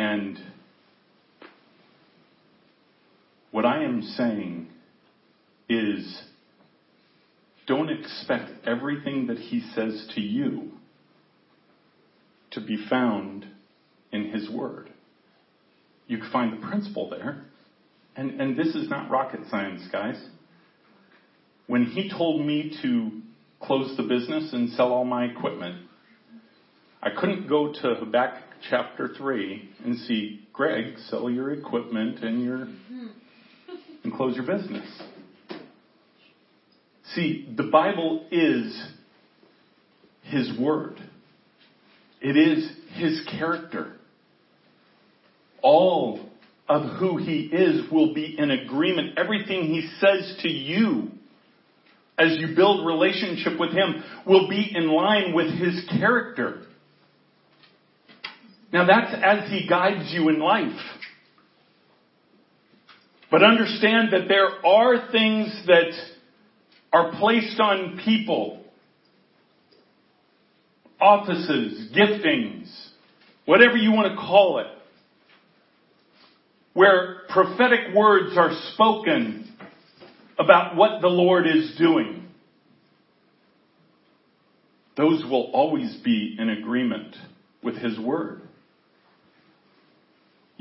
And 0.00 0.38
what 3.50 3.66
I 3.66 3.84
am 3.84 4.00
saying 4.00 4.68
is 5.68 6.22
don't 7.66 7.90
expect 7.90 8.66
everything 8.66 9.26
that 9.26 9.36
He 9.36 9.60
says 9.74 10.08
to 10.14 10.22
you 10.22 10.70
to 12.52 12.62
be 12.62 12.78
found 12.88 13.44
in 14.10 14.30
His 14.30 14.48
Word. 14.48 14.90
You 16.06 16.16
can 16.16 16.30
find 16.32 16.52
the 16.54 16.66
principle 16.66 17.10
there. 17.10 17.44
And, 18.16 18.40
and 18.40 18.56
this 18.56 18.74
is 18.74 18.88
not 18.88 19.10
rocket 19.10 19.40
science, 19.50 19.86
guys 19.92 20.18
when 21.70 21.84
he 21.84 22.10
told 22.10 22.44
me 22.44 22.76
to 22.82 23.12
close 23.60 23.96
the 23.96 24.02
business 24.02 24.52
and 24.52 24.70
sell 24.70 24.92
all 24.92 25.04
my 25.04 25.26
equipment, 25.26 25.76
I 27.00 27.10
couldn't 27.10 27.48
go 27.48 27.72
to 27.72 27.94
Habakkuk 27.94 28.49
chapter 28.68 29.08
3 29.16 29.70
and 29.84 29.98
see, 30.00 30.46
Greg, 30.52 30.98
sell 31.08 31.30
your 31.30 31.52
equipment 31.52 32.22
and 32.22 32.44
your 32.44 32.58
mm-hmm. 32.58 33.06
and 34.04 34.12
close 34.12 34.36
your 34.36 34.46
business. 34.46 34.86
See, 37.14 37.52
the 37.56 37.64
Bible 37.64 38.26
is 38.30 38.80
his 40.22 40.50
word. 40.58 41.00
It 42.20 42.36
is 42.36 42.70
his 42.94 43.26
character. 43.38 43.96
All 45.62 46.20
of 46.68 46.98
who 46.98 47.16
he 47.16 47.50
is 47.52 47.90
will 47.90 48.14
be 48.14 48.36
in 48.38 48.50
agreement. 48.50 49.18
Everything 49.18 49.64
he 49.64 49.90
says 49.98 50.38
to 50.42 50.48
you 50.48 51.10
as 52.16 52.36
you 52.38 52.54
build 52.54 52.86
relationship 52.86 53.58
with 53.58 53.72
him 53.72 54.04
will 54.26 54.48
be 54.48 54.70
in 54.74 54.88
line 54.88 55.34
with 55.34 55.48
his 55.48 55.84
character. 55.98 56.62
Now 58.72 58.86
that's 58.86 59.14
as 59.22 59.50
he 59.50 59.66
guides 59.68 60.12
you 60.12 60.28
in 60.28 60.38
life. 60.38 60.78
But 63.30 63.42
understand 63.42 64.12
that 64.12 64.28
there 64.28 64.64
are 64.66 65.10
things 65.12 65.62
that 65.66 65.92
are 66.92 67.12
placed 67.18 67.60
on 67.60 68.00
people, 68.04 68.64
offices, 71.00 71.90
giftings, 71.96 72.68
whatever 73.44 73.76
you 73.76 73.92
want 73.92 74.12
to 74.12 74.16
call 74.16 74.58
it, 74.58 74.66
where 76.74 77.22
prophetic 77.28 77.94
words 77.94 78.36
are 78.36 78.50
spoken 78.74 79.52
about 80.38 80.76
what 80.76 81.00
the 81.00 81.08
Lord 81.08 81.46
is 81.46 81.76
doing. 81.78 82.28
Those 84.96 85.22
will 85.24 85.50
always 85.52 85.96
be 86.04 86.36
in 86.38 86.50
agreement 86.50 87.14
with 87.62 87.76
His 87.76 87.98
Word. 87.98 88.42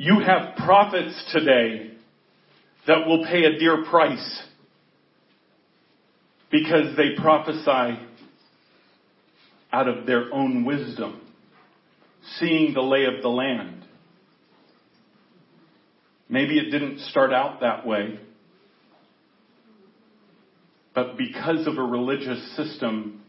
You 0.02 0.22
have 0.22 0.56
prophets 0.56 1.30
today 1.34 1.92
that 2.88 3.06
will 3.06 3.26
pay 3.26 3.44
a 3.44 3.60
dear 3.60 3.84
price 3.84 4.44
because 6.50 6.96
they 6.96 7.22
prophesy 7.22 8.00
out 9.74 9.90
of 9.90 10.06
their 10.06 10.34
own 10.34 10.64
wisdom, 10.64 11.20
seeing 12.38 12.74
the 12.74 12.80
lay 12.80 13.08
of 13.14 13.22
the 13.22 13.28
land. 13.28 13.84
Maybe 16.30 16.58
it 16.58 16.72
didn't 16.72 17.02
start 17.02 17.34
out 17.34 17.60
that 17.60 17.86
way, 17.86 18.22
but 20.96 21.18
because 21.18 21.68
of 21.68 21.78
a 21.78 21.84
religious 21.84 22.56
system, 22.56 23.22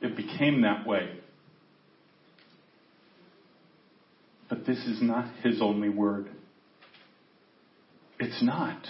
it 0.00 0.16
became 0.16 0.62
that 0.62 0.84
way. 0.84 1.10
But 4.48 4.66
this 4.66 4.78
is 4.78 5.02
not 5.02 5.30
his 5.42 5.60
only 5.60 5.88
word. 5.88 6.30
It's 8.18 8.42
not. 8.42 8.86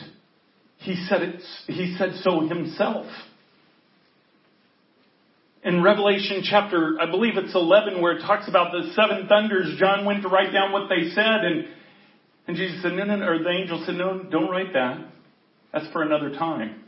He 0.78 0.94
said 1.08 1.22
it, 1.22 1.42
he 1.66 1.96
said 1.98 2.14
so 2.22 2.46
himself. 2.48 3.06
In 5.64 5.82
Revelation 5.82 6.42
chapter, 6.44 6.96
I 7.00 7.10
believe 7.10 7.36
it's 7.36 7.54
11, 7.54 8.00
where 8.00 8.16
it 8.16 8.22
talks 8.22 8.48
about 8.48 8.70
the 8.70 8.92
seven 8.94 9.26
thunders, 9.26 9.76
John 9.78 10.04
went 10.04 10.22
to 10.22 10.28
write 10.28 10.52
down 10.52 10.72
what 10.72 10.88
they 10.88 11.10
said, 11.10 11.44
and, 11.44 11.66
and 12.46 12.56
Jesus 12.56 12.80
said, 12.80 12.92
no, 12.92 13.04
no, 13.04 13.26
or 13.26 13.42
the 13.42 13.50
angel 13.50 13.82
said, 13.84 13.96
no, 13.96 14.22
don't 14.22 14.48
write 14.48 14.72
that. 14.74 15.04
That's 15.72 15.88
for 15.92 16.02
another 16.02 16.30
time. 16.30 16.84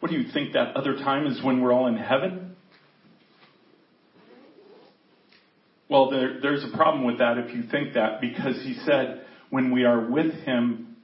What 0.00 0.10
do 0.10 0.18
you 0.18 0.32
think 0.32 0.54
that 0.54 0.76
other 0.76 0.94
time 0.94 1.26
is 1.26 1.42
when 1.42 1.60
we're 1.60 1.72
all 1.72 1.86
in 1.86 1.96
heaven? 1.96 2.47
Well, 5.88 6.10
there, 6.10 6.40
there's 6.42 6.64
a 6.64 6.76
problem 6.76 7.04
with 7.04 7.18
that 7.18 7.38
if 7.38 7.54
you 7.54 7.62
think 7.70 7.94
that, 7.94 8.20
because 8.20 8.56
he 8.62 8.74
said, 8.84 9.22
when 9.50 9.72
we 9.72 9.84
are 9.84 10.10
with 10.10 10.32
him, 10.44 10.96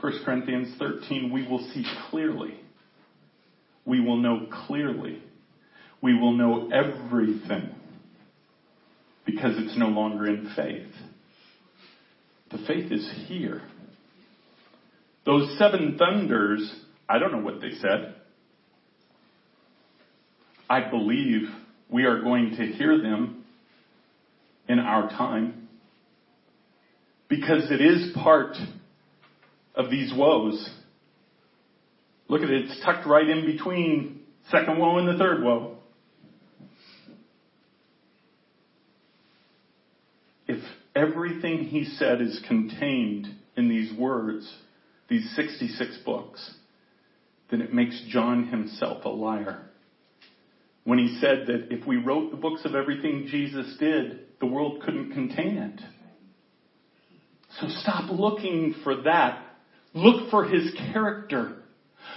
1 0.00 0.12
Corinthians 0.24 0.74
13, 0.78 1.32
we 1.32 1.46
will 1.48 1.66
see 1.72 1.84
clearly. 2.10 2.60
We 3.86 4.00
will 4.00 4.18
know 4.18 4.46
clearly. 4.66 5.22
We 6.02 6.18
will 6.18 6.32
know 6.32 6.70
everything 6.70 7.74
because 9.24 9.54
it's 9.56 9.78
no 9.78 9.88
longer 9.88 10.26
in 10.26 10.52
faith. 10.54 10.88
The 12.50 12.58
faith 12.66 12.90
is 12.90 13.10
here. 13.26 13.62
Those 15.24 15.56
seven 15.58 15.96
thunders, 15.98 16.74
I 17.08 17.18
don't 17.18 17.32
know 17.32 17.42
what 17.42 17.60
they 17.60 17.72
said. 17.80 18.16
I 20.68 20.88
believe 20.88 21.42
we 21.90 22.04
are 22.04 22.22
going 22.22 22.56
to 22.56 22.66
hear 22.66 22.98
them 22.98 23.39
in 24.70 24.78
our 24.78 25.08
time 25.08 25.68
because 27.28 27.72
it 27.72 27.80
is 27.80 28.12
part 28.14 28.54
of 29.74 29.90
these 29.90 30.12
woes. 30.16 30.70
Look 32.28 32.42
at 32.42 32.50
it, 32.50 32.66
it's 32.66 32.80
tucked 32.84 33.04
right 33.04 33.28
in 33.28 33.46
between 33.46 34.20
second 34.48 34.78
woe 34.78 34.98
and 34.98 35.08
the 35.08 35.18
third 35.18 35.42
woe. 35.42 35.78
If 40.46 40.62
everything 40.94 41.64
he 41.64 41.84
said 41.84 42.20
is 42.20 42.40
contained 42.46 43.26
in 43.56 43.68
these 43.68 43.92
words, 43.98 44.52
these 45.08 45.32
66 45.34 45.98
books, 46.04 46.54
then 47.50 47.60
it 47.60 47.74
makes 47.74 48.00
John 48.08 48.46
himself 48.46 49.04
a 49.04 49.08
liar. 49.08 49.69
When 50.90 50.98
he 50.98 51.18
said 51.20 51.46
that 51.46 51.68
if 51.70 51.86
we 51.86 51.98
wrote 51.98 52.32
the 52.32 52.36
books 52.36 52.62
of 52.64 52.74
everything 52.74 53.28
Jesus 53.30 53.76
did, 53.78 54.22
the 54.40 54.46
world 54.46 54.82
couldn't 54.82 55.12
contain 55.12 55.56
it. 55.56 55.80
So 57.60 57.68
stop 57.68 58.10
looking 58.10 58.74
for 58.82 59.02
that. 59.02 59.40
Look 59.94 60.30
for 60.32 60.46
his 60.46 60.74
character. 60.92 61.58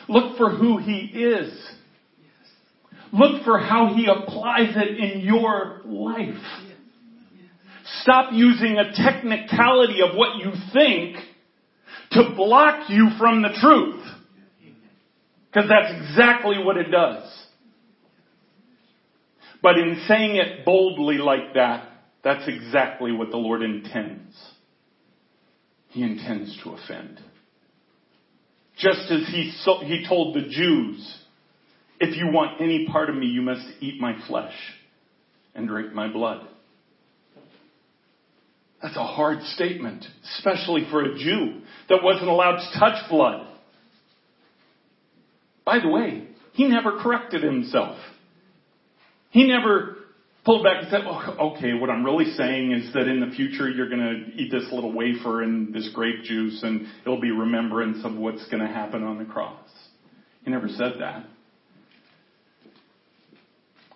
Look 0.10 0.38
for 0.38 0.50
who 0.50 0.80
he 0.80 1.02
is. 1.02 1.54
Look 3.12 3.44
for 3.44 3.60
how 3.60 3.94
he 3.94 4.08
applies 4.08 4.76
it 4.76 4.98
in 4.98 5.20
your 5.20 5.82
life. 5.86 6.44
Stop 8.02 8.34
using 8.34 8.80
a 8.80 8.92
technicality 8.92 10.00
of 10.02 10.16
what 10.16 10.38
you 10.38 10.52
think 10.74 11.18
to 12.14 12.34
block 12.36 12.90
you 12.90 13.10
from 13.20 13.44
the 13.44 13.50
truth. 13.62 14.04
Because 15.46 15.70
that's 15.70 15.94
exactly 16.10 16.58
what 16.58 16.78
it 16.78 16.90
does. 16.90 17.43
But 19.64 19.78
in 19.80 20.04
saying 20.10 20.36
it 20.36 20.66
boldly 20.66 21.18
like 21.18 21.54
that, 21.56 21.88
that's 22.22 22.44
exactly 22.48 23.14
what 23.14 23.32
the 23.32 23.38
Lord 23.38 23.64
intends. 23.64 24.36
He 25.88 26.04
intends 26.04 26.60
to 26.64 26.72
offend. 26.72 27.20
Just 28.78 29.10
as 29.10 29.26
he, 29.28 29.54
so, 29.64 29.80
he 29.80 30.06
told 30.08 30.36
the 30.36 30.50
Jews, 30.50 31.18
if 32.00 32.18
you 32.18 32.28
want 32.28 32.60
any 32.60 32.88
part 32.92 33.10
of 33.10 33.16
me, 33.16 33.28
you 33.28 33.42
must 33.42 33.66
eat 33.80 34.02
my 34.02 34.16
flesh 34.28 34.54
and 35.56 35.68
drink 35.68 35.94
my 35.94 36.12
blood. 36.12 36.46
That's 38.82 38.98
a 38.98 39.06
hard 39.06 39.42
statement, 39.44 40.04
especially 40.38 40.88
for 40.92 41.04
a 41.04 41.18
Jew 41.18 41.62
that 41.88 42.04
wasn't 42.04 42.28
allowed 42.28 42.58
to 42.58 42.80
touch 42.80 43.10
blood. 43.10 43.48
By 45.64 45.80
the 45.80 45.88
way, 45.88 46.28
he 46.52 46.68
never 46.68 47.00
corrected 47.02 47.44
himself. 47.44 47.98
He 49.34 49.48
never 49.48 49.96
pulled 50.46 50.64
back 50.64 50.84
and 50.84 50.92
said, 50.92 51.02
oh, 51.08 51.54
okay, 51.56 51.74
what 51.74 51.90
I'm 51.90 52.06
really 52.06 52.34
saying 52.34 52.72
is 52.72 52.94
that 52.94 53.08
in 53.08 53.20
the 53.20 53.36
future 53.36 53.68
you're 53.68 53.90
going 53.90 54.00
to 54.00 54.40
eat 54.40 54.52
this 54.52 54.72
little 54.72 54.92
wafer 54.92 55.42
and 55.42 55.74
this 55.74 55.90
grape 55.92 56.24
juice 56.24 56.62
and 56.62 56.86
it'll 57.02 57.20
be 57.20 57.32
remembrance 57.32 58.06
of 58.06 58.16
what's 58.16 58.46
going 58.50 58.62
to 58.62 58.72
happen 58.72 59.04
on 59.04 59.18
the 59.18 59.26
cross. 59.26 59.68
He 60.46 60.52
never 60.52 60.68
said 60.68 60.94
that. 61.00 61.26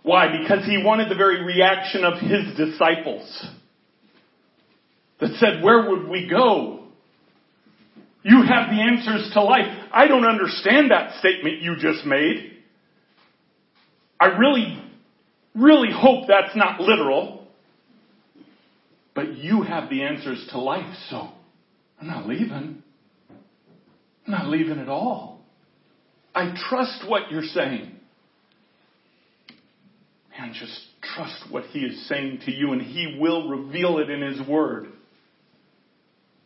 Why? 0.02 0.40
Because 0.42 0.66
he 0.66 0.82
wanted 0.84 1.12
the 1.12 1.16
very 1.16 1.44
reaction 1.44 2.04
of 2.04 2.20
his 2.20 2.58
disciples 2.58 3.46
that 5.20 5.36
said, 5.40 5.62
where 5.62 5.88
would 5.88 6.08
we 6.08 6.28
go? 6.28 6.86
You 8.24 8.42
have 8.42 8.72
the 8.72 8.82
answers 8.82 9.30
to 9.34 9.44
life. 9.44 9.68
I 9.92 10.08
don't 10.08 10.26
understand 10.26 10.90
that 10.90 11.20
statement 11.20 11.62
you 11.62 11.76
just 11.76 12.08
made. 12.08 12.54
I 14.20 14.28
really 14.38 14.82
really 15.58 15.90
hope 15.92 16.28
that's 16.28 16.56
not 16.56 16.80
literal. 16.80 17.48
But 19.16 19.36
you 19.36 19.64
have 19.64 19.90
the 19.90 20.04
answers 20.04 20.48
to 20.52 20.60
life, 20.60 20.94
so 21.10 21.30
I'm 22.00 22.08
not 22.08 22.28
leaving. 22.28 22.84
I'm 23.30 24.32
not 24.32 24.48
leaving 24.48 24.80
at 24.80 24.90
all. 24.90 25.42
I 26.36 26.54
trust 26.70 27.04
what 27.08 27.32
you're 27.32 27.42
saying. 27.42 27.94
And 30.40 30.54
just 30.54 30.80
trust 31.02 31.46
what 31.50 31.64
He 31.72 31.80
is 31.80 32.08
saying 32.08 32.42
to 32.46 32.52
you, 32.52 32.74
and 32.74 32.82
He 32.82 33.18
will 33.20 33.50
reveal 33.50 33.98
it 33.98 34.12
in 34.12 34.22
His 34.22 34.48
Word. 34.48 34.90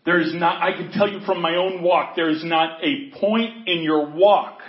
There 0.06 0.22
is 0.22 0.34
not, 0.34 0.62
I 0.62 0.72
can 0.72 0.92
tell 0.94 1.10
you 1.10 1.20
from 1.26 1.42
my 1.42 1.58
own 1.58 1.84
walk, 1.84 2.16
there 2.16 2.30
is 2.30 2.44
not 2.44 2.80
a 2.82 3.12
point 3.20 3.68
in 3.68 3.84
your 3.84 4.10
walk 4.10 4.60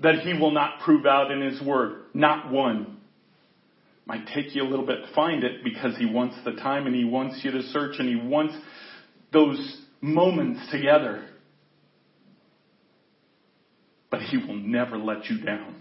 that 0.00 0.20
He 0.20 0.32
will 0.34 0.50
not 0.50 0.80
prove 0.80 1.06
out 1.06 1.30
in 1.30 1.40
His 1.40 1.62
Word. 1.62 2.00
Not 2.12 2.50
one. 2.50 2.98
Might 4.06 4.26
take 4.34 4.54
you 4.54 4.62
a 4.62 4.68
little 4.68 4.86
bit 4.86 5.06
to 5.06 5.14
find 5.14 5.44
it 5.44 5.64
because 5.64 5.96
he 5.96 6.04
wants 6.04 6.36
the 6.44 6.52
time 6.52 6.86
and 6.86 6.94
he 6.94 7.04
wants 7.04 7.40
you 7.42 7.50
to 7.52 7.62
search 7.62 7.94
and 7.98 8.08
he 8.08 8.16
wants 8.16 8.54
those 9.32 9.82
moments 10.00 10.60
together. 10.70 11.24
But 14.10 14.20
he 14.20 14.36
will 14.36 14.56
never 14.56 14.98
let 14.98 15.24
you 15.26 15.40
down. 15.40 15.76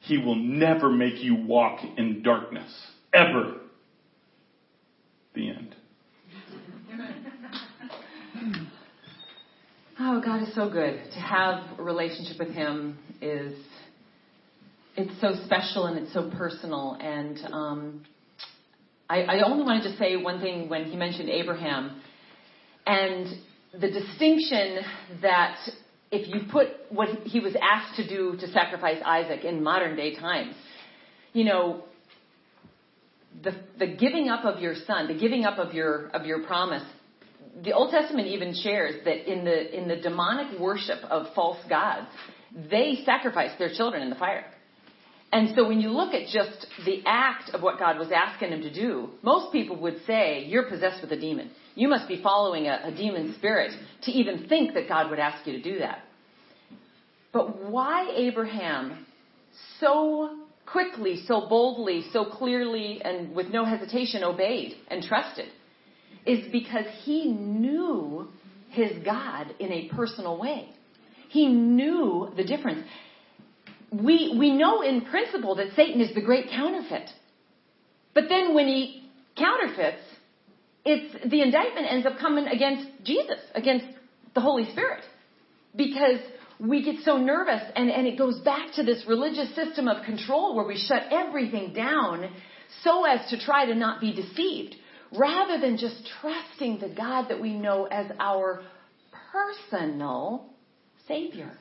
He 0.00 0.16
will 0.16 0.36
never 0.36 0.90
make 0.90 1.22
you 1.22 1.36
walk 1.36 1.80
in 1.98 2.22
darkness. 2.22 2.72
Ever. 3.12 3.56
The 5.34 5.50
end. 5.50 5.76
Oh, 10.02 10.18
God 10.24 10.42
is 10.42 10.54
so 10.54 10.70
good. 10.70 10.98
To 11.12 11.20
have 11.20 11.78
a 11.78 11.82
relationship 11.82 12.38
with 12.38 12.48
Him 12.48 12.96
is 13.20 13.52
it's 14.96 15.20
so 15.20 15.34
special 15.46 15.86
and 15.86 15.98
it's 15.98 16.12
so 16.12 16.30
personal. 16.30 16.96
And 17.00 17.38
um, 17.52 18.04
I, 19.08 19.22
I 19.22 19.48
only 19.48 19.64
wanted 19.64 19.90
to 19.90 19.96
say 19.96 20.16
one 20.16 20.40
thing 20.40 20.68
when 20.68 20.84
he 20.84 20.96
mentioned 20.96 21.28
Abraham 21.28 22.00
and 22.86 23.26
the 23.72 23.90
distinction 23.90 24.78
that 25.22 25.56
if 26.10 26.32
you 26.32 26.42
put 26.50 26.68
what 26.90 27.08
he 27.24 27.40
was 27.40 27.54
asked 27.60 27.96
to 27.96 28.08
do 28.08 28.36
to 28.40 28.48
sacrifice 28.48 29.00
Isaac 29.04 29.44
in 29.44 29.62
modern 29.62 29.96
day 29.96 30.16
times, 30.16 30.54
you 31.32 31.44
know, 31.44 31.84
the, 33.42 33.52
the 33.78 33.86
giving 33.86 34.28
up 34.28 34.44
of 34.44 34.60
your 34.60 34.74
son, 34.86 35.06
the 35.06 35.18
giving 35.18 35.44
up 35.44 35.58
of 35.58 35.72
your 35.72 36.08
of 36.08 36.26
your 36.26 36.42
promise. 36.44 36.82
The 37.62 37.72
Old 37.72 37.90
Testament 37.92 38.28
even 38.28 38.54
shares 38.54 39.04
that 39.04 39.30
in 39.30 39.44
the 39.44 39.76
in 39.76 39.86
the 39.86 39.96
demonic 39.96 40.58
worship 40.58 40.98
of 41.04 41.32
false 41.34 41.58
gods, 41.68 42.08
they 42.70 43.02
sacrificed 43.04 43.58
their 43.58 43.72
children 43.72 44.02
in 44.02 44.10
the 44.10 44.16
fire. 44.16 44.44
And 45.32 45.54
so 45.54 45.68
when 45.68 45.80
you 45.80 45.90
look 45.90 46.12
at 46.12 46.28
just 46.28 46.66
the 46.84 47.02
act 47.06 47.50
of 47.50 47.62
what 47.62 47.78
God 47.78 47.98
was 47.98 48.08
asking 48.12 48.50
him 48.50 48.62
to 48.62 48.72
do, 48.72 49.10
most 49.22 49.52
people 49.52 49.76
would 49.80 50.04
say, 50.06 50.44
You're 50.46 50.68
possessed 50.68 51.00
with 51.02 51.12
a 51.12 51.20
demon. 51.20 51.50
You 51.76 51.88
must 51.88 52.08
be 52.08 52.20
following 52.22 52.66
a, 52.66 52.80
a 52.86 52.90
demon 52.90 53.34
spirit 53.38 53.72
to 54.02 54.10
even 54.10 54.48
think 54.48 54.74
that 54.74 54.88
God 54.88 55.08
would 55.10 55.20
ask 55.20 55.46
you 55.46 55.52
to 55.52 55.62
do 55.62 55.78
that. 55.78 56.00
But 57.32 57.64
why 57.64 58.12
Abraham 58.16 59.06
so 59.78 60.36
quickly, 60.66 61.22
so 61.26 61.48
boldly, 61.48 62.04
so 62.12 62.24
clearly, 62.24 63.00
and 63.04 63.34
with 63.34 63.48
no 63.48 63.64
hesitation 63.64 64.24
obeyed 64.24 64.74
and 64.88 65.02
trusted 65.02 65.48
is 66.26 66.50
because 66.52 66.84
he 67.02 67.32
knew 67.32 68.28
his 68.70 68.92
God 69.04 69.54
in 69.58 69.72
a 69.72 69.88
personal 69.88 70.38
way. 70.38 70.68
He 71.28 71.46
knew 71.46 72.32
the 72.36 72.44
difference 72.44 72.84
we, 73.90 74.36
we 74.38 74.52
know 74.52 74.82
in 74.82 75.02
principle 75.02 75.56
that 75.56 75.68
Satan 75.74 76.00
is 76.00 76.14
the 76.14 76.20
great 76.20 76.48
counterfeit. 76.50 77.10
But 78.14 78.24
then 78.28 78.54
when 78.54 78.66
he 78.66 79.08
counterfeits, 79.36 80.02
it's, 80.84 81.28
the 81.28 81.42
indictment 81.42 81.86
ends 81.90 82.06
up 82.06 82.18
coming 82.18 82.46
against 82.46 82.86
Jesus, 83.04 83.38
against 83.54 83.86
the 84.34 84.40
Holy 84.40 84.70
Spirit. 84.72 85.04
Because 85.76 86.20
we 86.58 86.82
get 86.82 86.96
so 87.04 87.16
nervous 87.16 87.62
and, 87.74 87.90
and 87.90 88.06
it 88.06 88.18
goes 88.18 88.38
back 88.40 88.72
to 88.74 88.82
this 88.82 89.04
religious 89.06 89.54
system 89.54 89.88
of 89.88 90.04
control 90.04 90.54
where 90.54 90.66
we 90.66 90.76
shut 90.76 91.04
everything 91.10 91.72
down 91.72 92.30
so 92.82 93.04
as 93.04 93.28
to 93.30 93.38
try 93.38 93.66
to 93.66 93.74
not 93.74 94.00
be 94.00 94.14
deceived 94.14 94.74
rather 95.16 95.60
than 95.60 95.76
just 95.76 96.08
trusting 96.20 96.78
the 96.78 96.88
God 96.88 97.28
that 97.28 97.40
we 97.40 97.54
know 97.54 97.86
as 97.86 98.06
our 98.18 98.62
personal 99.32 100.50
Savior. 101.08 101.52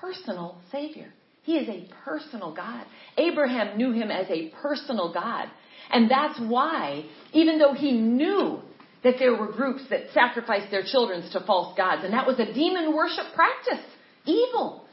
Personal 0.00 0.58
Savior. 0.72 1.12
He 1.46 1.52
is 1.52 1.68
a 1.68 1.88
personal 2.04 2.52
God. 2.52 2.84
Abraham 3.16 3.78
knew 3.78 3.92
him 3.92 4.10
as 4.10 4.26
a 4.28 4.48
personal 4.60 5.12
God. 5.12 5.48
And 5.92 6.10
that's 6.10 6.40
why, 6.40 7.04
even 7.32 7.60
though 7.60 7.72
he 7.72 7.92
knew 7.92 8.58
that 9.04 9.14
there 9.20 9.32
were 9.32 9.52
groups 9.52 9.82
that 9.90 10.06
sacrificed 10.12 10.72
their 10.72 10.82
children 10.82 11.22
to 11.30 11.40
false 11.46 11.76
gods, 11.76 12.02
and 12.02 12.12
that 12.12 12.26
was 12.26 12.40
a 12.40 12.52
demon 12.52 12.96
worship 12.96 13.26
practice, 13.32 13.84
evil, 14.24 14.88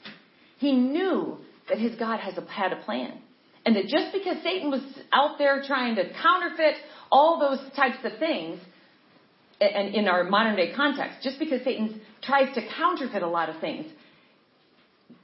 he 0.59 0.73
knew 0.73 1.39
that 1.69 1.79
his 1.79 1.95
God 1.95 2.19
has 2.19 2.37
a, 2.37 2.45
had 2.47 2.71
a 2.71 2.83
plan. 2.83 3.17
And 3.65 3.75
that 3.75 3.87
just 3.87 4.13
because 4.13 4.37
Satan 4.43 4.69
was 4.69 4.83
out 5.11 5.39
there 5.39 5.63
trying 5.65 5.95
to 5.95 6.03
counterfeit 6.21 6.75
all 7.11 7.39
those 7.39 7.73
types 7.75 7.97
of 8.03 8.19
things, 8.19 8.59
and 9.59 9.95
in 9.95 10.07
our 10.07 10.23
modern 10.25 10.55
day 10.55 10.71
context, 10.75 11.23
just 11.23 11.39
because 11.39 11.63
Satan 11.63 11.99
tries 12.21 12.53
to 12.53 12.61
counterfeit 12.77 13.23
a 13.23 13.27
lot 13.27 13.49
of 13.49 13.59
things, 13.59 13.87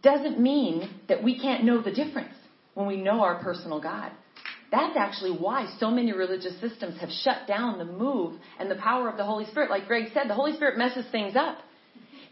doesn't 0.02 0.40
mean 0.40 0.90
that 1.08 1.24
we 1.24 1.40
can't 1.40 1.64
know 1.64 1.82
the 1.82 1.92
difference 1.92 2.34
when 2.74 2.88
we 2.88 2.98
know 2.98 3.22
our 3.22 3.42
personal 3.42 3.82
God. 3.82 4.12
That's 4.72 4.96
actually 4.96 5.32
why 5.32 5.74
so 5.80 5.90
many 5.90 6.14
religious 6.14 6.60
systems 6.62 7.00
have 7.00 7.10
shut 7.10 7.48
down 7.48 7.80
the 7.80 7.86
move 7.86 8.40
and 8.60 8.70
the 8.70 8.76
power 8.76 9.10
of 9.10 9.18
the 9.18 9.26
Holy 9.26 9.46
Spirit. 9.46 9.70
Like 9.70 9.88
Greg 9.88 10.10
said, 10.14 10.30
the 10.30 10.36
Holy 10.36 10.54
Spirit 10.56 10.78
messes 10.78 11.06
things 11.12 11.36
up 11.36 11.58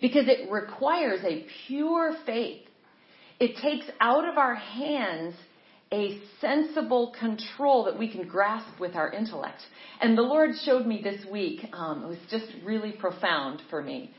because 0.02 0.28
it 0.28 0.52
requires 0.52 1.20
a 1.24 1.46
pure 1.66 2.16
faith. 2.26 2.62
It 3.40 3.58
takes 3.62 3.86
out 4.00 4.28
of 4.28 4.38
our 4.38 4.56
hands 4.56 5.34
a 5.92 6.20
sensible 6.42 7.16
control 7.20 7.86
that 7.86 7.98
we 7.98 8.12
can 8.12 8.28
grasp 8.28 8.80
with 8.80 8.96
our 8.96 9.12
intellect. 9.12 9.62
And 10.02 10.18
the 10.18 10.22
Lord 10.22 10.52
showed 10.64 10.86
me 10.86 11.02
this 11.02 11.26
week, 11.32 11.62
um, 11.74 12.04
it 12.04 12.08
was 12.08 12.18
just 12.30 12.46
really 12.66 12.92
profound 12.92 13.62
for 13.70 13.82
me 13.82 14.12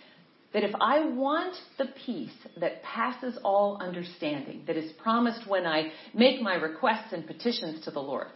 that 0.53 0.65
if 0.65 0.75
I 0.81 1.07
want 1.07 1.55
the 1.77 1.87
peace 2.07 2.33
that 2.59 2.83
passes 2.83 3.39
all 3.45 3.79
understanding, 3.81 4.65
that 4.67 4.77
is 4.77 4.91
promised 5.03 5.47
when 5.47 5.67
I 5.67 5.93
make 6.15 6.41
my 6.41 6.55
requests 6.55 7.13
and 7.13 7.27
petitions 7.27 7.85
to 7.85 7.91
the 7.91 8.01
Lord, 8.01 8.29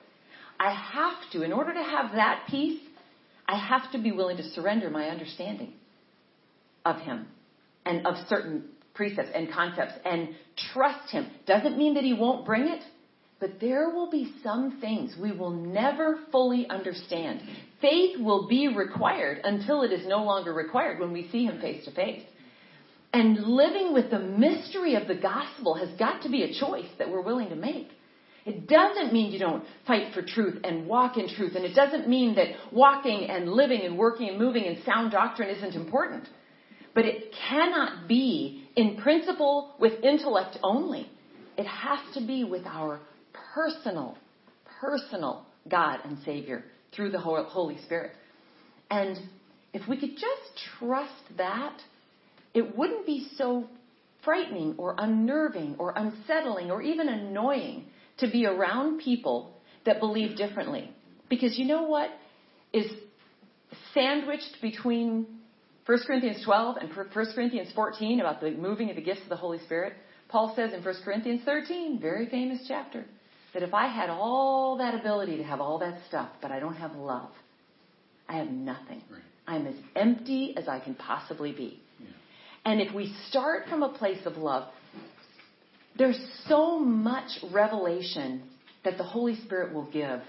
I 0.60 0.72
have 0.72 1.30
to, 1.32 1.42
in 1.42 1.52
order 1.52 1.72
to 1.72 1.82
have 1.82 2.12
that 2.12 2.44
peace, 2.48 2.80
I 3.48 3.56
have 3.56 3.90
to 3.92 3.98
be 3.98 4.12
willing 4.12 4.36
to 4.36 4.42
surrender 4.50 4.90
my 4.90 5.08
understanding 5.08 5.72
of 6.84 6.96
Him 6.96 7.26
and 7.84 8.06
of 8.06 8.14
certain 8.28 8.64
precepts 8.94 9.30
and 9.34 9.50
concepts 9.50 9.94
and 10.04 10.28
trust 10.72 11.10
Him. 11.10 11.28
Doesn't 11.46 11.78
mean 11.78 11.94
that 11.94 12.04
He 12.04 12.12
won't 12.12 12.44
bring 12.44 12.68
it, 12.68 12.82
but 13.43 13.59
there 13.61 13.90
will 13.90 14.09
be 14.09 14.32
some 14.45 14.78
things 14.80 15.16
we 15.20 15.32
will 15.32 15.51
never 15.51 16.20
fully 16.30 16.64
understand. 16.70 17.40
Faith 17.80 18.16
will 18.20 18.47
be 18.47 18.68
required 18.68 19.40
until 19.43 19.82
it 19.82 19.90
is 19.90 20.07
no 20.07 20.22
longer 20.22 20.55
required 20.55 21.01
when 21.01 21.12
we 21.12 21.28
see 21.32 21.47
Him 21.47 21.61
face 21.61 21.84
to 21.84 21.90
face. 21.90 22.22
And 23.12 23.38
living 23.38 23.93
with 23.93 24.12
the 24.12 24.20
mystery 24.20 24.95
of 24.95 25.09
the 25.09 25.16
gospel 25.16 25.74
has 25.74 25.88
got 25.99 26.22
to 26.22 26.28
be 26.28 26.45
a 26.45 26.61
choice 26.61 26.86
that 27.01 27.11
we're 27.11 27.20
willing 27.20 27.49
to 27.49 27.57
make. 27.57 27.88
It 28.47 28.68
doesn't 28.68 29.12
mean 29.12 29.32
you 29.32 29.40
don't 29.40 29.64
fight 29.88 30.14
for 30.14 30.22
truth 30.22 30.61
and 30.62 30.86
walk 30.86 31.16
in 31.16 31.28
truth. 31.28 31.57
And 31.57 31.64
it 31.64 31.74
doesn't 31.74 32.09
mean 32.09 32.36
that 32.36 32.47
walking 32.72 33.28
and 33.28 33.51
living 33.51 33.80
and 33.82 33.99
working 33.99 34.28
and 34.28 34.38
moving 34.38 34.66
in 34.66 34.84
sound 34.86 35.11
doctrine 35.11 35.51
isn't 35.51 35.74
important. 35.74 36.28
But 36.95 37.07
it 37.07 37.34
cannot 37.49 38.07
be 38.07 38.68
in 38.76 38.99
principle 38.99 39.74
with 39.80 39.95
intellect 40.05 40.59
only. 40.62 41.11
It 41.59 41.66
has 41.66 41.99
to 42.14 42.24
be 42.24 42.45
with 42.45 42.64
our 42.66 43.01
personal, 43.55 44.16
personal 44.80 45.46
God 45.70 46.00
and 46.05 46.18
Savior 46.24 46.64
through 46.94 47.11
the 47.11 47.18
Holy 47.18 47.78
Spirit. 47.84 48.12
And 48.90 49.16
if 49.72 49.88
we 49.88 49.98
could 49.98 50.12
just 50.12 50.66
trust 50.78 51.36
that, 51.36 51.78
it 52.55 52.76
wouldn't 52.76 53.07
be 53.07 53.28
so 53.36 53.66
frightening 54.24 54.74
or 54.78 54.94
unnerving 54.98 55.76
or 55.78 55.92
unsettling 55.96 56.70
or 56.70 56.82
even 56.82 57.09
annoying 57.09 57.86
to 58.18 58.30
be 58.30 58.46
around 58.46 59.00
people 59.00 59.53
that 59.86 60.00
believe 60.00 60.36
differently. 60.36 60.90
Because 61.28 61.59
you 61.59 61.64
know 61.64 61.84
what 61.84 62.11
is 62.72 62.86
sandwiched 63.94 64.59
between 64.61 65.26
1 65.86 65.98
Corinthians 66.07 66.44
12 66.44 66.76
and 66.76 66.94
1 66.94 67.09
Corinthians 67.34 67.72
14 67.74 68.20
about 68.20 68.40
the 68.40 68.50
moving 68.50 68.90
of 68.90 68.96
the 68.96 69.03
gifts 69.03 69.22
of 69.22 69.28
the 69.30 69.36
Holy 69.36 69.59
Spirit? 69.61 69.94
Paul 70.28 70.53
says 70.55 70.72
in 70.72 70.84
1 70.84 70.94
Corinthians 71.05 71.42
13, 71.44 71.98
very 72.00 72.26
famous 72.26 72.61
chapter, 72.68 73.07
that 73.55 73.62
if 73.62 73.74
I 73.74 73.86
had 73.86 74.09
all 74.11 74.78
that 74.78 74.94
ability 74.94 75.36
to 75.36 75.42
have 75.42 75.61
all 75.61 75.78
that 75.78 75.98
stuff, 76.09 76.30
but 76.40 76.50
I 76.50 76.61
don't 76.61 76.76
have 76.76 76.94
love, 76.94 77.30
I 78.28 78.36
have 78.36 78.48
nothing. 78.48 79.03
Right. 79.11 79.22
I'm 79.46 79.66
as 79.66 79.74
empty 79.94 80.55
as 80.57 80.68
I 80.68 80.80
can 80.80 80.94
possibly 80.94 81.53
be. 81.53 81.80
Yeah. 81.98 82.07
And 82.64 82.80
if 82.80 82.94
we 82.94 83.14
start 83.28 83.64
from 83.68 83.82
a 83.82 83.90
place 83.90 84.24
of 84.24 84.36
love, 84.36 84.68
there's 85.98 86.18
so 86.46 86.78
much 86.78 87.30
revelation 87.53 88.42
that 88.84 88.96
the 88.96 89.05
Holy 89.05 89.36
Spirit 89.44 89.74
will 89.74 89.90
give 89.90 90.20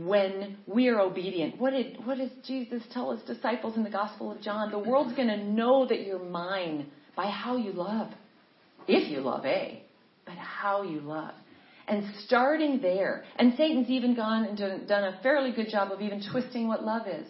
when 0.00 0.56
we 0.66 0.88
are 0.88 1.00
obedient. 1.00 1.60
What 1.60 1.70
did, 1.70 2.04
what 2.04 2.18
does 2.18 2.30
Jesus 2.46 2.82
tell 2.92 3.14
his 3.14 3.22
disciples 3.24 3.76
in 3.76 3.84
the 3.84 3.90
Gospel 3.90 4.32
of 4.32 4.40
John? 4.40 4.70
The 4.70 4.78
world's 4.78 5.14
going 5.14 5.28
to 5.28 5.44
know 5.44 5.86
that 5.86 6.06
you're 6.06 6.24
mine 6.24 6.86
by 7.14 7.26
how 7.26 7.56
you 7.56 7.72
love. 7.72 8.10
If 8.88 9.10
you 9.10 9.20
love, 9.20 9.44
A, 9.44 9.82
but 10.24 10.34
how 10.34 10.82
you 10.82 11.00
love 11.00 11.34
and 11.88 12.04
starting 12.24 12.80
there. 12.80 13.24
And 13.36 13.54
Satan's 13.56 13.88
even 13.88 14.14
gone 14.14 14.44
and 14.44 14.88
done 14.88 15.04
a 15.04 15.18
fairly 15.22 15.52
good 15.52 15.68
job 15.70 15.92
of 15.92 16.00
even 16.00 16.22
twisting 16.30 16.68
what 16.68 16.84
love 16.84 17.06
is. 17.06 17.26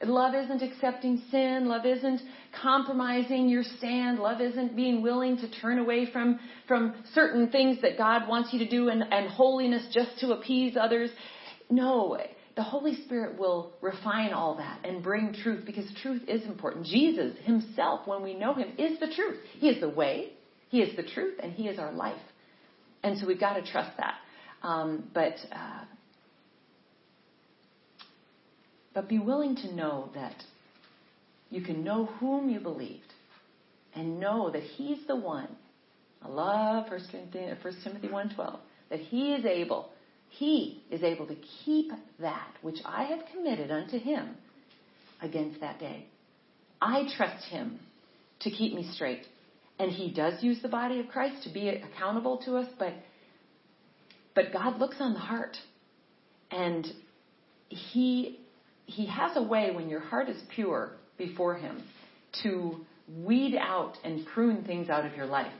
Love 0.00 0.34
isn't 0.34 0.62
accepting 0.62 1.22
sin. 1.30 1.66
Love 1.66 1.84
isn't 1.84 2.20
compromising 2.62 3.48
your 3.48 3.64
stand. 3.78 4.20
Love 4.20 4.40
isn't 4.40 4.76
being 4.76 5.02
willing 5.02 5.36
to 5.38 5.50
turn 5.60 5.78
away 5.78 6.10
from, 6.12 6.38
from 6.68 6.94
certain 7.14 7.50
things 7.50 7.78
that 7.82 7.98
God 7.98 8.28
wants 8.28 8.52
you 8.52 8.60
to 8.60 8.68
do 8.68 8.88
and, 8.88 9.02
and 9.02 9.28
holiness 9.28 9.84
just 9.92 10.18
to 10.20 10.32
appease 10.32 10.76
others. 10.80 11.10
No, 11.68 12.16
the 12.54 12.62
Holy 12.62 12.94
Spirit 13.04 13.38
will 13.38 13.72
refine 13.80 14.32
all 14.32 14.56
that 14.56 14.84
and 14.84 15.02
bring 15.02 15.34
truth 15.42 15.64
because 15.66 15.84
truth 16.02 16.22
is 16.28 16.44
important. 16.44 16.86
Jesus 16.86 17.34
himself, 17.42 18.06
when 18.06 18.22
we 18.22 18.34
know 18.34 18.54
him, 18.54 18.72
is 18.78 19.00
the 19.00 19.12
truth. 19.14 19.38
He 19.58 19.68
is 19.68 19.80
the 19.80 19.88
way, 19.88 20.32
he 20.68 20.80
is 20.80 20.96
the 20.96 21.02
truth, 21.02 21.38
and 21.42 21.52
he 21.52 21.68
is 21.68 21.78
our 21.78 21.92
life. 21.92 22.20
And 23.02 23.18
so 23.18 23.26
we've 23.26 23.40
got 23.40 23.54
to 23.54 23.70
trust 23.70 23.96
that. 23.96 24.14
Um, 24.62 25.08
but 25.14 25.36
uh, 25.52 25.84
but 28.94 29.08
be 29.08 29.18
willing 29.18 29.54
to 29.56 29.74
know 29.74 30.10
that 30.14 30.34
you 31.50 31.62
can 31.62 31.84
know 31.84 32.06
whom 32.06 32.50
you 32.50 32.60
believed 32.60 33.12
and 33.94 34.18
know 34.18 34.50
that 34.50 34.62
He's 34.62 34.98
the 35.06 35.16
one. 35.16 35.48
I 36.22 36.28
love 36.28 36.90
1 36.90 37.00
Timothy, 37.10 37.62
1 37.62 37.76
Timothy 37.84 38.08
1.12, 38.08 38.58
that 38.90 38.98
He 38.98 39.34
is 39.34 39.44
able, 39.44 39.90
He 40.30 40.82
is 40.90 41.02
able 41.02 41.26
to 41.28 41.36
keep 41.64 41.92
that 42.18 42.50
which 42.60 42.78
I 42.84 43.04
have 43.04 43.20
committed 43.32 43.70
unto 43.70 43.98
Him 43.98 44.30
against 45.22 45.60
that 45.60 45.78
day. 45.78 46.06
I 46.80 47.04
trust 47.16 47.44
Him 47.44 47.78
to 48.40 48.50
keep 48.50 48.74
me 48.74 48.88
straight. 48.92 49.22
And 49.78 49.90
He 49.92 50.12
does 50.12 50.42
use 50.42 50.60
the 50.62 50.68
body 50.68 51.00
of 51.00 51.08
Christ 51.08 51.44
to 51.44 51.52
be 51.52 51.68
accountable 51.68 52.38
to 52.44 52.56
us, 52.56 52.68
but, 52.78 52.94
but 54.34 54.52
God 54.52 54.78
looks 54.78 54.96
on 55.00 55.12
the 55.12 55.20
heart. 55.20 55.56
And 56.50 56.86
He, 57.68 58.40
he 58.86 59.06
has 59.06 59.36
a 59.36 59.42
way 59.42 59.70
when 59.70 59.88
your 59.88 60.00
heart 60.00 60.28
is 60.28 60.40
pure 60.54 60.92
before 61.16 61.56
Him 61.56 61.82
to 62.42 62.80
weed 63.16 63.56
out 63.56 63.94
and 64.04 64.26
prune 64.26 64.64
things 64.64 64.90
out 64.90 65.06
of 65.06 65.14
your 65.16 65.26
life. 65.26 65.52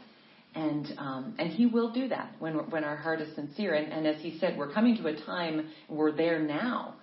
And, 0.55 0.87
um, 0.99 1.35
and 1.39 1.51
he 1.51 1.67
will 1.67 1.93
do 1.93 2.09
that 2.09 2.33
when, 2.39 2.55
when 2.71 2.85
our 2.85 2.97
heart 2.97 3.21
is 3.21 3.35
sincere. 3.35 3.75
And, 3.75 3.93
and 3.93 4.07
as 4.07 4.21
he 4.21 4.39
said, 4.39 4.57
we're 4.59 4.73
coming 4.73 4.97
to 4.97 5.07
a 5.09 5.17
time, 5.25 5.69
we're 5.89 6.13
there 6.13 6.41
now, 6.41 6.95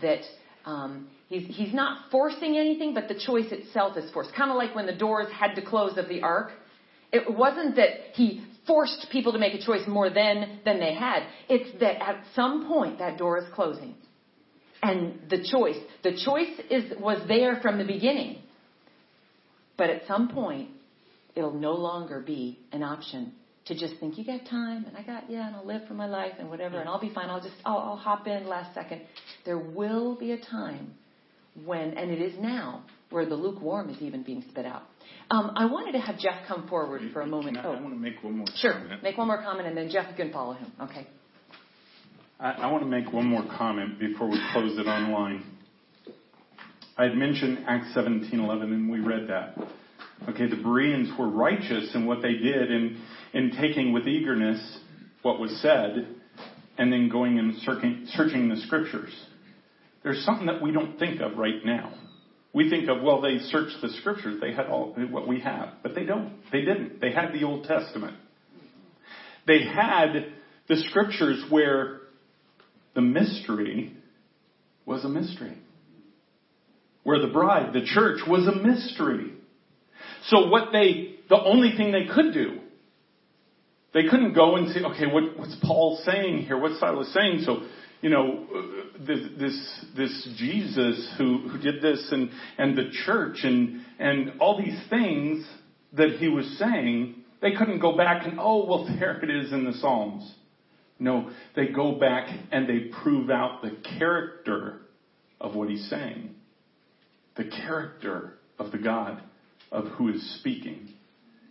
that 0.00 0.20
um, 0.64 1.08
he's, 1.28 1.46
he's 1.54 1.74
not 1.74 2.10
forcing 2.10 2.56
anything, 2.56 2.94
but 2.94 3.08
the 3.08 3.20
choice 3.26 3.50
itself 3.50 3.96
is 3.96 4.10
forced. 4.12 4.34
Kind 4.34 4.50
of 4.50 4.56
like 4.56 4.74
when 4.74 4.86
the 4.86 4.94
doors 4.94 5.26
had 5.32 5.54
to 5.56 5.62
close 5.62 5.98
of 5.98 6.08
the 6.08 6.22
ark. 6.22 6.52
It 7.12 7.32
wasn't 7.32 7.76
that 7.76 7.90
he 8.14 8.44
forced 8.66 9.06
people 9.10 9.32
to 9.32 9.38
make 9.38 9.54
a 9.54 9.64
choice 9.64 9.86
more 9.86 10.08
than, 10.08 10.60
than 10.64 10.80
they 10.80 10.94
had. 10.94 11.24
It's 11.48 11.78
that 11.80 12.02
at 12.02 12.24
some 12.34 12.68
point 12.68 12.98
that 12.98 13.18
door 13.18 13.38
is 13.38 13.44
closing. 13.54 13.94
And 14.82 15.20
the 15.30 15.46
choice, 15.48 15.76
the 16.02 16.12
choice 16.24 16.60
is, 16.70 16.92
was 16.98 17.26
there 17.28 17.60
from 17.60 17.78
the 17.78 17.84
beginning. 17.84 18.38
But 19.76 19.90
at 19.90 20.06
some 20.06 20.28
point, 20.28 20.70
it'll 21.34 21.54
no 21.54 21.72
longer 21.72 22.20
be 22.20 22.58
an 22.72 22.82
option 22.82 23.32
to 23.66 23.78
just 23.78 23.94
think 24.00 24.18
you 24.18 24.24
got 24.24 24.44
time 24.50 24.84
and 24.86 24.96
I 24.96 25.02
got 25.02 25.30
yeah 25.30 25.46
and 25.46 25.54
I'll 25.54 25.66
live 25.66 25.86
for 25.86 25.94
my 25.94 26.06
life 26.06 26.32
and 26.38 26.50
whatever 26.50 26.80
and 26.80 26.88
I'll 26.88 27.00
be 27.00 27.12
fine. 27.14 27.30
I'll 27.30 27.40
just 27.40 27.54
I'll, 27.64 27.78
I'll 27.78 27.96
hop 27.96 28.26
in 28.26 28.48
last 28.48 28.74
second. 28.74 29.02
There 29.44 29.58
will 29.58 30.16
be 30.16 30.32
a 30.32 30.38
time 30.38 30.94
when 31.64 31.96
and 31.96 32.10
it 32.10 32.20
is 32.20 32.34
now 32.40 32.84
where 33.10 33.24
the 33.24 33.36
lukewarm 33.36 33.88
is 33.88 34.00
even 34.02 34.24
being 34.24 34.44
spit 34.50 34.66
out. 34.66 34.82
Um, 35.30 35.52
I 35.56 35.66
wanted 35.66 35.92
to 35.92 36.00
have 36.00 36.18
Jeff 36.18 36.46
come 36.46 36.68
forward 36.68 37.02
for 37.12 37.22
a 37.22 37.26
moment. 37.26 37.56
I, 37.56 37.64
oh, 37.64 37.72
I 37.72 37.80
want 37.80 37.94
to 37.94 38.00
make 38.00 38.22
one 38.22 38.38
more 38.38 38.46
sure. 38.56 38.72
comment. 38.72 39.02
Make 39.02 39.16
one 39.16 39.26
more 39.26 39.42
comment 39.42 39.68
and 39.68 39.76
then 39.76 39.88
Jeff 39.90 40.16
can 40.16 40.32
follow 40.32 40.52
him. 40.52 40.72
Okay. 40.82 41.06
I, 42.38 42.52
I 42.52 42.72
want 42.72 42.82
to 42.82 42.88
make 42.88 43.12
one 43.12 43.26
more 43.26 43.44
comment 43.56 43.98
before 43.98 44.28
we 44.28 44.38
close 44.52 44.78
it 44.78 44.86
online. 44.86 45.44
I 46.96 47.04
had 47.04 47.14
mentioned 47.14 47.64
Acts 47.66 47.94
17:11, 47.96 48.62
and 48.64 48.90
we 48.90 49.00
read 49.00 49.28
that. 49.28 49.56
Okay, 50.28 50.48
the 50.48 50.56
Bereans 50.56 51.08
were 51.18 51.28
righteous 51.28 51.94
in 51.94 52.06
what 52.06 52.20
they 52.20 52.34
did 52.34 52.70
in, 52.70 53.02
in 53.32 53.50
taking 53.60 53.92
with 53.92 54.06
eagerness 54.06 54.78
what 55.22 55.40
was 55.40 55.50
said 55.62 56.06
and 56.78 56.92
then 56.92 57.08
going 57.08 57.38
and 57.38 57.56
searching, 57.62 58.06
searching 58.10 58.48
the 58.48 58.56
scriptures. 58.56 59.12
There's 60.02 60.24
something 60.24 60.46
that 60.46 60.60
we 60.60 60.72
don't 60.72 60.98
think 60.98 61.20
of 61.20 61.38
right 61.38 61.64
now. 61.64 61.92
We 62.54 62.68
think 62.68 62.88
of, 62.88 63.02
well, 63.02 63.20
they 63.22 63.38
searched 63.38 63.76
the 63.80 63.88
scriptures. 64.00 64.40
They 64.40 64.52
had 64.52 64.66
all 64.66 64.94
what 65.10 65.26
we 65.26 65.40
have. 65.40 65.70
But 65.82 65.94
they 65.94 66.04
don't. 66.04 66.34
They 66.52 66.60
didn't. 66.60 67.00
They 67.00 67.12
had 67.12 67.32
the 67.32 67.44
Old 67.44 67.64
Testament. 67.64 68.16
They 69.46 69.64
had 69.64 70.32
the 70.68 70.76
scriptures 70.88 71.42
where 71.48 72.00
the 72.94 73.00
mystery 73.00 73.96
was 74.84 75.04
a 75.04 75.08
mystery. 75.08 75.56
Where 77.04 77.20
the 77.20 77.32
bride, 77.32 77.72
the 77.72 77.84
church, 77.84 78.20
was 78.28 78.46
a 78.46 78.54
mystery. 78.54 79.32
So 80.26 80.48
what 80.48 80.72
they, 80.72 81.16
the 81.28 81.40
only 81.42 81.74
thing 81.76 81.90
they 81.90 82.06
could 82.12 82.32
do, 82.32 82.60
they 83.94 84.04
couldn't 84.08 84.34
go 84.34 84.56
and 84.56 84.72
say, 84.72 84.80
okay, 84.80 85.06
what, 85.06 85.38
what's 85.38 85.56
Paul 85.62 86.00
saying 86.04 86.44
here? 86.44 86.58
What's 86.58 86.78
Silas 86.78 87.12
saying? 87.12 87.42
So, 87.44 87.62
you 88.02 88.10
know, 88.10 88.44
this, 88.98 89.20
this, 89.38 89.84
this 89.96 90.28
Jesus 90.36 91.14
who, 91.16 91.48
who 91.48 91.58
did 91.58 91.80
this 91.80 92.06
and, 92.10 92.30
and 92.58 92.76
the 92.76 92.90
church 93.06 93.38
and, 93.44 93.80
and 93.98 94.40
all 94.40 94.60
these 94.60 94.78
things 94.90 95.46
that 95.94 96.10
he 96.18 96.28
was 96.28 96.44
saying, 96.58 97.14
they 97.40 97.52
couldn't 97.52 97.78
go 97.78 97.96
back 97.96 98.26
and, 98.26 98.38
oh, 98.40 98.66
well, 98.66 98.84
there 98.98 99.22
it 99.22 99.30
is 99.30 99.52
in 99.52 99.64
the 99.64 99.72
Psalms. 99.74 100.34
No, 100.98 101.30
they 101.56 101.68
go 101.68 101.98
back 101.98 102.28
and 102.50 102.68
they 102.68 102.90
prove 103.02 103.30
out 103.30 103.62
the 103.62 103.76
character 103.98 104.82
of 105.40 105.54
what 105.54 105.68
he's 105.68 105.88
saying. 105.88 106.34
The 107.36 107.44
character 107.44 108.34
of 108.58 108.72
the 108.72 108.78
God 108.78 109.22
of 109.70 109.86
who 109.86 110.10
is 110.10 110.38
speaking. 110.38 110.94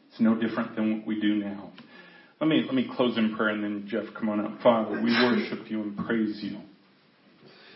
It's 0.10 0.20
no 0.20 0.36
different 0.36 0.76
than 0.76 0.97
what 0.97 1.08
we 1.08 1.20
do 1.20 1.36
now. 1.36 1.72
Let 2.41 2.47
me, 2.47 2.63
let 2.65 2.73
me 2.73 2.89
close 2.95 3.19
in 3.19 3.35
prayer 3.35 3.49
and 3.49 3.63
then 3.63 3.85
Jeff, 3.87 4.05
come 4.17 4.27
on 4.27 4.43
up. 4.43 4.61
Father, 4.63 4.99
we 4.99 5.11
worship 5.11 5.69
you 5.69 5.83
and 5.83 5.95
praise 5.95 6.39
you. 6.41 6.57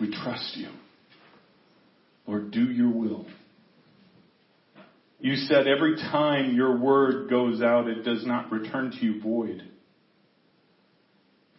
We 0.01 0.11
trust 0.11 0.57
you. 0.57 0.69
Lord, 2.25 2.49
do 2.49 2.63
your 2.63 2.89
will. 2.89 3.27
You 5.19 5.35
said 5.35 5.67
every 5.67 5.97
time 5.97 6.55
your 6.55 6.77
word 6.79 7.29
goes 7.29 7.61
out, 7.61 7.87
it 7.87 8.03
does 8.03 8.25
not 8.25 8.51
return 8.51 8.89
to 8.89 9.05
you 9.05 9.21
void. 9.21 9.61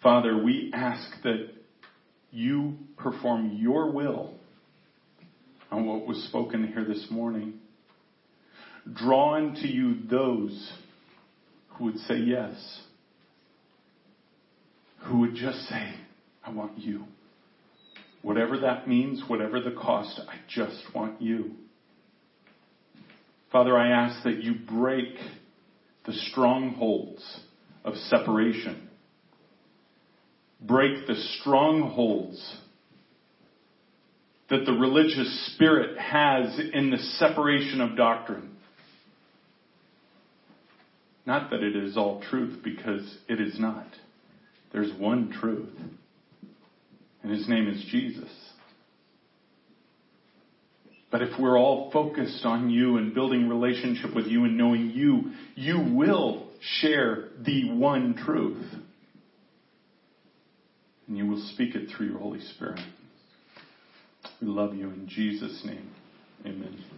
Father, 0.02 0.42
we 0.42 0.72
ask 0.74 1.09
that 1.22 1.50
you 2.32 2.74
perform 2.96 3.57
your 3.57 3.92
will 3.92 4.34
on 5.70 5.86
what 5.86 6.09
was 6.09 6.24
spoken 6.24 6.66
here 6.66 6.84
this 6.84 7.07
morning. 7.09 7.54
Draw 8.92 9.36
unto 9.36 9.68
you 9.68 9.98
those 10.11 10.72
who 11.70 11.84
would 11.84 11.98
say 11.98 12.16
yes, 12.16 12.82
who 15.07 15.20
would 15.20 15.34
just 15.34 15.59
say, 15.68 15.94
I 16.44 16.50
want 16.50 16.78
you. 16.78 17.04
Whatever 18.22 18.59
that 18.61 18.88
means, 18.88 19.22
whatever 19.28 19.61
the 19.61 19.70
cost, 19.70 20.20
I 20.28 20.36
just 20.48 20.82
want 20.94 21.22
you. 21.22 21.52
Father, 23.52 23.76
I 23.76 23.90
ask 23.90 24.24
that 24.24 24.42
you 24.42 24.54
break 24.68 25.14
the 26.07 26.12
strongholds 26.12 27.40
of 27.84 27.94
separation. 27.94 28.88
Break 30.61 31.07
the 31.07 31.14
strongholds 31.40 32.57
that 34.50 34.64
the 34.64 34.72
religious 34.72 35.53
spirit 35.54 35.99
has 35.99 36.58
in 36.72 36.91
the 36.91 36.99
separation 36.99 37.80
of 37.80 37.96
doctrine. 37.96 38.57
Not 41.24 41.50
that 41.50 41.62
it 41.62 41.74
is 41.76 41.96
all 41.96 42.22
truth, 42.30 42.61
because 42.62 43.18
it 43.28 43.41
is 43.41 43.58
not. 43.58 43.87
There's 44.76 44.92
one 44.98 45.32
truth, 45.40 45.72
and 47.22 47.32
his 47.32 47.48
name 47.48 47.66
is 47.66 47.82
Jesus. 47.90 48.28
But 51.11 51.22
if 51.22 51.30
we're 51.40 51.58
all 51.58 51.90
focused 51.90 52.44
on 52.44 52.68
you 52.68 52.98
and 52.98 53.14
building 53.14 53.48
relationship 53.48 54.14
with 54.14 54.26
you 54.26 54.44
and 54.44 54.58
knowing 54.58 54.90
you, 54.90 55.30
you 55.54 55.94
will 55.94 56.50
share 56.61 57.28
the 57.42 57.72
one 57.72 58.16
truth. 58.22 58.66
And 61.08 61.16
you 61.16 61.26
will 61.26 61.42
speak 61.54 61.74
it 61.74 61.88
through 61.96 62.08
your 62.08 62.18
Holy 62.18 62.40
Spirit. 62.40 62.80
We 64.42 64.48
love 64.48 64.74
you 64.74 64.90
in 64.90 65.08
Jesus' 65.08 65.62
name. 65.64 65.88
Amen. 66.44 66.96